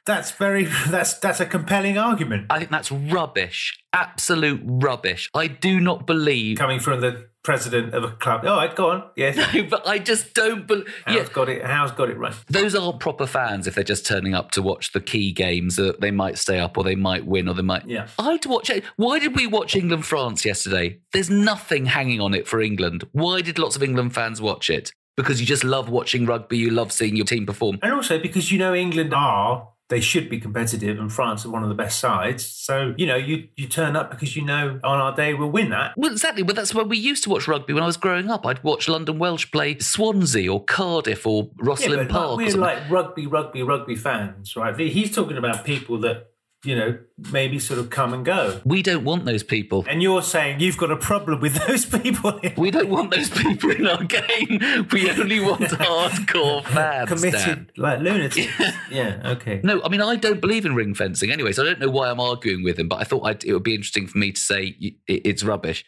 That's 0.06 0.30
very 0.32 0.64
that's 0.88 1.14
that's 1.14 1.40
a 1.40 1.46
compelling 1.46 1.98
argument. 1.98 2.46
I 2.50 2.58
think 2.58 2.70
that's 2.70 2.90
rubbish. 2.90 3.78
Absolute 3.92 4.60
rubbish. 4.64 5.30
I 5.34 5.46
do 5.46 5.80
not 5.80 6.06
believe. 6.06 6.58
Coming 6.58 6.80
from 6.80 7.00
the 7.00 7.28
president 7.42 7.94
of 7.94 8.04
a 8.04 8.10
club. 8.10 8.44
All 8.44 8.56
right, 8.56 8.74
go 8.74 8.90
on. 8.90 9.04
Yes. 9.16 9.36
but 9.70 9.86
I 9.86 9.98
just 9.98 10.34
don't 10.34 10.66
believe. 10.66 10.86
How's 11.06 11.16
Yeah, 11.16 11.32
got 11.32 11.48
it 11.48 11.64
how's 11.64 11.92
got 11.92 12.10
it 12.10 12.18
right. 12.18 12.34
those 12.48 12.74
aren't 12.74 13.00
proper 13.00 13.26
fans 13.26 13.66
if 13.66 13.74
they're 13.74 13.84
just 13.84 14.06
turning 14.06 14.34
up 14.34 14.50
to 14.52 14.62
watch 14.62 14.92
the 14.92 15.00
key 15.00 15.32
games 15.32 15.76
that 15.76 16.00
they 16.00 16.10
might 16.10 16.38
stay 16.38 16.58
up 16.58 16.76
or 16.76 16.84
they 16.84 16.94
might 16.94 17.26
win 17.26 17.48
or 17.48 17.54
they 17.54 17.62
might. 17.62 17.88
Yeah. 17.88 18.08
I'd 18.18 18.46
watch 18.46 18.70
it. 18.70 18.84
Why 18.96 19.18
did 19.18 19.36
we 19.36 19.46
watch 19.46 19.74
England 19.74 20.06
France 20.06 20.44
yesterday? 20.44 21.00
There's 21.12 21.30
nothing 21.30 21.86
hanging 21.86 22.20
on 22.20 22.34
it 22.34 22.46
for 22.46 22.60
England. 22.60 23.04
Why 23.12 23.40
did 23.40 23.58
lots 23.58 23.76
of 23.76 23.82
England 23.82 24.14
fans 24.14 24.40
watch 24.40 24.70
it? 24.70 24.92
Because 25.16 25.40
you 25.40 25.46
just 25.46 25.64
love 25.64 25.88
watching 25.90 26.24
rugby. 26.24 26.56
You 26.56 26.70
love 26.70 26.92
seeing 26.92 27.16
your 27.16 27.26
team 27.26 27.44
perform. 27.44 27.78
And 27.82 27.92
also 27.92 28.18
because 28.18 28.50
you 28.52 28.58
know 28.58 28.74
England 28.74 29.12
are 29.12 29.68
they 29.90 30.00
should 30.00 30.30
be 30.30 30.38
competitive 30.38 30.98
and 30.98 31.12
France 31.12 31.44
are 31.44 31.50
one 31.50 31.64
of 31.64 31.68
the 31.68 31.74
best 31.74 31.98
sides. 31.98 32.46
So, 32.46 32.94
you 32.96 33.06
know, 33.06 33.16
you 33.16 33.48
you 33.56 33.66
turn 33.66 33.96
up 33.96 34.10
because 34.10 34.36
you 34.36 34.42
know 34.42 34.78
on 34.84 34.98
our 34.98 35.14
day 35.14 35.34
we'll 35.34 35.50
win 35.50 35.70
that. 35.70 35.92
Well, 35.96 36.12
exactly. 36.12 36.44
But 36.44 36.56
that's 36.56 36.74
when 36.74 36.88
we 36.88 36.96
used 36.96 37.24
to 37.24 37.30
watch 37.30 37.48
rugby 37.48 37.74
when 37.74 37.82
I 37.82 37.86
was 37.86 37.96
growing 37.96 38.30
up. 38.30 38.46
I'd 38.46 38.62
watch 38.62 38.88
London 38.88 39.18
Welsh 39.18 39.50
play 39.50 39.78
Swansea 39.78 40.50
or 40.50 40.64
Cardiff 40.64 41.26
or 41.26 41.48
Rosslyn 41.60 42.04
yeah, 42.04 42.08
Park. 42.08 42.38
we're 42.38 42.56
like 42.56 42.88
rugby, 42.88 43.26
rugby, 43.26 43.62
rugby 43.62 43.96
fans, 43.96 44.56
right? 44.56 44.78
He's 44.78 45.14
talking 45.14 45.36
about 45.36 45.64
people 45.64 45.98
that, 46.00 46.29
you 46.62 46.76
know, 46.76 46.98
maybe 47.32 47.58
sort 47.58 47.80
of 47.80 47.88
come 47.88 48.12
and 48.12 48.22
go. 48.24 48.60
we 48.64 48.82
don't 48.82 49.02
want 49.02 49.24
those 49.24 49.42
people. 49.42 49.84
And 49.88 50.02
you're 50.02 50.20
saying 50.22 50.60
you've 50.60 50.76
got 50.76 50.90
a 50.90 50.96
problem 50.96 51.40
with 51.40 51.54
those 51.66 51.86
people 51.86 52.38
We 52.58 52.70
don't 52.70 52.90
want 52.90 53.10
those 53.12 53.30
people 53.30 53.70
in 53.70 53.86
our 53.86 54.04
game. 54.04 54.86
We 54.92 55.10
only 55.10 55.40
want 55.40 55.60
hardcore 55.62 56.62
fans. 56.66 57.08
committed 57.08 57.32
Dan. 57.32 57.70
like 57.78 58.00
lunatics. 58.00 58.52
yeah, 58.90 59.20
okay. 59.24 59.60
No, 59.64 59.82
I 59.82 59.88
mean 59.88 60.02
I 60.02 60.16
don't 60.16 60.40
believe 60.40 60.66
in 60.66 60.74
ring 60.74 60.94
fencing 60.94 61.30
anyway, 61.30 61.52
so 61.52 61.62
I 61.62 61.66
don't 61.66 61.80
know 61.80 61.90
why 61.90 62.10
I'm 62.10 62.20
arguing 62.20 62.62
with 62.62 62.78
him. 62.78 62.88
But 62.88 62.96
I 63.00 63.04
thought 63.04 63.22
I'd, 63.26 63.42
it 63.44 63.54
would 63.54 63.62
be 63.62 63.74
interesting 63.74 64.06
for 64.06 64.18
me 64.18 64.32
to 64.32 64.40
say 64.40 64.76
it- 64.80 64.96
it's 65.06 65.42
rubbish. 65.42 65.84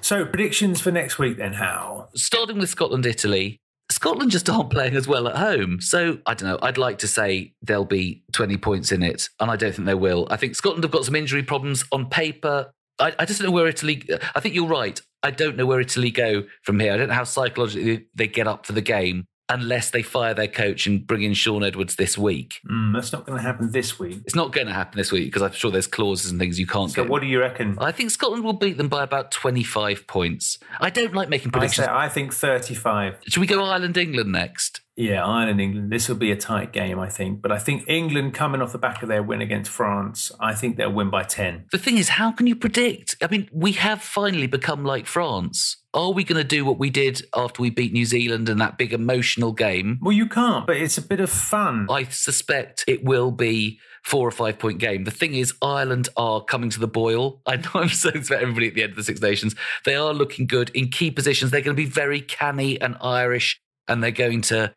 So 0.00 0.26
predictions 0.26 0.82
for 0.82 0.90
next 0.90 1.18
week 1.18 1.38
then, 1.38 1.54
Hal? 1.54 2.10
Starting 2.14 2.58
with 2.58 2.68
Scotland, 2.68 3.06
Italy. 3.06 3.58
Scotland 4.04 4.30
just 4.30 4.50
aren't 4.50 4.68
playing 4.68 4.96
as 4.96 5.08
well 5.08 5.26
at 5.28 5.36
home. 5.36 5.80
So 5.80 6.18
I 6.26 6.34
don't 6.34 6.50
know. 6.50 6.58
I'd 6.60 6.76
like 6.76 6.98
to 6.98 7.08
say 7.08 7.54
there'll 7.62 7.86
be 7.86 8.22
20 8.32 8.58
points 8.58 8.92
in 8.92 9.02
it, 9.02 9.30
and 9.40 9.50
I 9.50 9.56
don't 9.56 9.74
think 9.74 9.86
they 9.86 9.94
will. 9.94 10.28
I 10.30 10.36
think 10.36 10.56
Scotland 10.56 10.84
have 10.84 10.90
got 10.90 11.06
some 11.06 11.16
injury 11.16 11.42
problems 11.42 11.84
on 11.90 12.10
paper. 12.10 12.70
I, 12.98 13.14
I 13.18 13.24
just 13.24 13.40
don't 13.40 13.48
know 13.48 13.54
where 13.54 13.66
Italy. 13.66 14.06
I 14.34 14.40
think 14.40 14.54
you're 14.54 14.68
right. 14.68 15.00
I 15.22 15.30
don't 15.30 15.56
know 15.56 15.64
where 15.64 15.80
Italy 15.80 16.10
go 16.10 16.42
from 16.64 16.80
here. 16.80 16.92
I 16.92 16.98
don't 16.98 17.08
know 17.08 17.14
how 17.14 17.24
psychologically 17.24 18.04
they 18.14 18.26
get 18.26 18.46
up 18.46 18.66
for 18.66 18.74
the 18.74 18.82
game. 18.82 19.24
Unless 19.50 19.90
they 19.90 20.00
fire 20.02 20.32
their 20.32 20.48
coach 20.48 20.86
and 20.86 21.06
bring 21.06 21.22
in 21.22 21.34
Shaun 21.34 21.62
Edwards 21.62 21.96
this 21.96 22.16
week. 22.16 22.60
Mm, 22.66 22.94
that's 22.94 23.12
not 23.12 23.26
going 23.26 23.36
to 23.38 23.42
happen 23.42 23.72
this 23.72 23.98
week. 23.98 24.20
It's 24.24 24.34
not 24.34 24.52
going 24.52 24.68
to 24.68 24.72
happen 24.72 24.96
this 24.96 25.12
week 25.12 25.26
because 25.26 25.42
I'm 25.42 25.52
sure 25.52 25.70
there's 25.70 25.86
clauses 25.86 26.30
and 26.30 26.40
things 26.40 26.58
you 26.58 26.66
can't 26.66 26.90
So 26.90 27.02
get. 27.02 27.10
what 27.10 27.20
do 27.20 27.26
you 27.28 27.40
reckon? 27.40 27.76
I 27.78 27.92
think 27.92 28.10
Scotland 28.10 28.42
will 28.42 28.54
beat 28.54 28.78
them 28.78 28.88
by 28.88 29.02
about 29.02 29.30
25 29.30 30.06
points. 30.06 30.58
I 30.80 30.88
don't 30.88 31.14
like 31.14 31.28
making 31.28 31.48
I 31.48 31.58
predictions. 31.58 31.86
say 31.86 31.92
I 31.92 32.08
think 32.08 32.32
35. 32.32 33.18
Should 33.28 33.40
we 33.40 33.46
go 33.46 33.62
Ireland 33.62 33.98
England 33.98 34.32
next? 34.32 34.80
Yeah, 34.96 35.24
Ireland, 35.26 35.60
England. 35.60 35.90
This 35.92 36.08
will 36.08 36.16
be 36.16 36.30
a 36.30 36.36
tight 36.36 36.72
game, 36.72 36.98
I 37.00 37.08
think. 37.08 37.42
But 37.42 37.50
I 37.52 37.58
think 37.58 37.84
England 37.88 38.32
coming 38.32 38.62
off 38.62 38.72
the 38.72 38.78
back 38.78 39.02
of 39.02 39.08
their 39.08 39.24
win 39.24 39.42
against 39.42 39.70
France, 39.70 40.30
I 40.38 40.54
think 40.54 40.76
they'll 40.76 40.92
win 40.92 41.10
by 41.10 41.24
10. 41.24 41.66
The 41.72 41.78
thing 41.78 41.98
is, 41.98 42.10
how 42.10 42.30
can 42.30 42.46
you 42.46 42.54
predict? 42.56 43.16
I 43.20 43.26
mean, 43.26 43.48
we 43.52 43.72
have 43.72 44.00
finally 44.00 44.46
become 44.46 44.84
like 44.84 45.06
France. 45.06 45.78
Are 45.94 46.10
we 46.10 46.24
going 46.24 46.42
to 46.42 46.44
do 46.44 46.64
what 46.64 46.76
we 46.76 46.90
did 46.90 47.24
after 47.36 47.62
we 47.62 47.70
beat 47.70 47.92
New 47.92 48.04
Zealand 48.04 48.48
in 48.48 48.58
that 48.58 48.76
big 48.76 48.92
emotional 48.92 49.52
game? 49.52 50.00
Well, 50.02 50.12
you 50.12 50.28
can't, 50.28 50.66
but 50.66 50.76
it's 50.76 50.98
a 50.98 51.02
bit 51.02 51.20
of 51.20 51.30
fun. 51.30 51.86
I 51.88 52.02
suspect 52.04 52.84
it 52.88 53.04
will 53.04 53.30
be 53.30 53.78
four 54.02 54.26
or 54.26 54.32
five 54.32 54.58
point 54.58 54.78
game. 54.78 55.04
The 55.04 55.12
thing 55.12 55.34
is, 55.34 55.54
Ireland 55.62 56.08
are 56.16 56.42
coming 56.42 56.68
to 56.70 56.80
the 56.80 56.88
boil. 56.88 57.40
I 57.46 57.56
know 57.56 57.70
I'm 57.74 57.88
saying 57.88 58.16
this 58.16 58.28
about 58.28 58.42
everybody 58.42 58.66
at 58.66 58.74
the 58.74 58.82
end 58.82 58.90
of 58.90 58.96
the 58.96 59.04
Six 59.04 59.20
Nations. 59.20 59.54
They 59.84 59.94
are 59.94 60.12
looking 60.12 60.48
good 60.48 60.70
in 60.74 60.88
key 60.88 61.12
positions. 61.12 61.52
They're 61.52 61.60
going 61.60 61.76
to 61.76 61.82
be 61.82 61.88
very 61.88 62.20
canny 62.20 62.80
and 62.80 62.96
Irish, 63.00 63.60
and 63.86 64.02
they're 64.02 64.10
going 64.10 64.42
to. 64.42 64.74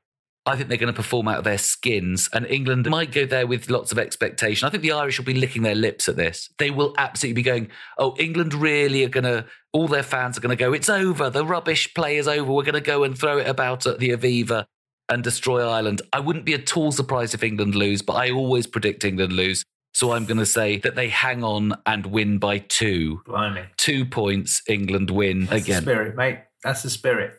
I 0.48 0.56
think 0.56 0.70
they're 0.70 0.78
going 0.78 0.94
to 0.94 0.98
perform 0.98 1.28
out 1.28 1.38
of 1.38 1.44
their 1.44 1.58
skins, 1.58 2.30
and 2.34 2.48
England 2.48 2.90
might 2.90 3.12
go 3.12 3.26
there 3.26 3.46
with 3.46 3.70
lots 3.70 3.92
of 3.92 4.00
expectation. 4.00 4.66
I 4.66 4.72
think 4.72 4.82
the 4.82 4.94
Irish 4.94 5.18
will 5.20 5.26
be 5.26 5.34
licking 5.34 5.62
their 5.62 5.76
lips 5.76 6.08
at 6.08 6.16
this. 6.16 6.50
They 6.58 6.72
will 6.72 6.96
absolutely 6.98 7.42
be 7.42 7.44
going, 7.44 7.68
"Oh, 7.98 8.16
England 8.18 8.54
really 8.54 9.04
are 9.04 9.10
going 9.10 9.26
to." 9.26 9.46
All 9.74 9.88
their 9.88 10.04
fans 10.04 10.38
are 10.38 10.42
going 10.42 10.58
to 10.58 10.64
go. 10.64 10.74
It's 10.74 10.90
over. 10.90 11.30
The 11.30 11.46
rubbish 11.46 11.94
play 11.94 12.18
is 12.18 12.28
over. 12.28 12.52
We're 12.52 12.64
going 12.64 12.74
to 12.74 12.82
go 12.82 13.04
and 13.04 13.16
throw 13.16 13.38
it 13.38 13.48
about 13.48 13.86
at 13.86 14.00
the 14.00 14.10
Aviva 14.10 14.66
and 15.10 15.24
destroy 15.24 15.68
Ireland. 15.68 16.02
I 16.14 16.20
wouldn't 16.20 16.46
be 16.46 16.54
at 16.54 16.76
all 16.76 16.92
surprised 16.92 17.34
if 17.34 17.44
England 17.44 17.76
lose, 17.76 18.02
but 18.02 18.14
I 18.14 18.32
always 18.32 18.66
predict 18.66 19.04
England 19.04 19.34
lose. 19.34 19.64
So 19.94 20.14
I'm 20.14 20.26
going 20.26 20.38
to 20.38 20.46
say 20.46 20.78
that 20.80 20.96
they 20.96 21.10
hang 21.10 21.44
on 21.44 21.74
and 21.86 22.06
win 22.08 22.38
by 22.38 22.60
two. 22.60 23.22
Blimey. 23.26 23.66
Two 23.78 24.06
points, 24.06 24.62
England 24.68 25.12
win 25.12 25.46
That's 25.46 25.64
again. 25.64 25.84
the 25.84 25.92
spirit, 25.92 26.16
mate. 26.16 26.40
That's 26.64 26.84
the 26.84 26.90
spirit. 26.90 27.34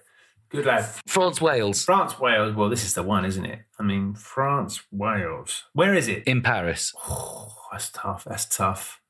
Good 0.51 0.65
lad. 0.65 0.87
France, 1.07 1.41
Wales 1.41 1.85
France, 1.85 2.19
Wales. 2.19 2.55
Well, 2.55 2.69
this 2.71 2.85
is 2.85 2.95
the 2.95 3.03
one, 3.03 3.25
isn't 3.25 3.45
it? 3.45 3.61
I 3.79 3.83
mean, 3.83 4.15
France, 4.15 4.83
Wales. 4.91 5.65
Where 5.75 5.95
is 5.95 6.09
it? 6.09 6.25
in 6.25 6.43
Paris. 6.43 6.93
Oh, 7.09 7.55
that's 7.71 7.91
tough. 7.91 8.25
That's 8.25 8.47
tough. 8.47 9.01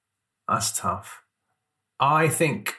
That's 0.49 0.77
tough. 0.77 1.23
I 2.01 2.29
think, 2.29 2.77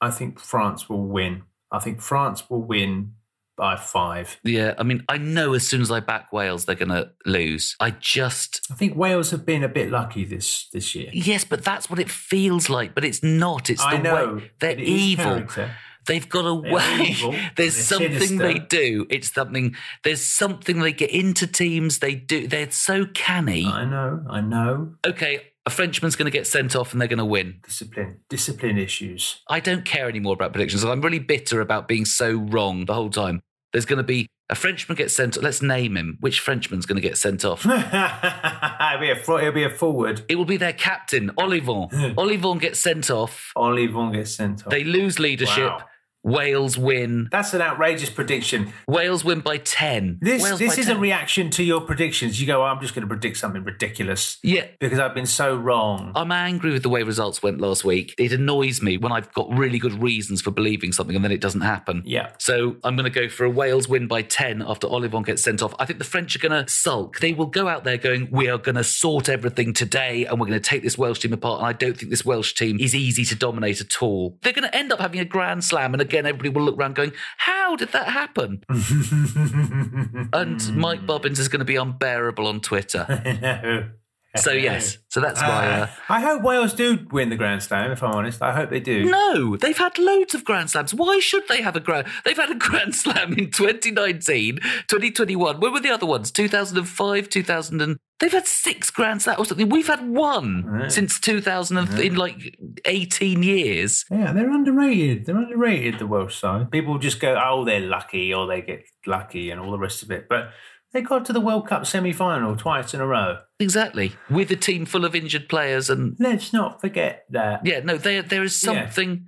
I 0.00 0.10
think 0.10 0.38
France 0.38 0.88
will 0.88 1.06
win. 1.06 1.44
I 1.70 1.78
think 1.78 2.00
France 2.00 2.48
will 2.50 2.62
win 2.62 3.14
by 3.56 3.76
five. 3.76 4.38
Yeah, 4.42 4.74
I 4.78 4.82
mean, 4.82 5.04
I 5.08 5.18
know 5.18 5.54
as 5.54 5.66
soon 5.66 5.80
as 5.80 5.90
I 5.90 6.00
back 6.00 6.32
Wales, 6.32 6.64
they're 6.64 6.74
going 6.74 6.88
to 6.88 7.12
lose. 7.24 7.76
I 7.80 7.90
just. 7.90 8.66
I 8.70 8.74
think 8.74 8.96
Wales 8.96 9.30
have 9.30 9.46
been 9.46 9.62
a 9.62 9.68
bit 9.68 9.90
lucky 9.90 10.24
this 10.24 10.68
this 10.72 10.94
year. 10.94 11.10
Yes, 11.12 11.44
but 11.44 11.64
that's 11.64 11.88
what 11.88 11.98
it 11.98 12.10
feels 12.10 12.68
like. 12.68 12.94
But 12.94 13.04
it's 13.04 13.22
not. 13.22 13.70
It's 13.70 13.84
the 13.84 13.98
know. 13.98 14.14
way 14.14 14.50
they're 14.58 14.74
but 14.74 14.80
it 14.80 14.88
is 14.88 15.00
evil. 15.00 15.24
character. 15.24 15.70
They've 16.06 16.28
got 16.28 16.44
a 16.44 16.60
They're 16.60 16.72
way. 16.72 17.50
There's 17.56 17.76
something 17.76 18.12
sinister. 18.12 18.36
they 18.38 18.58
do. 18.58 19.06
It's 19.10 19.32
something. 19.32 19.74
There's 20.02 20.24
something 20.24 20.80
they 20.80 20.92
get 20.92 21.10
into 21.10 21.46
teams. 21.46 21.98
They 21.98 22.14
do. 22.14 22.46
They're 22.46 22.70
so 22.70 23.06
canny. 23.06 23.66
I 23.66 23.84
know. 23.84 24.24
I 24.28 24.40
know. 24.40 24.94
Okay, 25.06 25.40
a 25.66 25.70
Frenchman's 25.70 26.16
going 26.16 26.30
to 26.30 26.36
get 26.36 26.46
sent 26.46 26.76
off 26.76 26.92
and 26.92 27.00
they're 27.00 27.08
going 27.08 27.18
to 27.18 27.24
win. 27.24 27.60
Discipline. 27.64 28.20
Discipline 28.28 28.78
issues. 28.78 29.40
I 29.48 29.60
don't 29.60 29.84
care 29.84 30.08
anymore 30.08 30.34
about 30.34 30.52
predictions. 30.52 30.84
I'm 30.84 31.00
really 31.00 31.18
bitter 31.18 31.60
about 31.60 31.88
being 31.88 32.04
so 32.04 32.32
wrong 32.32 32.84
the 32.84 32.94
whole 32.94 33.10
time. 33.10 33.40
There's 33.72 33.86
going 33.86 33.96
to 33.96 34.04
be 34.04 34.28
a 34.50 34.54
Frenchman 34.54 34.96
gets 34.96 35.16
sent. 35.16 35.42
Let's 35.42 35.62
name 35.62 35.96
him. 35.96 36.18
Which 36.20 36.40
Frenchman's 36.40 36.84
going 36.84 37.00
to 37.00 37.08
get 37.08 37.16
sent 37.16 37.44
off? 37.44 37.64
it'll, 37.64 39.00
be 39.00 39.10
a, 39.10 39.16
it'll 39.16 39.52
be 39.52 39.64
a 39.64 39.70
forward. 39.70 40.22
It 40.28 40.36
will 40.36 40.44
be 40.44 40.58
their 40.58 40.74
captain, 40.74 41.30
Ollivon. 41.38 41.90
Ollivon 42.14 42.60
gets 42.60 42.78
sent 42.78 43.10
off. 43.10 43.50
Ollivon 43.56 44.12
gets 44.12 44.34
sent 44.34 44.66
off. 44.66 44.70
They 44.70 44.84
lose 44.84 45.18
leadership. 45.18 45.70
Wow. 45.70 45.84
Wales 46.24 46.78
win. 46.78 47.28
That's 47.30 47.52
an 47.52 47.60
outrageous 47.60 48.08
prediction. 48.10 48.72
Wales 48.88 49.24
win 49.24 49.40
by 49.40 49.58
10. 49.58 50.18
This 50.22 50.42
Wales 50.42 50.58
this 50.58 50.78
is 50.78 50.86
10. 50.86 50.96
a 50.96 50.98
reaction 50.98 51.50
to 51.50 51.62
your 51.62 51.82
predictions. 51.82 52.40
You 52.40 52.46
go, 52.46 52.62
oh, 52.62 52.64
I'm 52.64 52.80
just 52.80 52.94
going 52.94 53.02
to 53.02 53.08
predict 53.08 53.36
something 53.36 53.62
ridiculous 53.62 54.38
Yeah. 54.42 54.66
because 54.80 54.98
I've 54.98 55.14
been 55.14 55.26
so 55.26 55.54
wrong. 55.54 56.12
I'm 56.14 56.32
angry 56.32 56.72
with 56.72 56.82
the 56.82 56.88
way 56.88 57.02
results 57.02 57.42
went 57.42 57.60
last 57.60 57.84
week. 57.84 58.14
It 58.18 58.32
annoys 58.32 58.80
me 58.80 58.96
when 58.96 59.12
I've 59.12 59.32
got 59.34 59.52
really 59.56 59.78
good 59.78 60.02
reasons 60.02 60.40
for 60.40 60.50
believing 60.50 60.92
something 60.92 61.14
and 61.14 61.24
then 61.24 61.32
it 61.32 61.42
doesn't 61.42 61.60
happen. 61.60 62.02
Yeah. 62.06 62.30
So 62.38 62.76
I'm 62.82 62.96
going 62.96 63.10
to 63.10 63.20
go 63.20 63.28
for 63.28 63.44
a 63.44 63.50
Wales 63.50 63.86
win 63.86 64.08
by 64.08 64.22
10 64.22 64.62
after 64.62 64.86
Ollivon 64.86 65.26
gets 65.26 65.42
sent 65.42 65.62
off. 65.62 65.74
I 65.78 65.84
think 65.84 65.98
the 65.98 66.04
French 66.06 66.34
are 66.34 66.38
going 66.38 66.64
to 66.64 66.70
sulk. 66.72 67.20
They 67.20 67.34
will 67.34 67.46
go 67.46 67.68
out 67.68 67.84
there 67.84 67.98
going, 67.98 68.28
we 68.30 68.48
are 68.48 68.58
going 68.58 68.76
to 68.76 68.84
sort 68.84 69.28
everything 69.28 69.74
today 69.74 70.24
and 70.24 70.40
we're 70.40 70.46
going 70.46 70.58
to 70.60 70.68
take 70.70 70.82
this 70.82 70.96
Welsh 70.96 71.18
team 71.18 71.34
apart. 71.34 71.58
And 71.60 71.66
I 71.66 71.74
don't 71.74 71.96
think 71.98 72.08
this 72.10 72.24
Welsh 72.24 72.54
team 72.54 72.78
is 72.80 72.94
easy 72.94 73.26
to 73.26 73.34
dominate 73.34 73.82
at 73.82 74.02
all. 74.02 74.38
They're 74.42 74.54
going 74.54 74.68
to 74.68 74.74
end 74.74 74.90
up 74.90 75.00
having 75.00 75.20
a 75.20 75.24
grand 75.26 75.62
slam. 75.64 75.92
And 75.92 76.00
again, 76.14 76.26
everybody 76.26 76.48
will 76.50 76.62
look 76.62 76.78
around 76.78 76.94
going, 76.94 77.12
how 77.38 77.74
did 77.74 77.88
that 77.90 78.06
happen? 78.06 78.62
and 80.32 80.76
Mike 80.76 81.04
Bobbins 81.06 81.40
is 81.40 81.48
going 81.48 81.58
to 81.58 81.64
be 81.64 81.74
unbearable 81.76 82.46
on 82.46 82.60
Twitter. 82.60 83.92
So, 84.36 84.50
yes. 84.52 84.98
So 85.10 85.20
that's 85.20 85.40
my. 85.40 85.82
Uh, 85.82 85.86
I 86.08 86.20
hope 86.20 86.42
Wales 86.42 86.74
do 86.74 87.06
win 87.12 87.28
the 87.30 87.36
Grand 87.36 87.62
Slam, 87.62 87.92
if 87.92 88.02
I'm 88.02 88.12
honest. 88.12 88.42
I 88.42 88.52
hope 88.52 88.70
they 88.70 88.80
do. 88.80 89.04
No, 89.04 89.56
they've 89.56 89.78
had 89.78 89.96
loads 89.98 90.34
of 90.34 90.44
Grand 90.44 90.70
Slams. 90.70 90.92
Why 90.92 91.20
should 91.20 91.46
they 91.48 91.62
have 91.62 91.76
a 91.76 91.80
Grand? 91.80 92.08
They've 92.24 92.36
had 92.36 92.50
a 92.50 92.56
Grand 92.56 92.94
Slam 93.02 93.32
in 93.34 93.50
2019, 93.52 94.56
2021. 94.88 95.60
Where 95.60 95.70
were 95.70 95.80
the 95.80 95.90
other 95.90 96.06
ones? 96.06 96.30
2005, 96.30 97.28
2000 97.28 97.80
and 97.80 97.96
they've 98.20 98.32
had 98.32 98.46
six 98.46 98.90
Grand 98.90 99.22
Slams 99.22 99.38
or 99.38 99.44
something. 99.44 99.68
We've 99.68 99.86
had 99.86 100.06
one 100.08 100.64
Right. 100.64 100.90
since 100.90 101.20
2000 101.20 101.76
and 101.76 101.98
in 102.00 102.16
like 102.16 102.56
18 102.84 103.42
years. 103.42 104.04
Yeah, 104.10 104.32
they're 104.32 104.50
underrated. 104.50 105.26
They're 105.26 105.36
underrated, 105.36 105.98
the 105.98 106.06
Welsh 106.06 106.38
side. 106.40 106.70
People 106.70 106.98
just 106.98 107.20
go, 107.20 107.40
oh, 107.40 107.64
they're 107.64 107.80
lucky 107.80 108.32
or 108.34 108.46
they 108.46 108.62
get 108.62 108.84
lucky 109.06 109.50
and 109.50 109.60
all 109.60 109.70
the 109.70 109.78
rest 109.78 110.02
of 110.02 110.10
it. 110.10 110.26
But 110.28 110.50
they 110.94 111.02
got 111.02 111.26
to 111.26 111.32
the 111.34 111.40
World 111.40 111.68
Cup 111.68 111.84
semi 111.86 112.12
final 112.12 112.56
twice 112.56 112.94
in 112.94 113.00
a 113.02 113.06
row. 113.06 113.38
Exactly, 113.60 114.14
with 114.30 114.50
a 114.50 114.56
team 114.56 114.86
full 114.86 115.04
of 115.04 115.14
injured 115.14 115.48
players 115.50 115.90
and 115.90 116.16
Let's 116.18 116.52
not 116.54 116.80
forget 116.80 117.26
that. 117.30 117.66
yeah, 117.66 117.80
no, 117.80 117.98
there 117.98 118.22
there 118.22 118.42
is 118.42 118.60
Yeah. 118.64 118.86
something. 118.86 119.26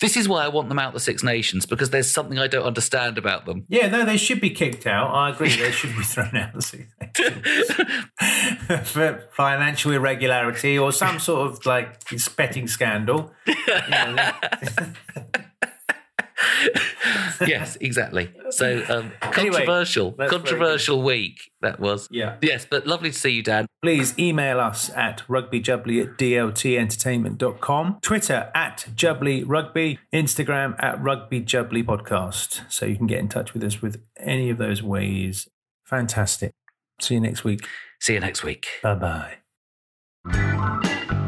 This 0.00 0.16
is 0.16 0.28
why 0.28 0.44
I 0.44 0.48
want 0.48 0.68
them 0.68 0.78
out 0.78 0.92
the 0.94 1.00
Six 1.00 1.24
Nations 1.24 1.66
because 1.66 1.90
there's 1.90 2.08
something 2.08 2.38
I 2.38 2.46
don't 2.46 2.62
understand 2.64 3.18
about 3.18 3.46
them. 3.46 3.64
Yeah, 3.68 3.88
no, 3.88 4.04
they 4.04 4.16
should 4.16 4.40
be 4.40 4.50
kicked 4.50 4.86
out. 4.86 5.12
I 5.12 5.30
agree. 5.30 5.48
They 5.56 5.72
should 5.72 5.96
be 5.96 6.02
thrown 6.04 6.36
out 6.36 6.54
of 6.54 6.54
the 6.54 6.62
season 6.62 6.86
for 8.84 9.24
financial 9.32 9.90
irregularity 9.90 10.78
or 10.78 10.92
some 10.92 11.18
sort 11.18 11.50
of 11.50 11.66
like 11.66 11.98
betting 12.36 12.68
scandal. 12.68 13.32
You 13.46 13.56
know, 14.14 14.30
yes, 17.46 17.76
exactly. 17.80 18.30
So 18.50 18.84
um, 18.88 19.12
controversial, 19.20 20.12
very 20.12 20.30
controversial 20.30 21.02
week 21.02 21.50
that 21.60 21.80
was. 21.80 22.08
Yeah. 22.10 22.36
Yes, 22.42 22.66
but 22.68 22.86
lovely 22.86 23.10
to 23.10 23.18
see 23.18 23.30
you, 23.30 23.42
Dan. 23.42 23.66
Please 23.82 24.16
email 24.18 24.60
us 24.60 24.90
at 24.90 25.22
rugbyjubbly 25.28 26.02
at 26.02 26.18
dltentertainment.com, 26.18 27.98
Twitter 28.02 28.50
at 28.54 28.86
jubbly 28.94 29.44
rugby, 29.46 29.98
Instagram 30.12 30.74
at 30.82 31.00
rugbyjubbly 31.00 31.84
podcast. 31.84 32.70
So 32.70 32.86
you 32.86 32.96
can 32.96 33.06
get 33.06 33.18
in 33.18 33.28
touch 33.28 33.54
with 33.54 33.64
us 33.64 33.82
with 33.82 34.02
any 34.18 34.50
of 34.50 34.58
those 34.58 34.82
ways. 34.82 35.48
Fantastic. 35.84 36.52
See 37.00 37.14
you 37.14 37.20
next 37.20 37.44
week. 37.44 37.66
See 38.00 38.14
you 38.14 38.20
next 38.20 38.44
week. 38.44 38.66
Bye 38.82 39.38
bye. 40.24 41.27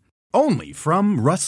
Only 0.33 0.71
from 0.71 1.19
Rust 1.19 1.47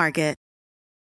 Market. 0.00 0.38